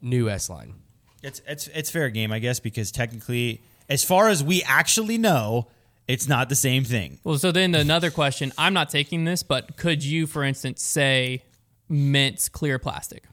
New 0.00 0.30
S 0.30 0.48
line. 0.48 0.74
It's 1.22 1.42
it's 1.46 1.68
it's 1.68 1.90
fair 1.90 2.08
game, 2.08 2.32
I 2.32 2.38
guess, 2.38 2.60
because 2.60 2.90
technically, 2.90 3.62
as 3.90 4.04
far 4.04 4.28
as 4.28 4.42
we 4.42 4.62
actually 4.62 5.18
know, 5.18 5.68
it's 6.08 6.26
not 6.26 6.48
the 6.48 6.56
same 6.56 6.84
thing. 6.84 7.18
Well, 7.24 7.36
so 7.36 7.52
then 7.52 7.74
another 7.74 8.10
question. 8.10 8.52
I'm 8.56 8.72
not 8.72 8.88
taking 8.88 9.24
this, 9.24 9.42
but 9.42 9.76
could 9.76 10.02
you, 10.02 10.26
for 10.26 10.42
instance, 10.44 10.82
say 10.82 11.42
Mint's 11.90 12.48
clear 12.48 12.78
plastic? 12.78 13.24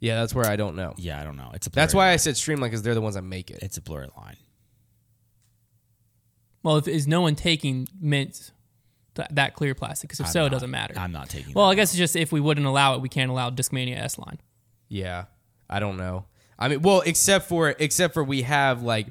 Yeah, 0.00 0.20
that's 0.20 0.34
where 0.34 0.46
I 0.46 0.56
don't 0.56 0.76
know. 0.76 0.94
Yeah, 0.96 1.20
I 1.20 1.24
don't 1.24 1.36
know. 1.36 1.50
It's 1.54 1.66
a 1.66 1.70
That's 1.70 1.92
blurry 1.92 2.08
why 2.08 2.12
I 2.12 2.16
said 2.16 2.36
Streamline 2.36 2.70
because 2.70 2.82
they're 2.82 2.94
the 2.94 3.02
ones 3.02 3.14
that 3.16 3.22
make 3.22 3.50
it. 3.50 3.58
it's 3.62 3.76
a 3.76 3.82
blurry 3.82 4.08
line. 4.16 4.36
Well, 6.62 6.76
if 6.76 6.88
is 6.88 7.06
no 7.06 7.20
one 7.22 7.34
taking 7.36 7.86
Mint's 8.00 8.52
th- 9.14 9.28
that 9.32 9.54
clear 9.54 9.74
plastic? 9.74 10.08
Because 10.08 10.20
if 10.20 10.26
I'm 10.26 10.32
so, 10.32 10.46
it 10.46 10.50
doesn't 10.50 10.70
matter. 10.70 10.94
I'm 10.96 11.12
not 11.12 11.28
taking. 11.28 11.54
well, 11.54 11.66
that. 11.66 11.72
I 11.72 11.74
guess 11.74 11.90
it's 11.90 11.98
just 11.98 12.16
if 12.16 12.32
we 12.32 12.40
wouldn't 12.40 12.66
allow 12.66 12.94
it, 12.94 13.00
we 13.00 13.08
can't 13.08 13.30
allow 13.30 13.50
Discmania 13.50 13.98
S 13.98 14.18
line. 14.18 14.38
Yeah, 14.88 15.24
I 15.68 15.80
don't 15.80 15.96
know. 15.96 16.26
I 16.58 16.68
mean, 16.68 16.82
well, 16.82 17.02
except 17.06 17.48
for 17.48 17.74
except 17.78 18.12
for 18.14 18.22
we 18.24 18.42
have 18.42 18.82
like 18.82 19.08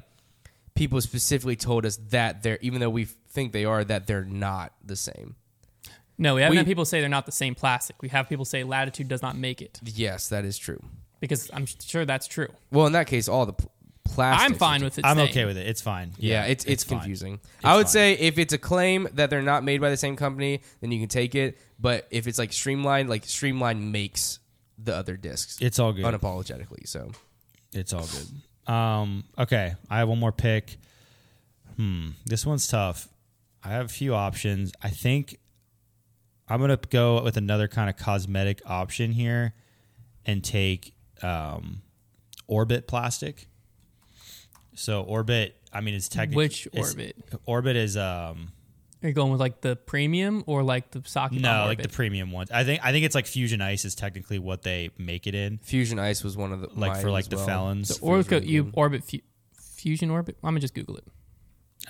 people 0.74 1.00
specifically 1.00 1.56
told 1.56 1.84
us 1.84 1.96
that 2.10 2.42
they're 2.42 2.58
even 2.60 2.80
though 2.80 2.90
we 2.90 3.04
think 3.04 3.52
they 3.52 3.64
are 3.64 3.82
that 3.84 4.06
they're 4.06 4.24
not 4.24 4.72
the 4.84 4.96
same. 4.96 5.36
No, 6.20 6.34
we 6.36 6.42
haven't 6.42 6.52
We- 6.52 6.56
had 6.58 6.66
people 6.66 6.84
say 6.84 7.00
they're 7.00 7.08
not 7.08 7.26
the 7.26 7.32
same 7.32 7.54
plastic. 7.56 8.00
We 8.02 8.10
have 8.10 8.28
people 8.28 8.44
say 8.44 8.62
Latitude 8.62 9.08
does 9.08 9.22
not 9.22 9.36
make 9.36 9.60
it 9.62 9.80
Yes, 9.82 10.28
that 10.28 10.44
is 10.44 10.56
true. 10.58 10.80
because 11.18 11.50
I'm 11.52 11.66
sure 11.66 12.04
that's 12.04 12.26
true. 12.28 12.48
Well, 12.70 12.86
in 12.86 12.92
that 12.92 13.06
case, 13.08 13.26
all 13.26 13.46
the 13.46 13.54
pl- 13.54 13.72
plastics. 14.04 14.44
I'm 14.52 14.54
fine 14.58 14.84
with 14.84 14.98
it. 14.98 15.04
I'm 15.06 15.18
okay 15.18 15.44
with 15.46 15.56
it. 15.56 15.66
It's 15.66 15.80
fine. 15.80 16.12
Yeah, 16.18 16.44
it's 16.44 16.64
it's, 16.66 16.84
fine. 16.84 16.98
confusing. 16.98 17.40
I 17.64 17.76
would 17.76 17.86
fine. 17.86 17.92
say 17.92 18.12
if 18.14 18.38
it's 18.38 18.52
a 18.52 18.58
claim 18.58 19.08
that 19.14 19.30
they're 19.30 19.40
not 19.42 19.64
made 19.64 19.80
by 19.80 19.88
the 19.90 19.96
same 19.96 20.14
company, 20.16 20.60
then 20.80 20.92
you 20.92 20.98
can 21.00 21.08
take 21.08 21.34
it. 21.34 21.58
But 21.78 22.06
if 22.10 22.26
it's 22.26 22.38
like 22.38 22.52
Streamline, 22.52 23.08
like 23.08 23.24
Streamline 23.24 23.90
makes 23.90 24.38
the 24.82 24.94
other 24.94 25.16
discs 25.16 25.58
It's 25.60 25.78
all 25.78 25.92
good. 25.92 26.04
unapologetically. 26.04 26.86
So 26.86 27.12
It's 27.72 27.92
all 27.92 28.06
good. 28.06 28.72
Um, 28.72 29.24
okay, 29.38 29.74
I 29.88 29.98
have 29.98 30.08
one 30.08 30.18
more 30.18 30.32
pick. 30.32 30.76
Hmm, 31.76 32.10
this 32.26 32.44
one's 32.44 32.66
tough. 32.68 33.08
I 33.64 33.70
have 33.70 33.86
a 33.86 33.88
few 33.88 34.14
options. 34.14 34.72
I 34.82 34.90
think 34.90 35.38
I'm 36.50 36.60
gonna 36.60 36.78
go 36.90 37.22
with 37.22 37.36
another 37.36 37.68
kind 37.68 37.88
of 37.88 37.96
cosmetic 37.96 38.60
option 38.66 39.12
here, 39.12 39.54
and 40.26 40.42
take 40.42 40.94
um, 41.22 41.82
Orbit 42.46 42.86
plastic. 42.88 43.48
So 44.74 45.02
Orbit, 45.02 45.56
I 45.72 45.80
mean, 45.80 45.94
it's 45.94 46.08
technically 46.08 46.44
Which 46.44 46.68
Orbit? 46.76 47.16
Orbit 47.46 47.76
is 47.76 47.96
um 47.96 48.52
Are 49.02 49.08
you 49.08 49.12
going 49.12 49.30
with 49.30 49.40
like 49.40 49.60
the 49.60 49.76
premium 49.76 50.42
or 50.46 50.62
like 50.62 50.90
the 50.90 51.02
socket? 51.04 51.40
no 51.40 51.48
bomb 51.48 51.68
like 51.68 51.82
the 51.82 51.88
premium 51.88 52.30
ones. 52.32 52.50
I 52.50 52.64
think 52.64 52.84
I 52.84 52.92
think 52.92 53.04
it's 53.04 53.14
like 53.14 53.26
Fuzion 53.26 53.62
Ice 53.62 53.84
is 53.84 53.94
technically 53.94 54.38
what 54.38 54.62
they 54.62 54.90
make 54.98 55.26
it 55.26 55.34
in, 55.34 55.58
Fuzion 55.58 56.00
Ice 56.00 56.24
was 56.24 56.36
one 56.36 56.52
of 56.52 56.60
the 56.60 56.68
like 56.74 56.92
mine 56.92 57.02
for 57.02 57.10
like 57.10 57.24
as 57.24 57.28
the 57.28 57.36
well. 57.36 57.46
felons. 57.46 57.98
or 58.00 58.16
was 58.16 58.30
you. 58.30 58.70
Orbit 58.74 59.04
fu- 59.04 59.20
Fuzion 59.58 60.10
Orbit. 60.10 60.36
I'm 60.42 60.50
gonna 60.50 60.60
just 60.60 60.74
Google 60.74 60.96
it. 60.96 61.04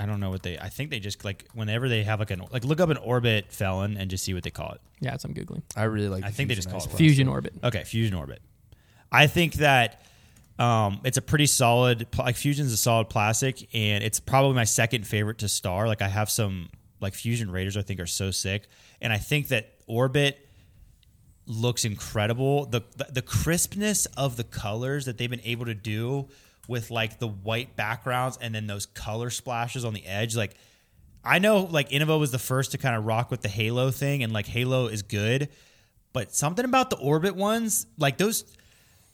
I 0.00 0.06
don't 0.06 0.18
know 0.20 0.30
what 0.30 0.42
they. 0.42 0.58
I 0.58 0.68
think 0.70 0.90
they 0.90 0.98
just 1.00 1.24
like 1.24 1.46
whenever 1.52 1.88
they 1.88 2.02
have 2.04 2.18
like 2.20 2.30
an 2.30 2.42
like 2.50 2.64
look 2.64 2.80
up 2.80 2.88
an 2.88 2.96
orbit 2.96 3.52
felon 3.52 3.96
and 3.96 4.10
just 4.10 4.24
see 4.24 4.32
what 4.34 4.42
they 4.42 4.50
call 4.50 4.72
it. 4.72 4.80
Yeah, 5.00 5.14
it's 5.14 5.24
I'm 5.24 5.34
googling. 5.34 5.62
I 5.76 5.82
really 5.84 6.08
like. 6.08 6.24
I 6.24 6.30
the 6.30 6.36
think 6.36 6.48
they 6.48 6.54
just 6.54 6.68
call 6.70 6.78
Ice 6.78 6.86
it 6.86 6.92
one. 6.92 7.02
Fuzion 7.02 7.30
Orbit. 7.30 7.54
Okay, 7.62 7.80
fuzion 7.82 8.16
orbit. 8.18 8.40
I 9.12 9.26
think 9.26 9.54
that 9.54 10.02
um, 10.58 11.00
it's 11.04 11.18
a 11.18 11.22
pretty 11.22 11.46
solid. 11.46 12.10
pl- 12.10 12.24
Like 12.24 12.36
fuzion's 12.36 12.72
a 12.72 12.76
solid 12.76 13.08
plastic, 13.10 13.68
and 13.74 14.02
it's 14.02 14.20
probably 14.20 14.54
my 14.54 14.64
second 14.64 15.06
favorite 15.06 15.38
to 15.38 15.48
star. 15.48 15.86
Like 15.86 16.00
I 16.02 16.08
have 16.08 16.30
some 16.30 16.70
like 17.00 17.12
fuzion 17.12 17.52
raiders. 17.52 17.76
I 17.76 17.82
think 17.82 18.00
are 18.00 18.06
so 18.06 18.30
sick, 18.30 18.68
and 19.02 19.12
I 19.12 19.18
think 19.18 19.48
that 19.48 19.74
orbit 19.86 20.38
looks 21.46 21.84
incredible. 21.84 22.66
The, 22.66 22.82
the 22.96 23.06
the 23.14 23.22
crispness 23.22 24.06
of 24.16 24.36
the 24.36 24.44
colors 24.44 25.06
that 25.06 25.18
they've 25.18 25.30
been 25.30 25.40
able 25.44 25.66
to 25.66 25.74
do 25.74 26.28
with 26.70 26.90
like 26.90 27.18
the 27.18 27.28
white 27.28 27.76
backgrounds 27.76 28.38
and 28.40 28.54
then 28.54 28.66
those 28.66 28.86
color 28.86 29.28
splashes 29.28 29.84
on 29.84 29.92
the 29.92 30.06
edge, 30.06 30.34
like. 30.34 30.54
I 31.22 31.38
know 31.38 31.68
like 31.70 31.90
Innova 31.90 32.18
was 32.18 32.30
the 32.30 32.38
first 32.38 32.72
to 32.72 32.78
kind 32.78 32.96
of 32.96 33.04
rock 33.04 33.30
with 33.30 33.42
the 33.42 33.48
Halo 33.50 33.90
thing, 33.90 34.22
and 34.22 34.32
like 34.32 34.46
Halo 34.46 34.86
is 34.86 35.02
good, 35.02 35.50
but 36.14 36.34
something 36.34 36.64
about 36.64 36.88
the 36.88 36.96
Orbit 36.96 37.36
ones, 37.36 37.86
like 37.98 38.16
those, 38.16 38.44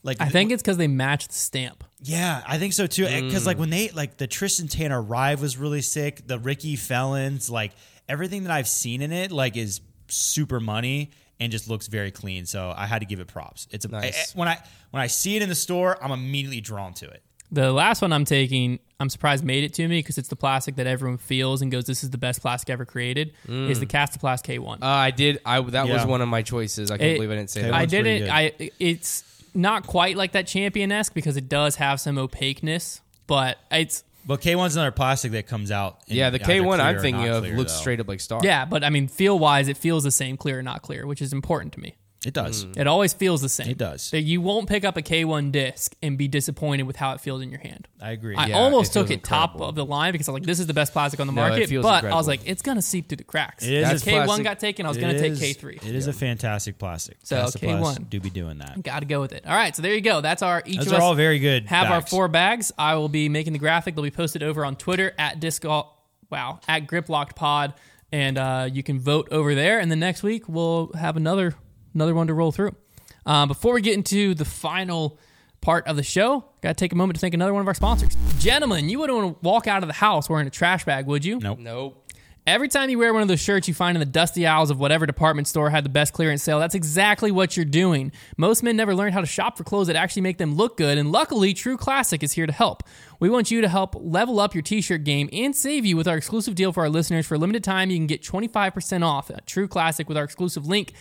like 0.05 0.21
I 0.21 0.29
think 0.29 0.53
it's 0.53 0.63
because 0.63 0.77
they 0.77 0.87
match 0.87 1.27
the 1.27 1.35
stamp. 1.35 1.83
yeah, 2.01 2.45
I 2.47 2.59
think 2.59 2.75
so 2.75 2.87
too. 2.87 3.07
Eh, 3.07 3.23
because 3.23 3.45
like 3.45 3.57
mm. 3.57 3.61
when 3.61 3.71
they 3.71 3.89
like 3.89 4.19
the 4.19 4.29
Tristan 4.29 4.69
Tanner 4.69 5.03
Rive 5.03 5.41
was 5.43 5.57
really 5.57 5.83
sick. 5.83 6.29
The 6.29 6.39
Ricky 6.39 6.77
Felons, 6.77 7.51
like 7.51 7.73
everything 8.09 8.45
that 8.45 8.53
I've 8.53 8.69
seen 8.69 9.03
in 9.03 9.13
it, 9.13 9.33
like 9.33 9.57
is 9.57 9.81
super 10.09 10.61
money 10.61 11.11
and 11.41 11.53
just 11.53 11.69
looks 11.69 11.89
very 11.89 12.11
clean. 12.11 12.47
So 12.47 12.73
I 12.75 12.87
had 12.87 13.01
to 13.01 13.07
give 13.07 13.21
it 13.21 13.27
props. 13.27 13.67
It's 13.71 13.85
a 13.85 13.89
eh, 13.95 13.99
eh, 13.99 14.01
Nice. 14.01 14.35
I- 14.35 14.39
when 14.39 14.49
I 14.49 14.59
when 14.91 15.03
I 15.03 15.09
see 15.09 15.37
it 15.37 15.43
in 15.43 15.49
the 15.49 15.55
store, 15.55 16.03
I'm 16.03 16.13
immediately 16.13 16.61
drawn 16.61 16.95
to 16.95 17.09
it. 17.11 17.23
The 17.53 17.73
last 17.73 18.03
one 18.03 18.13
I'm 18.13 18.25
taking, 18.25 18.81
I'm 18.99 19.09
surprised 19.09 19.45
made 19.45 19.63
it 19.65 19.73
to 19.75 19.87
me 19.87 19.99
because 20.01 20.19
it's 20.19 20.29
the 20.29 20.37
plastic 20.37 20.77
that 20.77 20.87
everyone 20.87 21.19
feels 21.19 21.63
and 21.63 21.71
goes, 21.71 21.85
"This 21.85 22.03
is 22.03 22.11
the 22.11 22.19
best 22.19 22.41
plastic 22.41 22.71
ever 22.71 22.85
created." 22.85 23.33
Is 23.49 23.79
the 23.81 23.87
Kastaplast 23.87 24.43
K1. 24.45 24.83
Uh, 24.83 24.87
I 24.87 25.11
did. 25.13 25.41
I 25.47 25.61
that 25.61 25.89
was 25.89 26.05
one 26.05 26.21
of 26.21 26.29
my 26.29 26.43
choices. 26.43 26.91
I 26.91 26.99
can't 26.99 27.11
It- 27.11 27.15
believe 27.17 27.31
I 27.31 27.35
didn't 27.37 27.51
say 27.51 27.61
Okay, 27.61 27.71
that. 27.71 27.77
I 27.77 27.87
didn't. 27.87 28.31
I 28.31 28.53
it's 28.81 29.23
not 29.55 29.87
quite 29.87 30.17
like 30.17 30.33
that 30.33 30.47
champion 30.47 30.91
esque 30.93 31.15
because 31.15 31.37
it 31.37 31.49
does 31.49 31.77
have 31.77 32.01
some 32.01 32.19
opaqueness, 32.19 33.01
but 33.27 33.59
it's 33.71 34.03
But 34.27 34.41
K1's 34.41 34.75
another 34.75 34.91
plastic 34.91 35.31
that 35.33 35.47
comes 35.47 35.71
out. 35.71 36.01
in 36.09 36.17
yeah, 36.17 36.31
the 36.31 36.41
K 36.41 36.61
one 36.61 36.81
I'm 36.81 36.99
thinking 36.99 37.29
of 37.29 37.45
clear, 37.45 37.57
looks 37.57 37.73
though. 37.73 37.79
straight 37.79 38.01
up 38.01 38.09
like 38.09 38.19
Star. 38.21 38.41
yeah. 38.43 38.65
But 38.65 38.83
I 38.83 38.91
mean, 38.91 39.07
feel 39.07 39.39
wise, 39.39 39.69
it 39.69 39.77
feels 39.77 40.03
the 40.03 40.11
same, 40.11 40.37
clear 40.37 40.59
or 40.59 40.63
not 40.65 40.83
clear, 40.83 41.07
which 41.07 41.23
is 41.23 41.33
important 41.33 41.73
to 41.75 41.81
me. 41.81 41.95
It 42.27 42.35
does. 42.35 42.67
It 42.77 42.87
always 42.87 43.13
feels 43.13 43.41
the 43.41 43.49
same. 43.49 43.69
It 43.71 43.79
does. 43.79 44.11
That 44.11 44.23
you 44.23 44.41
won't 44.41 44.69
pick 44.69 44.85
up 44.85 44.97
a 44.97 45.03
K1 45.03 45.53
disc 45.53 45.95
and 46.03 46.19
be 46.19 46.27
disappointed 46.29 46.83
with 46.83 46.97
how 46.97 47.13
it 47.13 47.21
feels 47.21 47.41
in 47.41 47.51
your 47.51 47.61
hand. 47.61 47.87
I 48.03 48.11
agree. 48.11 48.35
I 48.35 48.47
Yeah, 48.49 48.59
almost 48.59 48.91
it 48.91 48.95
took 48.95 49.09
feels 49.09 49.19
it 49.21 49.25
top 49.25 49.53
incredible. 49.53 49.69
of 49.69 49.75
the 49.77 49.85
line 49.85 50.13
because 50.13 50.29
I 50.29 50.33
was 50.33 50.41
like, 50.41 50.47
this 50.47 50.59
is 50.59 50.67
the 50.67 50.75
best 50.75 50.93
plastic 50.93 51.21
on 51.21 51.29
the 51.29 51.33
No, 51.33 51.45
it 51.47 51.49
market. 51.51 51.69
feels 51.69 51.83
But 51.85 51.89
I 51.89 51.97
incredible. 51.99 52.19
was 52.19 52.27
like, 52.29 52.41
it's 52.45 52.63
gonna 52.63 52.83
seep 52.83 53.09
through 53.09 53.17
the 53.19 53.25
cracks. 53.25 53.65
It 53.65 53.73
is 53.75 53.85
As 53.89 54.03
That's 54.03 54.05
K1 54.05 54.25
plastic- 54.25 54.45
got 54.45 54.59
taken, 54.61 54.87
I 54.87 54.89
was 54.89 54.99
It 54.99 55.01
gonna 55.03 55.19
take 55.19 55.35
K3. 55.35 55.77
It 55.87 55.95
is 55.95 56.07
a 56.09 56.13
fantastic 56.13 56.79
plastic. 56.79 57.19
So, 57.23 57.37
Kastaplast 57.45 57.99
K1. 57.99 58.11
do 58.11 58.19
be 58.21 58.31
doing 58.31 58.59
that. 58.59 58.83
Got 58.83 59.01
to 59.01 59.07
go 59.07 59.21
with 59.21 59.33
it. 59.33 59.47
All 59.47 59.55
right, 59.55 59.75
so 59.77 59.83
there 59.83 59.95
you 59.95 60.01
go. 60.01 60.21
That's 60.21 60.43
our 60.43 60.63
each 60.67 60.79
Those 60.79 60.87
of 60.89 60.93
are 60.95 60.97
us 60.97 61.03
all 61.03 61.15
very 61.15 61.39
good. 61.39 61.67
have 61.67 61.91
our 61.91 62.01
bags. 62.01 62.11
four 62.11 62.27
bags. 62.29 62.73
I 62.77 62.97
will 62.97 63.09
be 63.09 63.29
making 63.29 63.53
the 63.53 63.59
graphic. 63.61 63.95
They'll 63.95 64.03
be 64.03 64.11
posted 64.11 64.43
over 64.43 64.65
on 64.65 64.75
Twitter 64.77 65.13
at 65.19 65.39
disc. 65.39 65.65
Wow, 65.65 66.59
at 66.67 66.89
grip 66.89 67.09
locked 67.09 67.37
Pod, 67.37 67.75
and 68.11 68.37
uh, 68.37 68.69
you 68.73 68.83
can 68.83 68.99
vote 68.99 69.29
over 69.31 69.55
there. 69.55 69.79
And 69.79 69.89
then 69.91 70.01
next 70.01 70.23
week 70.25 70.49
we'll 70.49 70.91
have 70.95 71.17
another 71.17 71.55
another 71.97 72.15
one 72.15 72.29
to 72.29 72.35
roll 72.35 72.53
through. 72.53 72.77
Uh, 73.25 73.47
before 73.47 73.75
we 73.75 73.81
get 73.81 73.95
into 73.95 74.35
the 74.35 74.45
final 74.45 75.19
part 75.61 75.87
of 75.89 75.97
the 75.97 76.03
show, 76.05 76.45
got 76.61 76.69
to 76.69 76.75
take 76.75 76.93
a 76.93 76.95
moment 76.95 77.17
to 77.17 77.21
thank 77.21 77.35
another 77.35 77.53
one 77.53 77.61
of 77.61 77.67
our 77.67 77.75
sponsors. 77.75 78.17
Gentlemen, 78.39 78.89
you 78.89 79.01
wouldn't 79.01 79.19
want 79.19 79.43
to 79.43 79.49
walk 79.49 79.67
out 79.67 79.83
of 79.83 79.89
the 79.89 79.95
house 79.95 80.31
wearing 80.31 80.47
a 80.47 80.51
trash 80.51 80.85
bag, 80.85 81.07
would 81.07 81.25
you? 81.25 81.41
Nope. 81.41 81.59
Nope. 81.59 82.03
Every 82.47 82.69
time 82.69 82.91
you 82.91 82.99
wear 83.01 83.13
one 83.13 83.23
of 83.23 83.29
those 83.29 83.41
shirts 83.41 83.67
you 83.67 83.75
find 83.75 83.97
in 83.97 83.99
the 83.99 84.07
dusty 84.07 84.47
aisles 84.47 84.71
of 84.71 84.79
whatever 84.79 85.05
department 85.05 85.49
store 85.49 85.69
had 85.69 85.85
the 85.85 85.89
best 85.89 86.13
clearance 86.13 86.45
sale, 86.45 86.61
that's 86.61 86.77
exactly 86.77 87.33
what 87.33 87.57
you're 87.57 87.67
doing. 87.67 88.13
Most 88.37 88.63
men 88.63 88.77
never 88.77 88.95
learn 88.95 89.13
how 89.13 89.21
to 89.21 89.27
shop 89.27 89.59
for 89.59 89.65
clothes 89.65 89.89
that 89.89 89.97
actually 89.97 90.23
make 90.23 90.39
them 90.39 90.55
look 90.55 90.77
good, 90.77 90.97
and 90.97 91.11
luckily, 91.11 91.53
True 91.53 91.77
Classic 91.77 92.23
is 92.23 92.35
here 92.35 92.47
to 92.47 92.53
help. 92.53 92.85
We 93.19 93.29
want 93.29 93.51
you 93.51 93.63
to 93.63 93.69
help 93.69 93.97
level 93.99 94.39
up 94.39 94.55
your 94.55 94.63
t 94.63 94.81
shirt 94.81 95.03
game 95.03 95.29
and 95.33 95.57
save 95.57 95.85
you 95.85 95.97
with 95.97 96.07
our 96.07 96.17
exclusive 96.17 96.55
deal 96.55 96.73
for 96.73 96.85
our 96.85 96.89
listeners. 96.89 97.27
For 97.27 97.35
a 97.35 97.39
limited 97.39 97.65
time, 97.65 97.91
you 97.91 97.97
can 97.97 98.07
get 98.07 98.23
25% 98.23 99.05
off 99.05 99.29
at 99.29 99.45
True 99.49 99.67
Classic 99.67 100.09
with 100.09 100.17
our 100.17 100.23
exclusive 100.23 100.69
link, 100.69 100.93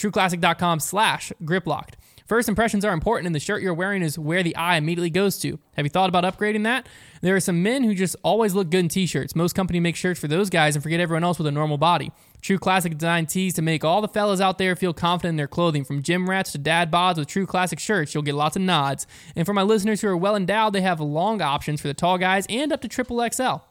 trueclassic.com 0.00 0.80
slash 0.80 1.32
griplocked. 1.44 1.96
First 2.30 2.48
impressions 2.48 2.84
are 2.84 2.92
important, 2.92 3.26
and 3.26 3.34
the 3.34 3.40
shirt 3.40 3.60
you're 3.60 3.74
wearing 3.74 4.02
is 4.02 4.16
where 4.16 4.44
the 4.44 4.54
eye 4.54 4.76
immediately 4.76 5.10
goes 5.10 5.36
to. 5.38 5.58
Have 5.74 5.84
you 5.84 5.90
thought 5.90 6.08
about 6.08 6.22
upgrading 6.22 6.62
that? 6.62 6.88
There 7.22 7.34
are 7.34 7.40
some 7.40 7.60
men 7.60 7.82
who 7.82 7.92
just 7.92 8.14
always 8.22 8.54
look 8.54 8.70
good 8.70 8.78
in 8.78 8.88
t 8.88 9.04
shirts. 9.04 9.34
Most 9.34 9.54
companies 9.56 9.82
make 9.82 9.96
shirts 9.96 10.20
for 10.20 10.28
those 10.28 10.48
guys 10.48 10.76
and 10.76 10.82
forget 10.82 11.00
everyone 11.00 11.24
else 11.24 11.38
with 11.38 11.48
a 11.48 11.50
normal 11.50 11.76
body. 11.76 12.12
True 12.40 12.56
Classic 12.56 12.96
design 12.96 13.26
tees 13.26 13.54
to 13.54 13.62
make 13.62 13.84
all 13.84 14.00
the 14.00 14.06
fellas 14.06 14.40
out 14.40 14.58
there 14.58 14.76
feel 14.76 14.94
confident 14.94 15.30
in 15.30 15.36
their 15.38 15.48
clothing. 15.48 15.84
From 15.84 16.04
gym 16.04 16.30
rats 16.30 16.52
to 16.52 16.58
dad 16.58 16.90
bods 16.90 17.16
with 17.16 17.26
True 17.26 17.46
Classic 17.46 17.80
shirts, 17.80 18.14
you'll 18.14 18.22
get 18.22 18.36
lots 18.36 18.54
of 18.54 18.62
nods. 18.62 19.08
And 19.34 19.44
for 19.44 19.52
my 19.52 19.62
listeners 19.62 20.00
who 20.00 20.06
are 20.06 20.16
well 20.16 20.36
endowed, 20.36 20.72
they 20.72 20.82
have 20.82 21.00
long 21.00 21.42
options 21.42 21.80
for 21.80 21.88
the 21.88 21.94
tall 21.94 22.16
guys 22.16 22.46
and 22.48 22.72
up 22.72 22.80
to 22.82 22.88
triple 22.88 23.28
XL. 23.28 23.69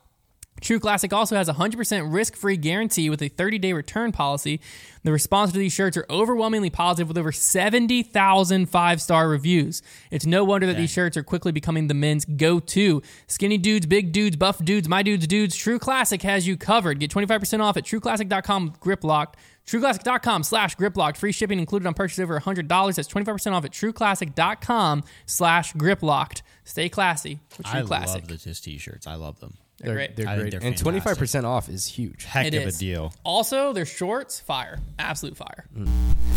True 0.61 0.79
Classic 0.79 1.11
also 1.13 1.35
has 1.35 1.47
a 1.49 1.53
100% 1.53 2.13
risk 2.13 2.35
free 2.35 2.57
guarantee 2.57 3.09
with 3.09 3.21
a 3.21 3.29
30 3.29 3.59
day 3.59 3.73
return 3.73 4.11
policy. 4.11 4.59
The 5.03 5.11
response 5.11 5.51
to 5.53 5.57
these 5.57 5.71
shirts 5.73 5.95
are 5.95 6.05
overwhelmingly 6.09 6.69
positive 6.69 7.07
with 7.07 7.17
over 7.17 7.31
70,000 7.31 8.65
five 8.67 9.01
star 9.01 9.29
reviews. 9.29 9.81
It's 10.11 10.25
no 10.25 10.43
wonder 10.43 10.67
that 10.67 10.77
these 10.77 10.91
shirts 10.91 11.15
are 11.15 11.23
quickly 11.23 11.51
becoming 11.51 11.87
the 11.87 11.93
men's 11.93 12.25
go 12.25 12.59
to. 12.59 13.01
Skinny 13.27 13.57
dudes, 13.57 13.85
big 13.85 14.11
dudes, 14.11 14.35
buff 14.35 14.63
dudes, 14.63 14.89
my 14.89 15.01
dudes, 15.03 15.27
dudes, 15.27 15.55
True 15.55 15.79
Classic 15.79 16.21
has 16.23 16.47
you 16.47 16.57
covered. 16.57 16.99
Get 16.99 17.11
25% 17.11 17.61
off 17.61 17.77
at 17.77 17.83
trueclassic.com 17.85 18.73
Grip 18.79 19.03
locked. 19.03 19.37
TrueClassic.com 19.67 20.41
slash 20.43 20.75
griplocked. 20.77 21.17
Free 21.17 21.31
shipping 21.31 21.59
included 21.59 21.85
on 21.85 21.93
purchase 21.93 22.17
over 22.17 22.39
$100. 22.39 22.95
That's 22.95 23.07
25% 23.07 23.51
off 23.51 23.65
at 23.65 23.71
TrueClassic.com 23.71 25.03
slash 25.27 25.73
griplocked. 25.73 26.41
Stay 26.63 26.89
classy 26.89 27.39
with 27.55 27.67
True 27.67 27.81
I 27.81 27.83
Classic. 27.83 28.27
love 28.27 28.43
the 28.43 28.53
t-shirts. 28.53 29.05
I 29.05 29.13
love 29.13 29.39
them. 29.39 29.57
They're 29.81 29.93
great. 29.93 30.15
They're 30.15 30.27
I 30.27 30.31
think 30.35 30.41
great. 30.41 30.51
they're 30.59 30.67
and 30.69 30.77
twenty 30.77 30.99
five 30.99 31.17
percent 31.17 31.45
off 31.45 31.69
is 31.69 31.85
huge. 31.85 32.25
Heck 32.25 32.47
It 32.47 32.53
of 32.55 32.63
is. 32.67 32.75
a 32.77 32.79
deal. 32.79 33.13
Also, 33.23 33.71
their 33.73 33.85
shorts, 33.85 34.39
fire. 34.39 34.79
Absolute 34.97 35.37
fire. 35.37 35.65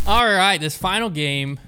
All 0.07 0.25
right, 0.27 0.61
this 0.61 0.77
final 0.77 1.11
game 1.11 1.59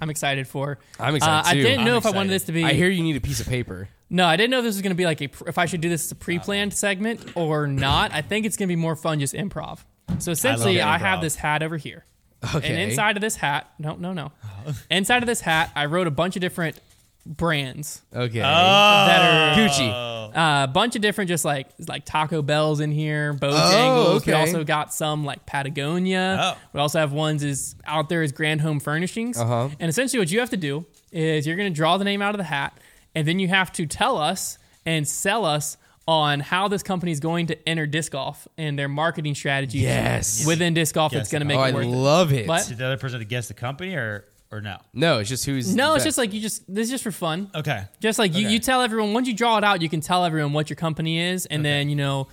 I'm 0.00 0.10
excited 0.10 0.48
for. 0.48 0.78
I'm 0.98 1.14
excited, 1.14 1.46
Uh, 1.46 1.50
I 1.50 1.54
too. 1.54 1.62
didn't 1.62 1.84
know 1.84 1.92
I'm 1.92 1.98
if 1.98 2.06
I 2.06 2.10
wanted 2.10 2.32
excited. 2.32 2.40
this 2.40 2.44
to 2.46 2.52
be. 2.52 2.64
I 2.64 2.72
hear 2.72 2.88
you 2.88 3.02
need 3.02 3.16
a 3.16 3.20
piece 3.20 3.40
of 3.40 3.46
paper. 3.48 3.88
No, 4.08 4.26
I 4.26 4.36
didn't 4.36 4.50
know 4.50 4.58
if 4.58 4.64
this 4.64 4.74
was 4.74 4.82
going 4.82 4.90
to 4.90 4.96
be 4.96 5.04
like 5.04 5.20
a. 5.20 5.28
pr- 5.28 5.48
If 5.48 5.58
I 5.58 5.66
should 5.66 5.80
do 5.80 5.88
this 5.88 6.04
as 6.06 6.10
a 6.12 6.16
pre-planned 6.16 6.74
segment 6.74 7.36
or 7.36 7.66
not. 7.68 8.12
I 8.12 8.22
think 8.22 8.46
it's 8.46 8.56
going 8.56 8.66
to 8.68 8.72
be 8.72 8.80
more 8.80 8.96
fun 8.96 9.20
just 9.20 9.34
improv. 9.34 9.80
So 10.18 10.32
essentially, 10.32 10.80
I, 10.80 10.98
have 10.98 11.18
improv. 11.18 11.22
this 11.22 11.36
hat 11.36 11.62
over 11.62 11.76
here, 11.76 12.04
Okay. 12.42 12.54
and 12.54 12.64
Okay. 12.64 12.82
inside 12.90 13.16
of 13.16 13.20
this 13.20 13.36
hat, 13.36 13.70
no, 13.78 13.94
no, 13.94 14.12
no, 14.12 14.32
inside 14.90 15.22
of 15.22 15.26
this 15.28 15.40
hat, 15.42 15.70
I 15.76 15.84
wrote 15.84 16.08
a 16.08 16.10
bunch 16.10 16.34
of 16.34 16.40
different 16.40 16.80
brands 17.24 18.02
Okay. 18.12 18.40
that 18.40 19.56
are 19.56 19.56
Gucci. 19.56 20.19
A 20.34 20.68
bunch 20.72 20.96
of 20.96 21.02
different, 21.02 21.28
just 21.28 21.44
like 21.44 21.68
like 21.88 22.04
Taco 22.04 22.42
Bell's 22.42 22.80
in 22.80 22.90
here, 22.92 23.34
Bojangles. 23.34 24.26
We 24.26 24.32
okay. 24.32 24.32
also 24.32 24.64
got 24.64 24.92
some 24.92 25.24
like 25.24 25.46
Patagonia. 25.46 26.38
Oh. 26.40 26.58
We 26.72 26.80
also 26.80 26.98
have 26.98 27.12
ones 27.12 27.42
is 27.42 27.74
out 27.84 28.08
there 28.08 28.22
as 28.22 28.32
Grand 28.32 28.60
Home 28.60 28.80
Furnishings. 28.80 29.38
Uh-huh. 29.38 29.68
And 29.78 29.88
essentially, 29.88 30.18
what 30.18 30.30
you 30.30 30.40
have 30.40 30.50
to 30.50 30.56
do 30.56 30.86
is 31.12 31.46
you're 31.46 31.56
going 31.56 31.72
to 31.72 31.76
draw 31.76 31.96
the 31.98 32.04
name 32.04 32.22
out 32.22 32.34
of 32.34 32.38
the 32.38 32.44
hat, 32.44 32.78
and 33.14 33.26
then 33.26 33.38
you 33.38 33.48
have 33.48 33.72
to 33.72 33.86
tell 33.86 34.16
us 34.18 34.58
and 34.86 35.06
sell 35.06 35.44
us 35.44 35.76
on 36.08 36.40
how 36.40 36.66
this 36.66 36.82
company 36.82 37.12
is 37.12 37.20
going 37.20 37.46
to 37.46 37.68
enter 37.68 37.86
disc 37.86 38.10
golf 38.12 38.48
and 38.58 38.76
their 38.78 38.88
marketing 38.88 39.34
strategy. 39.34 39.78
Yes. 39.78 40.44
within 40.46 40.74
disc 40.74 40.94
golf. 40.94 41.12
Yes. 41.12 41.22
It's 41.22 41.30
going 41.30 41.40
to 41.42 41.46
make 41.46 41.58
Oh, 41.58 41.62
it 41.62 41.68
I 41.68 41.72
worth 41.72 41.84
it. 41.86 41.88
love 41.88 42.32
it. 42.32 42.48
What? 42.48 42.66
Did 42.66 42.78
the 42.78 42.86
other 42.86 42.96
person 42.96 43.20
have 43.20 43.28
to 43.28 43.30
guess 43.30 43.48
the 43.48 43.54
company 43.54 43.94
or 43.94 44.24
or 44.52 44.60
no? 44.60 44.78
No, 44.92 45.18
it's 45.18 45.28
just 45.28 45.44
who's. 45.46 45.74
No, 45.74 45.94
it's 45.94 45.98
best. 46.04 46.06
just 46.06 46.18
like 46.18 46.32
you 46.32 46.40
just 46.40 46.62
this 46.72 46.84
is 46.86 46.90
just 46.90 47.04
for 47.04 47.12
fun. 47.12 47.50
Okay. 47.54 47.84
Just 48.00 48.18
like 48.18 48.34
you, 48.34 48.46
Okay. 48.46 48.52
you 48.54 48.58
tell 48.58 48.82
everyone 48.82 49.12
once 49.12 49.28
you 49.28 49.34
draw 49.34 49.58
it 49.58 49.64
out, 49.64 49.82
you 49.82 49.88
can 49.88 50.00
tell 50.00 50.24
everyone 50.24 50.52
what 50.52 50.68
your 50.70 50.76
company 50.76 51.20
is, 51.20 51.46
and 51.46 51.64
then 51.64 51.88
you 51.88 51.96
know 51.96 52.28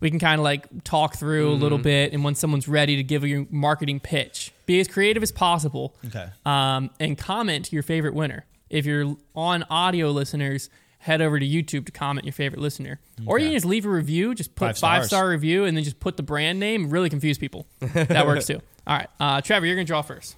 we 0.00 0.10
can 0.10 0.18
kind 0.18 0.40
of 0.40 0.44
like 0.44 0.84
talk 0.84 1.16
through 1.16 1.50
a 1.50 1.54
little 1.54 1.78
bit. 1.78 2.12
And 2.12 2.22
when 2.24 2.34
someone's 2.34 2.68
ready 2.68 2.96
to 2.96 3.02
give 3.02 3.24
you 3.24 3.46
marketing 3.50 4.00
pitch, 4.00 4.52
be 4.66 4.78
as 4.80 4.88
creative 4.88 5.22
as 5.22 5.32
possible. 5.32 5.94
Okay. 6.06 6.28
Um, 6.46 6.90
and 7.00 7.18
comment 7.18 7.72
your 7.72 7.82
favorite 7.82 8.14
winner. 8.14 8.44
If 8.70 8.86
you're 8.86 9.16
on 9.34 9.64
audio 9.70 10.10
listeners, 10.10 10.68
head 10.98 11.20
over 11.22 11.38
to 11.40 11.46
YouTube 11.46 11.86
to 11.86 11.92
comment 11.92 12.26
your 12.26 12.32
favorite 12.34 12.60
listener, 12.60 13.00
or 13.26 13.38
you 13.38 13.46
can 13.46 13.54
just 13.54 13.64
leave 13.66 13.86
a 13.86 13.88
review. 13.88 14.34
Just 14.34 14.54
put 14.54 14.66
Five 14.66 14.78
five, 14.78 15.04
star 15.06 15.28
review, 15.28 15.64
and 15.64 15.76
then 15.76 15.84
just 15.84 16.00
put 16.00 16.16
the 16.16 16.22
brand 16.22 16.60
name. 16.60 16.90
Really 16.90 17.08
confuse 17.10 17.38
people. 17.38 17.66
That 17.80 18.26
works 18.26 18.46
too. 18.46 18.60
All 18.86 18.96
right, 18.96 19.08
uh, 19.20 19.40
Trevor, 19.40 19.64
you're 19.66 19.74
gonna 19.74 19.84
draw 19.84 20.02
first. 20.02 20.36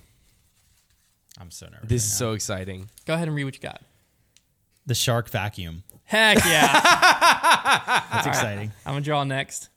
I'm 1.41 1.51
so 1.51 1.67
nervous. 1.67 1.89
This 1.89 2.03
right 2.03 2.07
is 2.07 2.13
now. 2.13 2.17
so 2.27 2.33
exciting. 2.33 2.89
Go 3.07 3.15
ahead 3.15 3.27
and 3.29 3.35
read 3.37 3.45
what 3.45 3.55
you 3.55 3.61
got. 3.61 3.81
the 4.87 4.95
shark 4.95 5.29
vacuum. 5.31 5.83
Heck 6.05 6.45
yeah. 6.45 8.03
That's 8.13 8.27
exciting. 8.27 8.73
I'm 8.85 8.93
gonna 8.95 9.01
draw 9.05 9.25
next. 9.25 9.69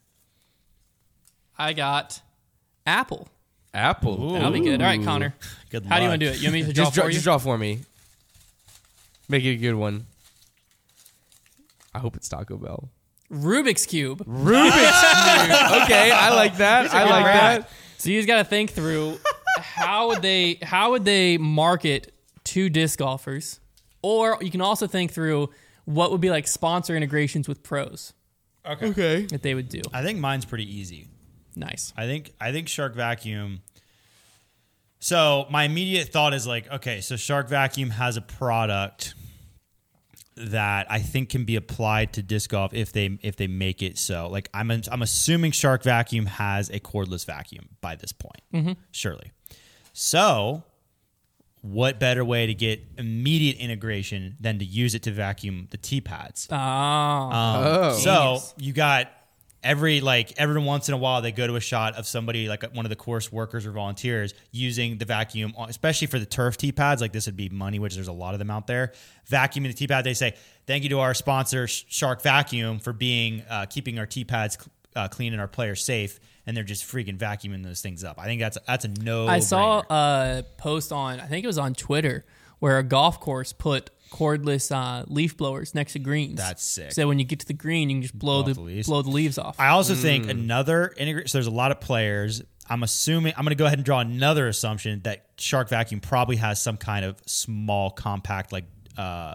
I 1.56 1.72
got 1.72 2.20
Apple. 2.86 3.28
Apple. 3.72 4.32
That'll 4.32 4.50
be 4.50 4.60
good. 4.60 4.80
All 4.82 4.86
right, 4.86 5.02
Connor. 5.02 5.34
Good 5.70 5.86
How 5.86 5.96
do 5.96 6.02
you 6.02 6.08
luck. 6.08 6.12
want 6.12 6.20
to 6.20 6.26
do 6.26 6.32
it? 6.32 6.38
You 6.40 6.48
want 6.48 6.54
me 6.54 6.62
to 6.64 6.72
draw 6.72 6.84
Just 6.84 6.94
for 6.94 7.00
draw, 7.00 7.06
you? 7.06 7.12
just 7.12 7.24
draw 7.24 7.38
for 7.38 7.56
me. 7.58 7.80
Make 9.28 9.44
it 9.44 9.50
a 9.54 9.56
good 9.56 9.74
one. 9.74 10.06
I 11.94 11.98
hope 12.00 12.16
it's 12.16 12.28
Taco 12.28 12.56
Bell. 12.56 12.88
Rubik's 13.32 13.86
cube. 13.86 14.24
Rubik's 14.26 14.74
Cube. 14.74 15.82
Okay, 15.84 16.10
I 16.12 16.34
like 16.34 16.56
that. 16.58 16.92
I 16.92 17.04
like 17.08 17.24
that. 17.24 17.70
So 17.98 18.10
you 18.10 18.18
just 18.18 18.26
got 18.28 18.38
to 18.38 18.44
think 18.44 18.70
through 18.70 19.18
how 19.64 20.08
would 20.08 20.22
they 20.22 20.58
how 20.62 20.92
would 20.92 21.04
they 21.04 21.38
market 21.38 22.12
to 22.44 22.68
disc 22.68 22.98
golfers, 22.98 23.60
or 24.02 24.38
you 24.40 24.50
can 24.50 24.60
also 24.60 24.86
think 24.86 25.12
through 25.12 25.50
what 25.84 26.10
would 26.10 26.20
be 26.20 26.30
like 26.30 26.46
sponsor 26.46 26.96
integrations 26.96 27.48
with 27.48 27.62
pros 27.62 28.12
Okay. 28.66 28.86
Okay. 28.88 29.26
that 29.26 29.42
they 29.42 29.54
would 29.54 29.68
do. 29.68 29.82
I 29.92 30.02
think 30.02 30.18
mine's 30.18 30.44
pretty 30.44 30.72
easy. 30.72 31.08
Nice. 31.56 31.92
I 31.96 32.06
think 32.06 32.32
I 32.40 32.52
think 32.52 32.68
Shark 32.68 32.94
Vacuum. 32.94 33.62
So 35.00 35.46
my 35.50 35.64
immediate 35.64 36.08
thought 36.08 36.32
is 36.32 36.46
like, 36.46 36.70
okay, 36.72 37.02
so 37.02 37.16
Shark 37.16 37.48
Vacuum 37.48 37.90
has 37.90 38.16
a 38.16 38.22
product 38.22 39.14
that 40.36 40.90
I 40.90 40.98
think 41.00 41.28
can 41.28 41.44
be 41.44 41.56
applied 41.56 42.14
to 42.14 42.22
disc 42.22 42.50
golf 42.50 42.72
if 42.74 42.92
they 42.92 43.18
if 43.22 43.36
they 43.36 43.46
make 43.46 43.82
it 43.82 43.98
so. 43.98 44.28
Like 44.28 44.48
I'm 44.54 44.70
I'm 44.70 45.02
assuming 45.02 45.52
Shark 45.52 45.82
Vacuum 45.82 46.26
has 46.26 46.70
a 46.70 46.80
cordless 46.80 47.26
vacuum 47.26 47.68
by 47.80 47.96
this 47.96 48.12
point, 48.12 48.40
mm-hmm. 48.52 48.72
surely. 48.90 49.32
So, 49.96 50.64
what 51.62 52.00
better 52.00 52.24
way 52.24 52.46
to 52.46 52.52
get 52.54 52.84
immediate 52.98 53.56
integration 53.58 54.36
than 54.40 54.58
to 54.58 54.64
use 54.64 54.94
it 54.96 55.04
to 55.04 55.12
vacuum 55.12 55.68
the 55.70 55.76
tee 55.76 56.00
pads? 56.00 56.48
Oh, 56.50 56.56
Oh. 56.56 57.96
So 57.98 58.38
you 58.58 58.72
got 58.72 59.10
every 59.62 60.00
like 60.00 60.32
every 60.36 60.60
once 60.60 60.88
in 60.88 60.94
a 60.94 60.98
while 60.98 61.22
they 61.22 61.30
go 61.30 61.46
to 61.46 61.54
a 61.54 61.60
shot 61.60 61.94
of 61.94 62.06
somebody 62.08 62.48
like 62.48 62.64
one 62.74 62.84
of 62.84 62.90
the 62.90 62.96
course 62.96 63.32
workers 63.32 63.64
or 63.66 63.70
volunteers 63.70 64.34
using 64.50 64.98
the 64.98 65.04
vacuum, 65.04 65.54
especially 65.68 66.08
for 66.08 66.18
the 66.18 66.26
turf 66.26 66.56
tee 66.56 66.72
pads. 66.72 67.00
Like 67.00 67.12
this 67.12 67.26
would 67.26 67.36
be 67.36 67.48
money, 67.48 67.78
which 67.78 67.94
there's 67.94 68.08
a 68.08 68.12
lot 68.12 68.34
of 68.34 68.40
them 68.40 68.50
out 68.50 68.66
there. 68.66 68.92
Vacuuming 69.30 69.68
the 69.68 69.74
tee 69.74 69.86
pad, 69.86 70.04
they 70.04 70.12
say 70.14 70.34
thank 70.66 70.82
you 70.82 70.88
to 70.88 70.98
our 70.98 71.14
sponsor 71.14 71.68
Shark 71.68 72.20
Vacuum 72.20 72.80
for 72.80 72.92
being 72.92 73.42
uh, 73.48 73.66
keeping 73.66 74.00
our 74.00 74.06
tee 74.06 74.24
pads 74.24 74.58
uh, 74.96 75.06
clean 75.06 75.32
and 75.32 75.40
our 75.40 75.48
players 75.48 75.84
safe. 75.84 76.18
And 76.46 76.54
they're 76.56 76.64
just 76.64 76.84
freaking 76.84 77.16
vacuuming 77.16 77.64
those 77.64 77.80
things 77.80 78.04
up. 78.04 78.18
I 78.18 78.26
think 78.26 78.40
that's 78.40 78.58
that's 78.66 78.84
a 78.84 78.88
no. 78.88 79.26
I 79.26 79.38
saw 79.40 79.80
a 79.88 80.44
post 80.58 80.92
on 80.92 81.18
I 81.20 81.26
think 81.26 81.42
it 81.44 81.46
was 81.46 81.56
on 81.58 81.74
Twitter 81.74 82.24
where 82.58 82.78
a 82.78 82.82
golf 82.82 83.18
course 83.20 83.52
put 83.52 83.90
cordless 84.12 84.70
uh, 84.70 85.04
leaf 85.08 85.36
blowers 85.36 85.74
next 85.74 85.94
to 85.94 85.98
greens. 85.98 86.36
That's 86.38 86.62
sick. 86.62 86.92
So 86.92 87.08
when 87.08 87.18
you 87.18 87.24
get 87.24 87.40
to 87.40 87.46
the 87.46 87.52
green, 87.54 87.90
you 87.90 87.96
can 87.96 88.02
just 88.02 88.16
blow, 88.18 88.42
Blow 88.42 88.48
the, 88.52 88.54
the 88.54 88.60
leaves. 88.60 88.88
blow 88.88 89.02
the 89.02 89.10
leaves 89.10 89.38
off. 89.38 89.58
I 89.58 89.68
also 89.68 89.94
think 89.94 90.28
another 90.28 90.92
integrate. 90.96 91.28
So 91.30 91.38
there's 91.38 91.46
a 91.46 91.50
lot 91.50 91.70
of 91.72 91.80
players. 91.80 92.42
I'm 92.68 92.82
assuming 92.82 93.32
I'm 93.36 93.44
going 93.44 93.50
to 93.50 93.56
go 93.56 93.66
ahead 93.66 93.78
and 93.78 93.84
draw 93.84 94.00
another 94.00 94.46
assumption 94.48 95.00
that 95.04 95.26
Shark 95.38 95.68
Vacuum 95.68 96.00
probably 96.00 96.36
has 96.36 96.62
some 96.62 96.76
kind 96.76 97.04
of 97.04 97.16
small, 97.26 97.90
compact, 97.90 98.52
like 98.52 98.64
uh, 98.96 99.34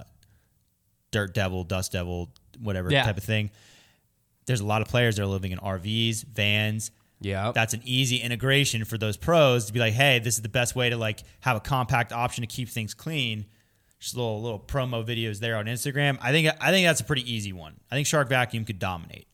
Dirt 1.12 1.34
Devil, 1.34 1.64
Dust 1.64 1.92
Devil, 1.92 2.30
whatever 2.60 2.92
Yeah. 2.92 3.04
type 3.04 3.18
of 3.18 3.24
thing. 3.24 3.50
There's 4.46 4.62
a 4.62 4.66
lot 4.66 4.82
of 4.82 4.88
players 4.88 5.18
that 5.18 5.24
are 5.24 5.28
living 5.28 5.52
in 5.52 5.60
RVs, 5.60 6.24
vans. 6.26 6.92
Yeah. 7.22 7.52
That's 7.54 7.74
an 7.74 7.82
easy 7.84 8.18
integration 8.18 8.86
for 8.86 8.98
those 8.98 9.18
pros 9.18 9.66
to 9.66 9.74
be 9.74 9.80
like, 9.80 9.94
hey, 9.94 10.20
this 10.20 10.36
is 10.36 10.42
the 10.42 10.50
best 10.50 10.76
way 10.76 10.90
to 10.90 10.98
like 10.98 11.22
have 11.42 11.58
a 11.58 11.60
compact 11.60 12.14
option 12.14 12.42
to 12.42 12.48
keep 12.48 12.70
things 12.70 12.94
clean. 12.94 13.46
Just 14.00 14.16
little 14.16 14.42
little 14.42 14.60
promo 14.60 15.06
videos 15.06 15.40
there 15.40 15.58
on 15.58 15.66
Instagram. 15.66 16.18
I 16.22 16.32
think 16.32 16.50
I 16.62 16.72
think 16.72 16.88
that's 16.88 17.02
a 17.02 17.04
pretty 17.04 17.30
easy 17.32 17.52
one. 17.52 17.80
I 17.92 17.96
think 17.96 18.08
Shark 18.08 18.30
Vacuum 18.30 18.64
could 18.64 18.80
dominate. 18.80 19.28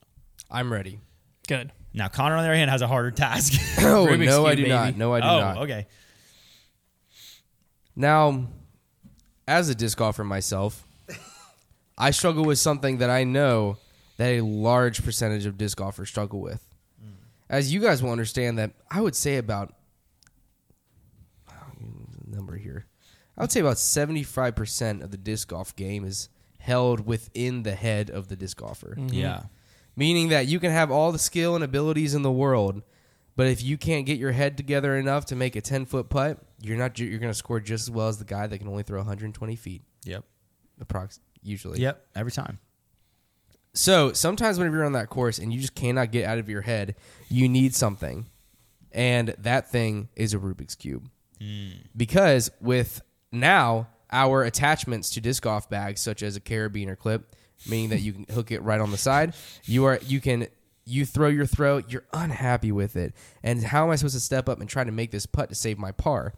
I'm 0.50 0.72
ready. 0.72 0.98
Good. 1.46 1.70
Now 1.94 2.08
Connor, 2.08 2.34
on 2.34 2.42
the 2.42 2.48
other 2.48 2.56
hand, 2.56 2.70
has 2.70 2.82
a 2.82 2.88
harder 2.88 3.12
task. 3.12 3.52
Oh 3.78 4.06
Rubik's 4.10 4.26
no, 4.26 4.44
I 4.44 4.56
Cube, 4.56 4.66
do 4.66 4.72
not. 4.72 4.96
No, 4.96 5.14
I 5.14 5.20
do 5.20 5.26
oh, 5.26 5.40
not. 5.40 5.56
okay. 5.58 5.86
Now, 7.94 8.48
as 9.46 9.68
a 9.68 9.74
disc 9.74 9.96
golfer 9.96 10.24
myself, 10.24 10.86
I 11.96 12.10
struggle 12.10 12.44
with 12.44 12.58
something 12.58 12.98
that 12.98 13.10
I 13.10 13.24
know 13.24 13.78
that 14.16 14.32
a 14.32 14.40
large 14.40 15.04
percentage 15.04 15.46
of 15.46 15.56
disc 15.56 15.78
golfers 15.78 16.08
struggle 16.08 16.40
with. 16.40 16.65
As 17.48 17.72
you 17.72 17.80
guys 17.80 18.02
will 18.02 18.10
understand, 18.10 18.58
that 18.58 18.72
I 18.90 19.00
would 19.00 19.14
say 19.14 19.36
about 19.36 19.74
oh, 21.50 21.54
number 22.26 22.56
here, 22.56 22.86
I 23.36 23.42
would 23.42 23.52
say 23.52 23.60
about 23.60 23.78
seventy 23.78 24.22
five 24.22 24.56
percent 24.56 25.02
of 25.02 25.10
the 25.10 25.16
disc 25.16 25.48
golf 25.48 25.74
game 25.76 26.04
is 26.04 26.28
held 26.58 27.06
within 27.06 27.62
the 27.62 27.74
head 27.74 28.10
of 28.10 28.28
the 28.28 28.34
disc 28.36 28.56
golfer 28.56 28.96
mm-hmm. 28.98 29.14
Yeah. 29.14 29.42
meaning 29.94 30.30
that 30.30 30.48
you 30.48 30.58
can 30.58 30.72
have 30.72 30.90
all 30.90 31.12
the 31.12 31.18
skill 31.18 31.54
and 31.54 31.62
abilities 31.62 32.12
in 32.12 32.22
the 32.22 32.32
world, 32.32 32.82
but 33.36 33.46
if 33.46 33.62
you 33.62 33.78
can't 33.78 34.04
get 34.04 34.18
your 34.18 34.32
head 34.32 34.56
together 34.56 34.96
enough 34.96 35.26
to 35.26 35.36
make 35.36 35.54
a 35.54 35.60
10 35.60 35.86
foot 35.86 36.08
putt, 36.08 36.38
you're 36.60 36.76
not 36.76 36.98
you're 36.98 37.20
going 37.20 37.30
to 37.30 37.38
score 37.38 37.60
just 37.60 37.84
as 37.84 37.90
well 37.90 38.08
as 38.08 38.18
the 38.18 38.24
guy 38.24 38.48
that 38.48 38.58
can 38.58 38.66
only 38.66 38.82
throw 38.82 38.98
120 38.98 39.54
feet, 39.54 39.82
Yep. 40.04 40.24
approx 40.84 41.20
usually. 41.42 41.80
Yep. 41.80 42.04
Every 42.16 42.32
time. 42.32 42.58
So 43.76 44.12
sometimes 44.14 44.58
whenever 44.58 44.76
you're 44.76 44.86
on 44.86 44.92
that 44.92 45.10
course 45.10 45.38
and 45.38 45.52
you 45.52 45.60
just 45.60 45.74
cannot 45.74 46.10
get 46.10 46.24
out 46.24 46.38
of 46.38 46.48
your 46.48 46.62
head, 46.62 46.94
you 47.28 47.46
need 47.48 47.74
something, 47.74 48.26
and 48.90 49.34
that 49.38 49.70
thing 49.70 50.08
is 50.16 50.32
a 50.32 50.38
Rubik's 50.38 50.74
cube. 50.74 51.08
Because 51.94 52.50
with 52.60 53.02
now 53.30 53.88
our 54.10 54.42
attachments 54.44 55.10
to 55.10 55.20
disc 55.20 55.42
golf 55.42 55.68
bags, 55.68 56.00
such 56.00 56.22
as 56.22 56.36
a 56.36 56.40
carabiner 56.40 56.96
clip, 56.96 57.36
meaning 57.68 57.90
that 57.90 58.00
you 58.00 58.14
can 58.14 58.26
hook 58.34 58.50
it 58.50 58.62
right 58.62 58.80
on 58.80 58.90
the 58.90 58.96
side, 58.96 59.34
you 59.64 59.84
are 59.84 59.98
you 60.06 60.20
can 60.22 60.46
you 60.86 61.04
throw 61.04 61.28
your 61.28 61.44
throw, 61.46 61.82
you're 61.88 62.06
unhappy 62.14 62.72
with 62.72 62.96
it, 62.96 63.14
and 63.42 63.62
how 63.62 63.84
am 63.84 63.90
I 63.90 63.96
supposed 63.96 64.14
to 64.14 64.20
step 64.20 64.48
up 64.48 64.60
and 64.60 64.70
try 64.70 64.84
to 64.84 64.92
make 64.92 65.10
this 65.10 65.26
putt 65.26 65.50
to 65.50 65.54
save 65.54 65.78
my 65.78 65.92
par? 65.92 66.32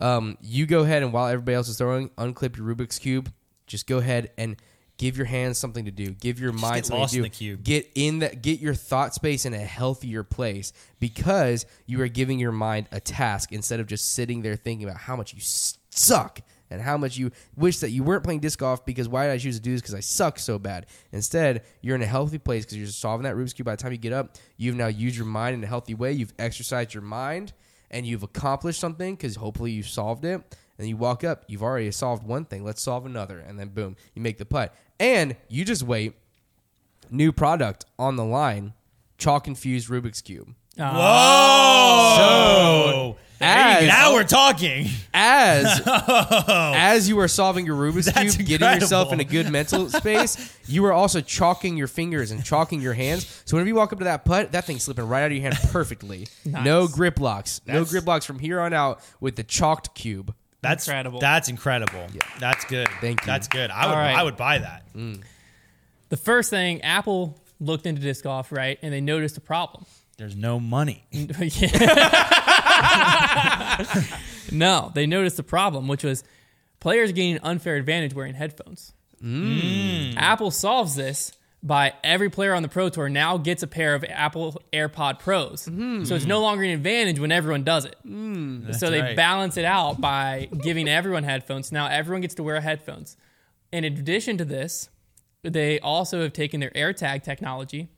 Um, 0.00 0.38
you 0.40 0.66
go 0.66 0.80
ahead 0.80 1.04
and 1.04 1.12
while 1.12 1.28
everybody 1.28 1.54
else 1.54 1.68
is 1.68 1.78
throwing, 1.78 2.08
unclip 2.10 2.56
your 2.56 2.66
Rubik's 2.66 2.98
cube. 2.98 3.32
Just 3.68 3.86
go 3.86 3.98
ahead 3.98 4.32
and 4.36 4.56
give 4.98 5.16
your 5.16 5.26
hands 5.26 5.58
something 5.58 5.84
to 5.84 5.90
do. 5.90 6.10
Give 6.10 6.38
your 6.38 6.52
mind 6.52 6.76
get 6.76 6.86
something 6.86 7.08
to 7.08 7.16
in 7.16 7.22
do. 7.22 7.28
the 7.28 7.28
cube. 7.28 7.64
Get 7.64 7.90
in 7.94 8.18
that. 8.20 8.42
Get 8.42 8.60
your 8.60 8.74
thought 8.74 9.14
space 9.14 9.44
in 9.44 9.54
a 9.54 9.58
healthier 9.58 10.22
place 10.22 10.72
because 11.00 11.66
you 11.86 12.00
are 12.02 12.08
giving 12.08 12.38
your 12.38 12.52
mind 12.52 12.88
a 12.92 13.00
task 13.00 13.52
instead 13.52 13.80
of 13.80 13.86
just 13.86 14.14
sitting 14.14 14.42
there 14.42 14.56
thinking 14.56 14.88
about 14.88 15.00
how 15.00 15.16
much 15.16 15.34
you 15.34 15.40
suck 15.90 16.40
and 16.70 16.80
how 16.80 16.96
much 16.96 17.16
you 17.16 17.30
wish 17.56 17.78
that 17.78 17.90
you 17.90 18.02
weren't 18.02 18.24
playing 18.24 18.40
disc 18.40 18.58
golf 18.58 18.84
because 18.84 19.08
why 19.08 19.26
did 19.26 19.32
I 19.32 19.38
choose 19.38 19.56
to 19.56 19.62
do 19.62 19.72
this 19.72 19.80
because 19.80 19.94
I 19.94 20.00
suck 20.00 20.38
so 20.38 20.58
bad. 20.58 20.86
Instead, 21.12 21.62
you're 21.82 21.94
in 21.94 22.02
a 22.02 22.06
healthy 22.06 22.38
place 22.38 22.64
because 22.64 22.78
you're 22.78 22.86
solving 22.88 23.24
that 23.24 23.36
Rubik's 23.36 23.52
cube. 23.52 23.66
By 23.66 23.76
the 23.76 23.82
time 23.82 23.92
you 23.92 23.98
get 23.98 24.12
up, 24.12 24.36
you've 24.56 24.76
now 24.76 24.88
used 24.88 25.16
your 25.16 25.26
mind 25.26 25.54
in 25.54 25.62
a 25.62 25.66
healthy 25.66 25.94
way. 25.94 26.12
You've 26.12 26.32
exercised 26.38 26.94
your 26.94 27.02
mind 27.02 27.52
and 27.90 28.04
you've 28.04 28.22
accomplished 28.22 28.80
something 28.80 29.14
because 29.14 29.36
hopefully 29.36 29.70
you've 29.70 29.88
solved 29.88 30.24
it. 30.24 30.42
And 30.76 30.88
you 30.88 30.96
walk 30.96 31.22
up, 31.22 31.44
you've 31.46 31.62
already 31.62 31.88
solved 31.92 32.26
one 32.26 32.44
thing. 32.46 32.64
Let's 32.64 32.82
solve 32.82 33.06
another, 33.06 33.38
and 33.38 33.60
then 33.60 33.68
boom, 33.68 33.94
you 34.12 34.20
make 34.20 34.38
the 34.38 34.44
putt. 34.44 34.74
And 35.00 35.36
you 35.48 35.64
just 35.64 35.82
wait. 35.82 36.14
New 37.10 37.32
product 37.32 37.84
on 37.98 38.16
the 38.16 38.24
line: 38.24 38.72
chalk 39.18 39.46
infused 39.46 39.88
Rubik's 39.88 40.20
cube. 40.20 40.54
Whoa. 41.86 43.16
as- 43.40 43.86
now 43.86 44.12
we're 44.14 44.24
talking. 44.24 44.88
As 45.12 45.82
oh. 45.86 46.72
as 46.74 47.08
you 47.08 47.18
are 47.20 47.28
solving 47.28 47.66
your 47.66 47.76
Rubik's 47.76 48.06
That's 48.06 48.36
cube, 48.36 48.48
getting 48.48 48.68
yourself 48.80 49.12
in 49.12 49.20
a 49.20 49.24
good 49.24 49.50
mental 49.50 49.88
space, 50.00 50.58
you 50.66 50.84
are 50.86 50.92
also 50.92 51.20
chalking 51.20 51.76
your 51.76 51.86
fingers 51.86 52.30
and 52.30 52.44
chalking 52.44 52.80
your 52.80 52.94
hands. 52.94 53.42
So 53.44 53.56
whenever 53.56 53.68
you 53.68 53.74
walk 53.76 53.92
up 53.92 53.98
to 53.98 54.04
that 54.06 54.24
putt, 54.24 54.52
that 54.52 54.64
thing's 54.64 54.82
slipping 54.84 55.06
right 55.06 55.22
out 55.22 55.26
of 55.26 55.32
your 55.32 55.42
hand 55.42 55.56
perfectly. 55.70 56.26
No 56.44 56.86
grip 56.88 57.20
locks. 57.20 57.60
no 57.66 57.84
grip 57.84 58.06
locks 58.06 58.24
from 58.24 58.38
here 58.38 58.60
on 58.60 58.72
out 58.72 59.00
with 59.20 59.36
the 59.36 59.42
chalked 59.44 59.94
cube. 59.94 60.34
That's 60.64 60.88
Incredible. 60.88 61.20
That's 61.20 61.48
incredible. 61.48 62.06
That's 62.40 62.64
good. 62.64 62.88
Thank 63.00 63.22
you. 63.22 63.26
That's 63.26 63.48
good. 63.48 63.70
I 63.70 63.86
would. 63.86 63.92
All 63.92 63.98
right. 63.98 64.16
I 64.16 64.22
would 64.22 64.36
buy 64.36 64.58
that. 64.58 64.92
Mm. 64.94 65.22
The 66.08 66.16
first 66.16 66.50
thing, 66.50 66.82
Apple 66.82 67.38
looked 67.60 67.86
into 67.86 68.00
disc 68.00 68.24
golf, 68.24 68.52
right, 68.52 68.78
and 68.82 68.92
they 68.92 69.00
noticed 69.00 69.36
a 69.36 69.40
problem. 69.40 69.84
There's 70.16 70.36
no 70.36 70.60
money. 70.60 71.04
no, 74.52 74.92
they 74.94 75.06
noticed 75.06 75.38
a 75.38 75.42
problem, 75.42 75.88
which 75.88 76.04
was 76.04 76.22
players 76.78 77.12
getting 77.12 77.36
an 77.36 77.40
unfair 77.42 77.76
advantage 77.76 78.14
wearing 78.14 78.34
headphones. 78.34 78.92
Mm. 79.22 80.16
Apple 80.16 80.50
solves 80.50 80.94
this 80.94 81.32
by 81.66 81.94
every 82.04 82.28
player 82.28 82.52
on 82.54 82.62
the 82.62 82.68
Pro 82.68 82.90
Tour 82.90 83.08
now 83.08 83.38
gets 83.38 83.62
a 83.62 83.66
pair 83.66 83.94
of 83.94 84.04
Apple 84.04 84.62
AirPod 84.70 85.18
Pros. 85.18 85.62
So 85.62 86.14
it's 86.14 86.26
no 86.26 86.40
longer 86.42 86.62
an 86.62 86.70
advantage 86.70 87.18
when 87.18 87.32
everyone 87.32 87.64
does 87.64 87.86
it. 87.86 87.96
so 88.78 88.90
they 88.90 89.00
right. 89.00 89.16
balance 89.16 89.56
it 89.56 89.64
out 89.64 89.98
by 90.00 90.48
giving 90.62 90.88
everyone 90.88 91.24
headphones. 91.24 91.72
Now 91.72 91.86
everyone 91.88 92.20
gets 92.20 92.34
to 92.34 92.42
wear 92.42 92.60
headphones. 92.60 93.16
In 93.72 93.82
addition 93.84 94.36
to 94.38 94.44
this, 94.44 94.90
they 95.42 95.80
also 95.80 96.22
have 96.22 96.34
taken 96.34 96.60
their 96.60 96.70
AirTag 96.70 97.22
technology 97.22 97.88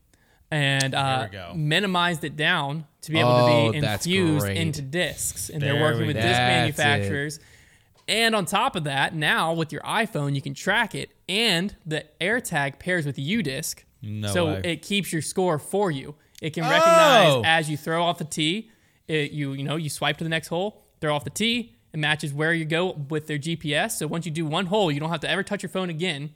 and 0.51 0.95
uh, 0.95 1.29
minimized 1.57 2.23
it 2.23 2.37
down 2.37 2.87
to 3.03 3.11
be 3.11 3.19
able 3.19 3.31
Oh, 3.31 3.73
to 3.73 3.81
be 3.81 3.85
infused 3.85 4.47
into 4.49 4.81
discs. 4.81 5.49
And 5.51 5.61
they're 5.61 5.81
working 5.81 6.07
with 6.07 6.15
disc 6.17 6.29
manufacturers. 6.39 7.39
it. 7.39 7.43
And 8.09 8.37
on 8.37 8.45
top 8.45 8.77
of 8.77 8.85
that, 8.85 9.15
now 9.15 9.53
with 9.53 9.73
your 9.73 9.83
iPhone, 9.83 10.35
you 10.35 10.41
can 10.43 10.55
track 10.55 10.95
it, 10.95 11.11
and 11.29 11.75
the 11.85 12.05
AirTag 12.21 12.79
pairs 12.79 13.05
with 13.05 13.17
UDisc, 13.17 13.83
No 14.03 14.29
so 14.29 14.47
way. 14.47 14.61
it 14.65 14.83
keeps 14.83 15.13
your 15.13 15.23
score 15.23 15.59
for 15.59 15.91
you. 15.91 16.15
It 16.41 16.51
can 16.51 16.63
recognize 16.65 17.33
Oh. 17.33 17.43
as 17.45 17.69
you 17.69 17.77
throw 17.77 18.05
off 18.05 18.19
the 18.19 18.25
tee. 18.25 18.71
It, 19.09 19.33
you 19.33 19.53
you 19.53 19.63
know 19.65 19.77
you 19.77 19.89
swipe 19.89 20.19
to 20.19 20.25
the 20.25 20.31
next 20.31 20.49
hole, 20.49 20.85
throw 21.01 21.15
off 21.15 21.25
the 21.25 21.31
tee. 21.31 21.75
It 21.93 21.99
matches 21.99 22.33
where 22.35 22.53
you 22.53 22.65
go 22.65 22.93
with 23.09 23.27
their 23.27 23.39
GPS. 23.39 23.93
So 23.97 24.07
once 24.07 24.27
you 24.27 24.33
do 24.33 24.45
one 24.45 24.67
hole, 24.67 24.91
you 24.93 25.01
don't 25.01 25.11
have 25.11 25.21
to 25.21 25.31
ever 25.31 25.43
touch 25.43 25.63
your 25.63 25.71
phone 25.71 25.89
again. 25.91 26.31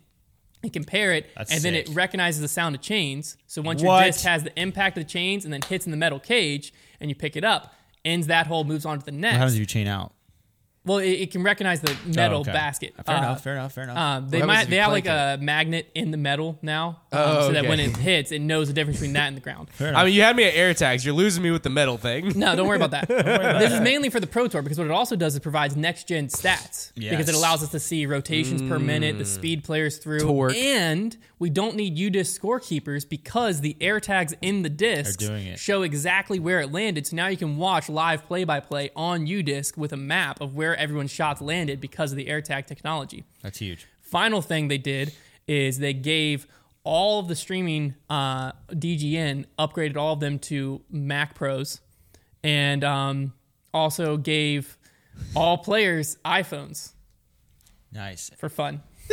It 0.62 0.72
can 0.72 0.84
pair 0.84 1.12
it, 1.12 1.30
That's 1.36 1.52
and 1.52 1.62
then 1.62 1.74
it 1.74 1.88
recognizes 1.90 2.40
the 2.40 2.48
sound 2.48 2.74
of 2.74 2.80
chains. 2.82 3.36
So 3.46 3.62
once 3.62 3.82
your 3.82 4.00
disc 4.02 4.24
has 4.24 4.42
the 4.44 4.58
impact 4.60 4.98
of 4.98 5.04
the 5.04 5.08
chains 5.10 5.44
and 5.44 5.52
then 5.54 5.62
hits 5.62 5.86
in 5.86 5.90
the 5.90 5.96
metal 5.96 6.18
cage, 6.20 6.72
and 7.00 7.08
you 7.10 7.14
pick 7.14 7.34
it 7.36 7.44
up, 7.44 7.74
ends 8.04 8.26
that 8.26 8.46
hole, 8.46 8.64
moves 8.64 8.84
on 8.84 8.98
to 8.98 9.04
the 9.04 9.10
next. 9.12 9.34
What 9.34 9.38
happens 9.38 9.54
if 9.54 9.60
you 9.60 9.66
chain 9.66 9.86
out? 9.86 10.12
Well, 10.84 10.98
it, 10.98 11.10
it 11.10 11.30
can 11.30 11.42
recognize 11.42 11.82
the 11.82 11.94
metal 12.06 12.38
Oh, 12.38 12.40
okay. 12.40 12.52
basket. 12.52 12.94
Fair 13.04 13.14
Uh, 13.14 13.18
enough. 13.18 13.42
Fair 13.44 13.52
enough. 13.54 13.72
Fair 13.74 13.84
enough. 13.84 13.98
Um, 13.98 14.28
they 14.30 14.38
What 14.40 14.48
happens 14.48 14.56
might 14.56 14.62
if 14.62 14.68
they 14.70 14.76
you 14.76 14.82
have 14.82 14.92
like 14.92 15.04
plank 15.04 15.40
a 15.40 15.44
magnet 15.44 15.90
in 15.94 16.10
the 16.10 16.16
metal 16.16 16.58
now, 16.62 17.00
um, 17.12 17.20
Oh, 17.20 17.40
so 17.48 17.52
that 17.52 17.66
when 17.66 17.78
it 17.80 17.94
hits, 17.98 18.32
it 18.32 18.40
knows 18.40 18.68
the 18.68 18.72
difference 18.72 18.98
between 18.98 19.12
that 19.12 19.28
and 19.28 19.36
the 19.36 19.40
ground. 19.42 19.68
I 19.78 20.04
mean, 20.06 20.14
you 20.14 20.22
had 20.22 20.36
me 20.36 20.44
at 20.44 20.54
AirTags. 20.54 21.04
You're 21.04 21.12
losing 21.14 21.42
me 21.42 21.50
with 21.50 21.62
the 21.64 21.70
metal 21.70 21.98
thing. 21.98 22.32
No, 22.34 22.56
don't 22.56 22.66
worry 22.66 22.78
about 22.82 22.92
that. 22.92 23.08
this 23.58 23.72
is 23.72 23.80
mainly 23.80 24.08
for 24.08 24.20
the 24.20 24.26
Pro 24.26 24.48
Tour 24.48 24.62
because 24.62 24.78
what 24.78 24.86
it 24.86 24.90
also 24.90 25.16
does 25.16 25.34
is 25.34 25.40
provides 25.40 25.76
next 25.76 26.08
gen 26.08 26.28
stats 26.28 26.92
because 26.94 27.28
it 27.28 27.34
allows 27.34 27.62
us 27.62 27.68
to 27.72 27.78
see 27.80 28.06
rotations 28.06 28.62
per 28.62 28.78
minute, 28.78 29.18
the 29.18 29.24
speed 29.26 29.64
players 29.64 29.98
through, 29.98 30.20
Torque. 30.20 30.56
and 30.56 31.16
we 31.38 31.50
don't 31.50 31.76
need 31.76 31.96
UDisc 31.96 32.38
scorekeepers 32.40 33.06
because 33.08 33.60
the 33.60 33.76
air 33.80 34.00
tags 34.00 34.34
in 34.42 34.62
the 34.62 34.68
discs 34.70 35.16
doing 35.16 35.46
it. 35.46 35.58
show 35.58 35.82
exactly 35.82 36.38
where 36.38 36.60
it 36.60 36.72
landed. 36.72 37.06
So 37.06 37.16
now 37.16 37.26
you 37.28 37.36
can 37.36 37.56
watch 37.58 37.88
live 37.88 38.26
play 38.26 38.44
by 38.44 38.60
play 38.60 38.90
on 38.96 39.26
UDisc 39.26 39.76
with 39.76 39.92
a 39.92 39.96
map 39.96 40.40
of 40.40 40.54
where 40.54 40.69
everyone's 40.76 41.10
shots 41.10 41.40
landed 41.40 41.80
because 41.80 42.12
of 42.12 42.16
the 42.16 42.26
AirTag 42.26 42.66
technology. 42.66 43.24
That's 43.42 43.58
huge. 43.58 43.86
Final 44.00 44.42
thing 44.42 44.68
they 44.68 44.78
did 44.78 45.12
is 45.46 45.78
they 45.78 45.92
gave 45.92 46.46
all 46.84 47.20
of 47.20 47.28
the 47.28 47.36
streaming 47.36 47.94
uh, 48.08 48.52
DGN 48.70 49.44
upgraded 49.58 49.96
all 49.96 50.14
of 50.14 50.20
them 50.20 50.38
to 50.38 50.80
Mac 50.90 51.34
Pros, 51.34 51.80
and 52.42 52.82
um, 52.84 53.32
also 53.74 54.16
gave 54.16 54.78
all 55.36 55.58
players 55.58 56.16
iPhones 56.24 56.92
Nice 57.92 58.30
for 58.36 58.48
fun. 58.48 58.82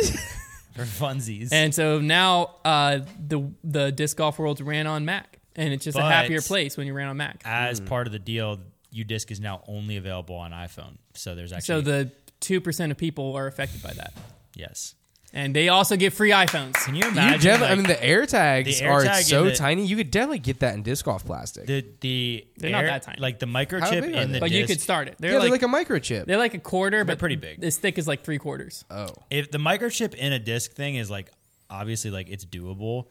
for 0.74 0.82
funsies. 0.82 1.48
And 1.52 1.74
so 1.74 2.00
now 2.00 2.56
uh, 2.64 3.00
the 3.26 3.50
the 3.64 3.90
disc 3.90 4.16
golf 4.16 4.38
world's 4.38 4.62
ran 4.62 4.86
on 4.86 5.04
Mac, 5.04 5.38
and 5.56 5.72
it's 5.72 5.84
just 5.84 5.98
a 5.98 6.02
happier 6.02 6.40
place 6.40 6.76
when 6.76 6.86
you 6.86 6.94
ran 6.94 7.08
on 7.08 7.16
Mac. 7.16 7.42
As 7.44 7.80
part 7.80 8.06
of 8.06 8.12
the 8.12 8.18
deal, 8.18 8.60
UDisc 9.04 9.30
is 9.30 9.40
now 9.40 9.62
only 9.68 9.96
available 9.96 10.34
on 10.36 10.50
iPhone. 10.52 10.96
So 11.14 11.34
there's 11.34 11.52
actually 11.52 11.66
So 11.66 11.80
the 11.80 12.10
two 12.40 12.60
percent 12.60 12.92
of 12.92 12.98
people 12.98 13.34
are 13.36 13.46
affected 13.46 13.82
by 13.82 13.92
that, 13.94 14.12
yes. 14.54 14.94
and 15.32 15.54
they 15.54 15.68
also 15.68 15.96
get 15.96 16.12
free 16.12 16.30
iPhones. 16.30 16.74
Can 16.84 16.94
you 16.94 17.04
You 17.04 17.10
imagine? 17.10 17.40
definitely, 17.40 17.72
I 17.72 17.74
mean, 17.76 17.86
the 17.86 17.94
AirTags 17.94 18.78
the 18.80 18.86
are 18.86 19.02
AirTag 19.04 19.22
so 19.22 19.44
the- 19.44 19.54
tiny. 19.54 19.84
You 19.86 19.96
could 19.96 20.10
definitely 20.10 20.38
get 20.38 20.60
that 20.60 20.74
in 20.74 20.82
disc 20.82 21.04
golf 21.04 21.24
plastic. 21.24 21.66
the 21.66 21.84
the 22.00 22.46
They're 22.56 22.70
not 22.70 22.84
that 22.84 23.02
tiny. 23.02 23.20
Like 23.20 23.38
the 23.38 23.46
microchip 23.46 24.04
in 24.12 24.32
the 24.32 24.40
But 24.40 24.50
you 24.50 24.66
could 24.66 24.80
start 24.80 25.08
it. 25.08 25.16
They're 25.18 25.32
yeah, 25.32 25.38
like 25.38 25.60
they're 25.60 25.68
like 25.68 25.86
a 25.88 25.92
microchip. 25.92 26.26
they're 26.26 26.38
like 26.38 26.54
a 26.54 26.58
quarter, 26.60 27.04
but 27.04 27.18
pretty 27.18 27.36
big. 27.36 27.62
As 27.64 27.76
thick 27.76 27.98
as 27.98 28.06
like 28.08 28.24
three 28.24 28.38
quarters. 28.38 28.84
oh, 28.90 29.08
if 29.30 29.50
the 29.50 29.58
microchip 29.58 30.14
in 30.14 30.32
a 30.32 30.38
disc 30.38 30.72
thing 30.72 30.94
is 30.94 31.10
like 31.10 31.30
obviously 31.70 32.10
like 32.10 32.28
it's 32.30 32.44
doable, 32.46 33.06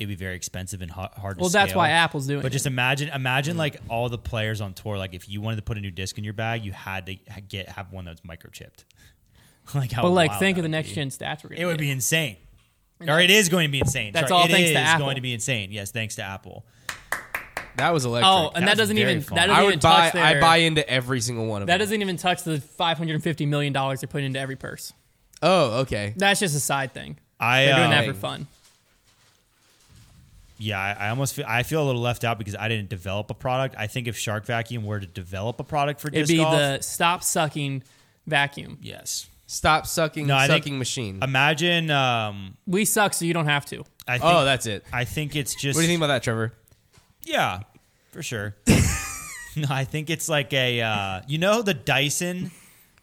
it'd 0.00 0.08
be 0.08 0.16
very 0.16 0.34
expensive 0.34 0.80
and 0.82 0.90
hard, 0.90 1.10
hard 1.12 1.36
to 1.38 1.42
Well, 1.42 1.50
that's 1.50 1.70
scale. 1.70 1.78
why 1.78 1.90
Apple's 1.90 2.26
doing 2.26 2.38
But 2.40 2.46
it. 2.46 2.48
But 2.48 2.52
just 2.54 2.66
imagine, 2.66 3.10
imagine 3.10 3.56
like 3.56 3.76
all 3.88 4.08
the 4.08 4.18
players 4.18 4.60
on 4.60 4.72
tour. 4.74 4.98
Like 4.98 5.14
if 5.14 5.28
you 5.28 5.40
wanted 5.40 5.56
to 5.56 5.62
put 5.62 5.76
a 5.78 5.80
new 5.80 5.90
disc 5.92 6.18
in 6.18 6.24
your 6.24 6.32
bag, 6.32 6.64
you 6.64 6.72
had 6.72 7.06
to 7.06 7.14
get 7.48 7.68
have 7.68 7.92
one 7.92 8.06
that's 8.06 8.22
microchipped. 8.22 8.84
like 9.74 9.92
how? 9.92 10.02
But 10.02 10.10
like, 10.10 10.38
think 10.40 10.56
of 10.56 10.62
the 10.64 10.68
next 10.68 10.88
be. 10.88 10.94
gen 10.96 11.10
stats 11.10 11.44
we're 11.44 11.50
gonna 11.50 11.60
It 11.60 11.66
would 11.66 11.78
be 11.78 11.90
insane. 11.90 12.36
Or 13.06 13.18
it 13.20 13.30
is 13.30 13.48
going 13.48 13.66
to 13.68 13.72
be 13.72 13.78
insane. 13.80 14.12
That's 14.12 14.28
Sorry, 14.28 14.40
all 14.42 14.46
it 14.46 14.50
thanks 14.50 14.70
to 14.72 14.76
Apple. 14.76 15.06
going 15.06 15.14
to 15.16 15.22
be 15.22 15.32
insane. 15.32 15.70
Yes, 15.72 15.90
thanks 15.90 16.16
to 16.16 16.22
Apple. 16.22 16.66
that 17.76 17.94
was 17.94 18.04
electric. 18.04 18.28
Oh, 18.30 18.50
and 18.54 18.64
that 18.64 18.76
That's 18.76 18.78
doesn't 18.78 18.98
even 18.98 19.22
fun. 19.22 19.36
that 19.36 19.46
doesn't 19.46 19.56
I 19.58 19.62
even 19.62 19.70
would 19.76 19.80
buy. 19.80 20.00
touch 20.04 20.12
their, 20.12 20.24
I 20.24 20.40
buy 20.40 20.56
into 20.58 20.86
every 20.88 21.20
single 21.22 21.46
one 21.46 21.62
of 21.62 21.66
that 21.68 21.74
them. 21.74 21.78
doesn't 21.78 22.02
even 22.02 22.16
touch 22.18 22.42
the 22.42 22.60
550 22.60 23.46
million 23.46 23.72
dollars 23.72 24.00
they're 24.00 24.08
putting 24.08 24.26
into 24.26 24.38
every 24.40 24.56
purse. 24.56 24.92
Oh, 25.42 25.80
okay. 25.80 26.12
That's 26.16 26.40
just 26.40 26.54
a 26.54 26.60
side 26.60 26.92
thing. 26.92 27.18
I 27.38 27.64
They're 27.64 27.76
doing 27.76 27.86
uh, 27.86 27.90
that 27.90 28.04
for 28.06 28.12
fun. 28.14 28.46
Yeah, 30.60 30.78
I, 30.78 31.06
I 31.06 31.08
almost 31.10 31.34
feel 31.34 31.44
I 31.48 31.62
feel 31.64 31.82
a 31.82 31.86
little 31.86 32.00
left 32.00 32.22
out 32.24 32.38
because 32.38 32.54
I 32.54 32.68
didn't 32.68 32.88
develop 32.88 33.30
a 33.30 33.34
product. 33.34 33.74
I 33.78 33.86
think 33.86 34.06
if 34.06 34.16
Shark 34.16 34.44
Vacuum 34.46 34.84
were 34.84 35.00
to 35.00 35.06
develop 35.06 35.58
a 35.58 35.64
product 35.64 36.00
for 36.00 36.08
It'd 36.08 36.20
disc 36.26 36.30
be 36.30 36.36
golf, 36.36 36.52
the 36.56 36.78
stop 36.82 37.22
sucking 37.24 37.82
vacuum. 38.26 38.78
yes. 38.80 39.26
Stop 39.46 39.84
sucking 39.88 40.28
No, 40.28 40.36
I 40.36 40.46
think- 40.46 40.62
sucking 40.62 40.78
machine. 40.78 41.18
Imagine. 41.24 41.90
Um, 41.90 42.56
We 42.68 42.84
suck, 42.84 43.14
so 43.14 43.24
you 43.24 43.34
don't 43.34 43.46
have 43.48 43.66
to. 43.66 43.84
I 44.06 44.18
think, 44.18 44.32
oh, 44.32 44.44
that's 44.44 44.66
it. 44.66 44.84
I 44.92 45.04
think 45.04 45.34
it's 45.34 45.56
just. 45.56 45.74
What 45.76 45.80
do 45.80 45.86
you 45.86 45.88
think 45.88 45.98
about 45.98 46.06
that, 46.06 46.22
Trevor? 46.22 46.52
Yeah, 47.24 47.62
for 48.12 48.22
sure. 48.22 48.54
no, 49.56 49.66
I 49.68 49.82
think 49.84 50.08
it's 50.08 50.28
like 50.28 50.52
a 50.52 50.80
uh, 50.80 51.22
you 51.26 51.38
know 51.38 51.62
the 51.62 51.74
Dyson 51.74 52.52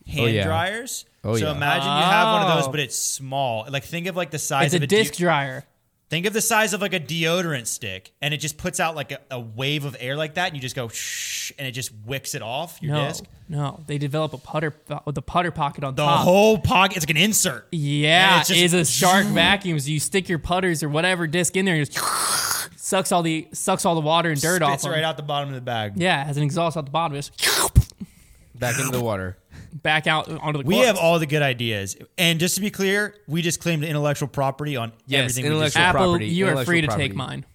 hand 0.07 0.33
yeah. 0.33 0.45
dryers. 0.45 1.03
Oh, 1.23 1.35
so 1.35 1.47
yeah. 1.47 1.51
imagine 1.55 1.83
you 1.87 2.03
have 2.03 2.33
one 2.33 2.41
of 2.43 2.55
those, 2.57 2.67
Oh. 2.67 2.71
but 2.71 2.79
it's 2.79 2.97
small. 2.97 3.65
Like 3.69 3.83
think 3.83 4.07
of 4.07 4.15
like 4.15 4.31
the 4.31 4.39
size 4.39 4.67
It's 4.67 4.75
of 4.75 4.81
a 4.81 4.85
a 4.85 4.87
disc 4.87 5.13
de- 5.13 5.19
dryer. 5.19 5.65
Think 6.09 6.25
of 6.25 6.33
the 6.33 6.41
size 6.41 6.73
of 6.73 6.81
like 6.81 6.93
a 6.93 6.99
deodorant 6.99 7.67
stick, 7.67 8.11
and 8.21 8.33
it 8.33 8.37
just 8.37 8.57
puts 8.57 8.79
out 8.79 8.95
like 8.95 9.11
a, 9.11 9.19
a 9.31 9.39
wave 9.39 9.85
of 9.85 9.95
air 9.99 10.15
like 10.15 10.35
that, 10.35 10.47
and 10.47 10.55
you 10.55 10.61
just 10.61 10.75
go 10.75 10.87
shh, 10.87 11.51
and 11.57 11.67
it 11.67 11.71
just 11.71 11.91
wicks 12.05 12.35
it 12.35 12.41
off 12.41 12.79
your 12.81 12.93
No, 12.95 13.07
disc. 13.07 13.23
no. 13.49 13.83
They 13.87 13.97
develop 13.97 14.33
a 14.33 14.37
putter 14.37 14.73
with 15.05 15.15
the 15.15 15.21
putter 15.21 15.51
pocket 15.51 15.83
on 15.83 15.95
The 15.95 16.05
top. 16.05 16.23
whole 16.23 16.57
pocket, 16.57 16.97
it's 16.97 17.05
like 17.05 17.11
an 17.15 17.17
insert. 17.21 17.67
yeah, 17.71 18.39
it's 18.39 18.49
just- 18.49 18.59
is 18.61 18.73
a 18.73 18.85
shark 18.85 19.25
vacuum. 19.27 19.79
So 19.79 19.89
you 19.89 19.99
stick 19.99 20.29
your 20.29 20.39
putters 20.39 20.83
or 20.83 20.89
whatever 20.89 21.27
disc 21.27 21.55
in 21.57 21.65
there, 21.65 21.75
and 21.75 21.83
it 21.83 21.91
just 21.91 22.77
sucks 22.79 23.11
all 23.11 23.21
the 23.23 23.47
sucks 23.53 23.85
all 23.85 23.95
the 23.95 24.01
water 24.01 24.29
and 24.29 24.39
dirt 24.41 24.61
off. 24.61 24.71
Spits 24.71 24.83
it 24.83 24.87
them. 24.87 24.93
right 24.95 25.03
out 25.03 25.17
the 25.17 25.23
bottom 25.23 25.49
of 25.49 25.55
the 25.55 25.61
bag. 25.61 25.93
Yeah, 25.97 26.21
it 26.21 26.27
has 26.27 26.37
an 26.37 26.43
exhaust 26.43 26.77
out 26.77 26.85
the 26.85 26.91
bottom. 26.91 27.15
Just 27.15 27.31
Back 28.55 28.79
into 28.79 28.91
the 28.91 29.03
water. 29.03 29.37
Back 29.73 30.07
out 30.07 30.29
onto 30.29 30.61
the. 30.61 30.67
We 30.67 30.75
course. 30.75 30.87
have 30.87 30.97
all 30.97 31.19
the 31.19 31.25
good 31.25 31.41
ideas, 31.41 31.95
and 32.17 32.39
just 32.39 32.55
to 32.55 32.61
be 32.61 32.69
clear, 32.71 33.15
we 33.27 33.41
just 33.41 33.59
claimed 33.59 33.83
intellectual 33.83 34.27
property 34.27 34.75
on 34.75 34.91
Yes, 35.05 35.19
everything. 35.31 35.43
we 35.43 35.47
intellectual 35.49 35.67
just 35.69 35.77
Apple. 35.89 36.03
property, 36.05 36.27
You 36.27 36.47
are 36.49 36.65
free 36.65 36.81
to 36.81 36.87
property. 36.87 37.07
take 37.09 37.15
mine, 37.15 37.45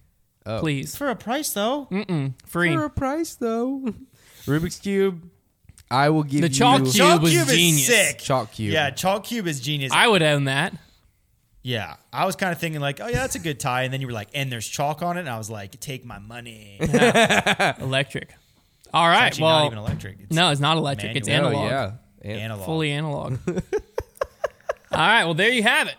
Oh. 0.45 0.59
please. 0.59 0.95
for 0.95 1.09
a 1.09 1.15
price 1.15 1.51
though. 1.53 1.87
Free. 2.45 2.73
For 2.75 2.85
a 2.85 2.89
price, 2.89 3.35
though. 3.35 3.93
Rubik's 4.45 4.79
cube. 4.79 5.29
I 5.91 6.09
will 6.09 6.23
give 6.23 6.41
The 6.41 6.47
you 6.47 6.53
chalk 6.53 6.81
cube. 6.83 6.93
Chalk 6.95 7.21
was 7.21 7.31
cube 7.31 7.47
genius. 7.49 7.87
is 7.89 7.95
sick. 8.07 8.17
Chalk 8.19 8.51
cube. 8.51 8.73
Yeah, 8.73 8.89
chalk 8.89 9.25
cube 9.25 9.47
is 9.47 9.59
genius. 9.61 9.91
I 9.93 10.07
would 10.07 10.23
own 10.23 10.45
that. 10.45 10.73
yeah, 11.61 11.95
I 12.11 12.25
was 12.25 12.35
kind 12.35 12.51
of 12.51 12.57
thinking 12.59 12.81
like, 12.81 12.99
oh 12.99 13.07
yeah, 13.07 13.17
that's 13.17 13.35
a 13.35 13.39
good 13.39 13.59
tie, 13.59 13.83
and 13.83 13.93
then 13.93 14.01
you 14.01 14.07
were 14.07 14.13
like, 14.13 14.29
and 14.33 14.51
there's 14.51 14.67
chalk 14.67 15.01
on 15.01 15.17
it, 15.17 15.21
and 15.21 15.29
I 15.29 15.37
was 15.37 15.49
like, 15.49 15.79
take 15.79 16.03
my 16.03 16.17
money. 16.19 16.77
It's 16.79 17.79
Electric. 17.81 18.33
All 18.93 19.07
right. 19.07 19.23
actually 19.23 19.43
well, 19.45 19.59
not 19.59 19.65
even 19.67 19.77
electric. 19.79 20.17
It's 20.21 20.31
no, 20.35 20.49
it's 20.51 20.61
not 20.61 20.77
electric. 20.77 21.15
It's 21.15 21.27
Manual. 21.27 21.55
Oh, 21.55 21.65
analog. 21.65 21.71
yeah. 22.23 22.31
And- 22.31 22.39
analog. 22.41 22.65
Fully 22.65 22.91
analog. 22.91 23.37
All 23.47 24.99
right. 24.99 25.23
Well, 25.25 25.33
there 25.33 25.49
you 25.49 25.63
have 25.63 25.87
it. 25.87 25.95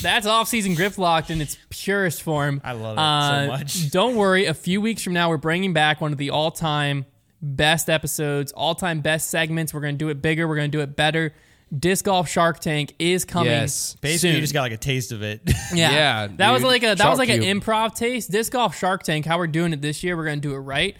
That's 0.00 0.26
off-season 0.26 0.74
grip 0.74 0.96
locked 0.96 1.30
in 1.30 1.40
its 1.40 1.58
purest 1.68 2.22
form. 2.22 2.62
I 2.64 2.72
love 2.72 2.94
it 2.94 2.96
so 2.96 3.02
uh, 3.02 3.46
much. 3.58 3.90
Don't 3.90 4.16
worry. 4.16 4.46
A 4.46 4.54
few 4.54 4.80
weeks 4.80 5.02
from 5.02 5.12
now, 5.12 5.28
we're 5.28 5.36
bringing 5.36 5.72
back 5.74 6.00
one 6.00 6.12
of 6.12 6.18
the 6.18 6.30
all-time 6.30 7.04
best 7.42 7.90
episodes, 7.90 8.52
all-time 8.52 9.00
best 9.00 9.28
segments. 9.28 9.74
We're 9.74 9.80
going 9.82 9.94
to 9.94 9.98
do 9.98 10.08
it 10.08 10.22
bigger. 10.22 10.48
We're 10.48 10.56
going 10.56 10.70
to 10.70 10.78
do 10.78 10.82
it 10.82 10.96
better. 10.96 11.34
Disc 11.76 12.04
golf 12.04 12.28
Shark 12.28 12.60
Tank 12.60 12.94
is 12.98 13.24
coming. 13.24 13.50
Yes. 13.50 13.96
Basically, 14.00 14.30
soon. 14.30 14.34
you 14.36 14.40
just 14.40 14.54
got 14.54 14.62
like 14.62 14.72
a 14.72 14.76
taste 14.76 15.12
of 15.12 15.22
it. 15.22 15.40
Yeah, 15.74 15.90
Yeah, 15.90 16.28
that 16.36 16.52
was 16.52 16.62
like 16.62 16.84
a 16.84 16.94
that 16.94 16.98
Shark 16.98 17.10
was 17.10 17.18
like 17.18 17.28
an 17.28 17.40
improv 17.40 17.94
taste. 17.96 18.30
Disc 18.30 18.52
golf 18.52 18.78
Shark 18.78 19.02
Tank. 19.02 19.26
How 19.26 19.36
we're 19.36 19.48
doing 19.48 19.72
it 19.72 19.82
this 19.82 20.04
year? 20.04 20.16
We're 20.16 20.26
gonna 20.26 20.36
do 20.36 20.54
it 20.54 20.58
right. 20.58 20.96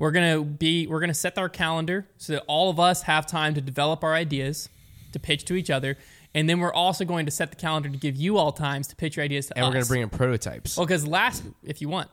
We're 0.00 0.12
gonna 0.12 0.40
be 0.42 0.86
we're 0.86 1.00
gonna 1.00 1.12
set 1.12 1.36
our 1.36 1.48
calendar 1.50 2.06
so 2.16 2.32
that 2.32 2.44
all 2.46 2.70
of 2.70 2.80
us 2.80 3.02
have 3.02 3.26
time 3.26 3.52
to 3.54 3.60
develop 3.60 4.02
our 4.02 4.14
ideas, 4.14 4.70
to 5.12 5.18
pitch 5.18 5.44
to 5.44 5.54
each 5.54 5.68
other, 5.68 5.98
and 6.34 6.48
then 6.48 6.58
we're 6.58 6.72
also 6.72 7.04
going 7.04 7.26
to 7.26 7.30
set 7.30 7.50
the 7.50 7.56
calendar 7.56 7.90
to 7.90 7.96
give 7.98 8.16
you 8.16 8.38
all 8.38 8.50
times 8.50 8.86
to 8.88 8.96
pitch 8.96 9.16
your 9.16 9.24
ideas 9.24 9.48
to 9.48 9.58
and 9.58 9.64
us. 9.64 9.68
we're 9.68 9.72
going 9.74 9.84
to 9.84 9.88
bring 9.88 10.02
in 10.02 10.08
prototypes. 10.08 10.76
Well, 10.76 10.86
because 10.86 11.06
last, 11.06 11.42
if 11.64 11.82
you 11.82 11.88
want, 11.90 12.08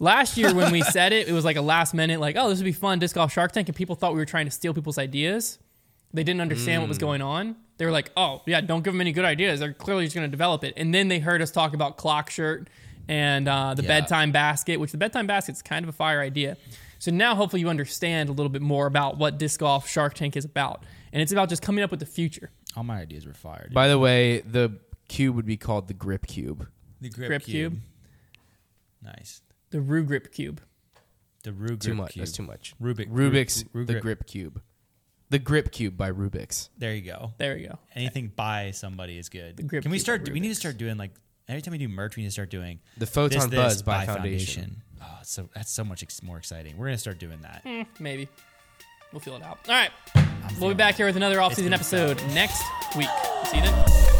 last 0.00 0.36
year 0.36 0.52
when 0.52 0.72
we 0.72 0.82
said 0.82 1.12
it, 1.12 1.28
it 1.28 1.32
was 1.32 1.44
like 1.44 1.56
a 1.56 1.60
last 1.62 1.94
minute, 1.94 2.18
like, 2.18 2.34
oh, 2.36 2.48
this 2.48 2.58
would 2.58 2.64
be 2.64 2.72
fun, 2.72 2.98
disc 2.98 3.14
golf 3.14 3.32
Shark 3.32 3.52
Tank, 3.52 3.68
and 3.68 3.76
people 3.76 3.94
thought 3.94 4.14
we 4.14 4.18
were 4.18 4.24
trying 4.26 4.46
to 4.46 4.50
steal 4.50 4.74
people's 4.74 4.98
ideas. 4.98 5.58
They 6.12 6.24
didn't 6.24 6.40
understand 6.40 6.78
Mm. 6.78 6.82
what 6.84 6.88
was 6.88 6.98
going 6.98 7.22
on. 7.22 7.54
They 7.76 7.84
were 7.84 7.92
like, 7.92 8.10
oh, 8.16 8.42
yeah, 8.46 8.60
don't 8.62 8.82
give 8.82 8.94
them 8.94 9.00
any 9.00 9.12
good 9.12 9.26
ideas. 9.26 9.60
They're 9.60 9.74
clearly 9.74 10.04
just 10.06 10.16
going 10.16 10.26
to 10.26 10.30
develop 10.30 10.64
it. 10.64 10.74
And 10.76 10.92
then 10.92 11.06
they 11.08 11.20
heard 11.20 11.40
us 11.42 11.50
talk 11.52 11.74
about 11.74 11.98
clock 11.98 12.30
shirt 12.30 12.68
and 13.06 13.46
uh, 13.46 13.74
the 13.74 13.82
Yeah. 13.82 13.88
bedtime 14.00 14.32
basket, 14.32 14.80
which 14.80 14.90
the 14.90 14.98
bedtime 14.98 15.26
basket's 15.28 15.62
kind 15.62 15.84
of 15.84 15.88
a 15.90 15.92
fire 15.92 16.20
idea. 16.20 16.56
So 16.98 17.10
now 17.10 17.34
hopefully 17.34 17.60
you 17.60 17.68
understand 17.68 18.28
a 18.28 18.32
little 18.32 18.50
bit 18.50 18.62
more 18.62 18.86
about 18.86 19.18
what 19.18 19.38
disc 19.38 19.60
golf 19.60 19.88
Shark 19.88 20.14
Tank 20.14 20.36
is 20.36 20.44
about. 20.44 20.84
And 21.12 21.22
it's 21.22 21.32
about 21.32 21.48
just 21.48 21.62
coming 21.62 21.82
up 21.84 21.90
with 21.90 22.00
the 22.00 22.06
future. 22.06 22.50
All 22.76 22.82
my 22.84 22.98
ideas 23.00 23.26
were 23.26 23.32
fired. 23.34 23.72
By 23.72 23.88
the 23.88 23.98
way, 23.98 24.40
the 24.40 24.78
cube 25.08 25.36
would 25.36 25.46
be 25.46 25.56
called 25.56 25.88
the 25.88 25.94
grip 25.94 26.26
cube. 26.26 26.68
the 27.00 27.08
grip, 27.08 27.28
Grip 27.28 27.42
cube. 27.44 27.72
cube. 27.72 27.82
Nice. 29.02 29.42
The 29.70 29.80
Rue 29.80 30.04
Grip 30.04 30.32
Cube. 30.32 30.60
The 31.44 31.52
Ru 31.52 31.68
Too 31.76 31.76
grip 31.90 31.96
much. 31.96 32.12
cube. 32.14 32.20
That's 32.26 32.32
too 32.36 32.42
much. 32.42 32.74
Rubik. 32.82 33.10
Rubik's 33.10 33.64
Ru- 33.72 33.80
Ru- 33.80 33.84
the 33.86 33.92
grip. 33.94 34.02
grip 34.02 34.26
cube. 34.26 34.60
The 35.30 35.38
grip 35.38 35.70
cube 35.70 35.96
by 35.96 36.10
Rubik's. 36.10 36.70
There 36.78 36.94
you 36.94 37.02
go. 37.02 37.32
There 37.38 37.54
we 37.54 37.66
go. 37.66 37.78
Anything 37.94 38.32
by 38.34 38.70
somebody 38.72 39.18
is 39.18 39.28
good. 39.28 39.56
The 39.56 39.62
grip 39.62 39.82
Can 39.82 39.90
we 39.90 39.98
cube 39.98 40.02
start? 40.04 40.24
by 40.26 40.32
We 40.32 40.40
need 40.40 40.48
to 40.48 40.52
Rubik's. 40.54 40.58
start 40.60 40.78
doing 40.78 40.96
like 40.96 41.12
every 41.48 41.62
time 41.62 41.72
we 41.72 41.78
do 41.78 41.88
merch, 41.88 42.16
we 42.16 42.22
need 42.22 42.28
to 42.28 42.32
start 42.32 42.50
doing 42.50 42.80
The 42.96 43.06
Photon 43.06 43.50
this, 43.50 43.50
this 43.50 43.82
Buzz 43.82 43.82
by, 43.82 44.06
Foundation. 44.06 44.82
Oh, 45.00 45.18
so 45.22 45.48
that's 45.54 45.70
so 45.70 45.84
much 45.84 46.02
ex- 46.02 46.22
more 46.22 46.36
exciting. 46.38 46.76
We're 46.76 46.86
gonna 46.86 46.98
start 46.98 47.18
doing 47.18 47.40
that. 47.42 47.62
Eh, 47.64 47.84
maybe. 48.00 48.28
We'll 49.12 49.20
feel 49.20 49.36
it 49.36 49.42
out. 49.42 49.58
All 49.68 49.74
right. 49.74 49.90
We'll 50.60 50.70
be 50.70 50.74
back 50.74 50.96
here 50.96 51.06
with 51.06 51.16
another 51.16 51.40
off-season 51.40 51.72
episode 51.72 52.22
next 52.34 52.62
week. 52.96 53.08
See 53.46 53.56
you 53.58 53.62
then. 53.62 54.17